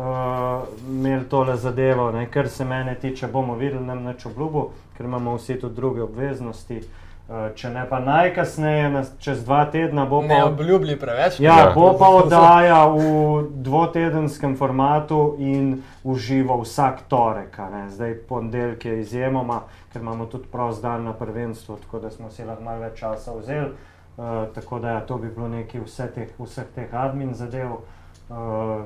imeli 0.88 1.26
tole 1.30 1.56
zadevo, 1.58 2.12
ne? 2.12 2.28
kar 2.32 2.50
se 2.50 2.66
mene 2.66 2.96
tiče, 2.96 3.28
bomo 3.28 3.56
videli 3.56 3.86
nam 3.86 4.04
neč 4.04 4.26
obljubo, 4.26 4.70
ker 4.98 5.06
imamo 5.06 5.36
vsi 5.36 5.60
tudi 5.60 5.76
druge 5.76 6.04
obveznosti. 6.04 6.78
Uh, 6.78 7.05
če 7.28 7.70
ne 7.74 7.84
pa 7.90 8.00
najkasneje, 8.06 9.02
čez 9.18 9.42
dva 9.46 9.64
tedna 9.74 10.06
bo 10.06 10.20
pa. 10.22 10.28
Ne 10.30 10.44
obljubili 10.46 10.98
preveč. 11.00 11.40
Ja, 11.40 11.58
ja, 11.58 11.72
bo 11.74 11.96
pa 11.98 12.12
oddaja 12.14 12.84
v 12.94 13.48
dvotedenskem 13.66 14.54
formatu 14.58 15.34
in 15.42 15.82
v 16.04 16.18
živo 16.22 16.60
vsak 16.62 17.08
torek. 17.10 17.58
Zdaj 17.90 18.14
ponedeljek 18.30 18.86
je 18.86 19.00
izjemoma, 19.02 19.64
ker 19.94 20.06
imamo 20.06 20.30
tudi 20.30 20.46
prost 20.52 20.86
dan 20.86 21.10
na 21.10 21.14
prvenstvu, 21.18 21.82
tako 21.86 22.06
da 22.06 22.14
smo 22.14 22.30
si 22.30 22.46
lahko 22.46 22.64
malo 22.64 22.86
več 22.86 23.02
časa 23.02 23.34
vzeli. 23.34 23.74
Uh, 24.16 24.46
tako 24.56 24.80
da 24.80 24.94
ja, 24.96 25.00
to 25.04 25.18
bi 25.20 25.28
bilo 25.28 25.50
nekaj 25.52 25.82
vse 25.82 26.06
teh, 26.16 26.30
vseh 26.40 26.70
teh 26.76 26.94
admin 26.94 27.34
zadev. 27.36 27.82
Uh, 28.30 28.86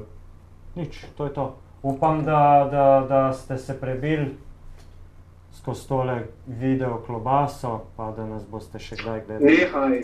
nič, 0.79 1.03
to 1.17 1.27
je 1.27 1.33
to. 1.35 1.51
Upam, 1.83 2.23
da, 2.25 2.67
da, 2.71 2.85
da 3.09 3.19
ste 3.33 3.57
se 3.57 3.75
prebili 3.79 4.33
skozi 5.53 5.87
tole 5.87 6.23
video 6.47 7.03
klobaso, 7.05 7.81
pa 7.97 8.11
da 8.17 8.25
nas 8.25 8.43
boste 8.51 8.79
še 8.79 8.95
kdaj 8.95 9.21
gledali. 9.27 9.57
Nehaj. 9.57 10.01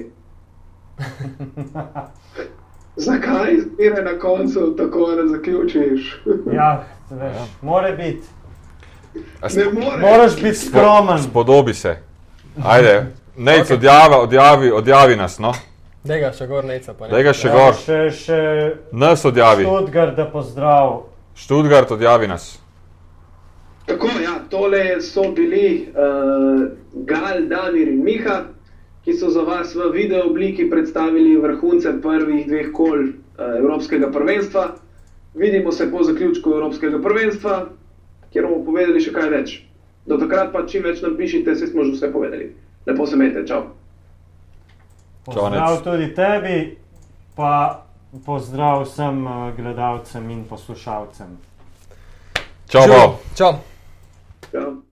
Zakaj 2.96 3.60
zbire 3.60 4.04
na 4.04 4.20
koncu 4.20 4.76
tako 4.78 5.12
ne 5.16 5.28
zaključiš? 5.28 6.22
ja, 6.58 6.84
veš, 7.10 7.36
ja. 7.36 7.46
more 7.62 7.92
biti. 7.92 8.28
Moraš 10.02 10.36
biti 10.36 10.56
skromen. 10.56 11.24
Spodobi 11.24 11.74
se. 11.74 11.98
Ajde, 12.64 13.06
ne, 13.38 13.52
okay. 13.52 13.74
odjavi, 13.74 14.16
odjavi, 14.16 14.72
odjavi 14.72 15.16
nas. 15.16 15.40
No? 15.40 15.54
Dega 16.04 16.32
še 16.34 16.48
gor, 16.48 16.66
neca 16.66 16.94
pa 16.94 17.08
ne. 17.08 17.16
Dega 17.16 17.34
še 17.34 17.48
ja, 17.48 17.56
gor. 17.56 17.80
Še, 17.82 18.00
še 18.14 18.40
nas 18.92 19.26
odjavi. 19.26 19.66
Študgard, 19.66 20.16
da 20.16 20.28
pozdrav. 20.30 21.02
Študgard, 21.36 21.92
odjavi 21.92 22.30
nas. 22.30 22.54
Tako, 23.86 24.08
ja, 24.24 24.40
tole 24.50 25.02
so 25.02 25.32
bili 25.32 25.88
uh, 25.90 26.68
Gal, 27.06 27.46
Damir 27.48 27.88
in 27.88 28.04
Miha, 28.04 28.42
ki 29.06 29.14
so 29.14 29.30
za 29.30 29.42
vas 29.46 29.76
v 29.76 29.92
video 29.94 30.26
obliki 30.30 30.70
predstavili 30.70 31.38
vrhunce 31.38 31.94
prvih 32.02 32.48
dveh 32.48 32.72
kol 32.74 33.04
uh, 33.04 33.12
Evropskega 33.60 34.12
prvenstva. 34.12 34.76
Vidimo 35.34 35.72
se 35.72 35.92
po 35.92 36.04
zaključku 36.04 36.50
Evropskega 36.50 37.02
prvenstva, 37.02 37.66
kjer 38.34 38.48
bomo 38.48 38.66
povedali 38.66 39.02
še 39.02 39.14
kaj 39.14 39.30
več. 39.30 39.56
Do 40.06 40.18
takrat 40.18 40.52
pa 40.54 40.66
čim 40.66 40.84
več 40.86 41.02
nam 41.06 41.18
pišite, 41.18 41.54
vse 41.54 41.68
smo 41.68 41.86
že 41.86 41.98
vse 41.98 42.12
povedali. 42.14 42.50
Lepo 42.86 43.06
se 43.06 43.16
imejte, 43.16 43.46
čau. 43.48 43.64
Pozdrav 45.26 45.82
tudi 45.84 46.10
tebi, 46.14 46.58
pa 47.36 47.86
pozdrav 48.26 48.86
vsem 48.86 49.28
eh, 49.28 49.54
gledalcem 49.58 50.30
in 50.30 50.44
poslušalcem. 50.50 51.38
Čau, 52.70 53.18
čau. 53.38 53.75
Go. 54.52 54.84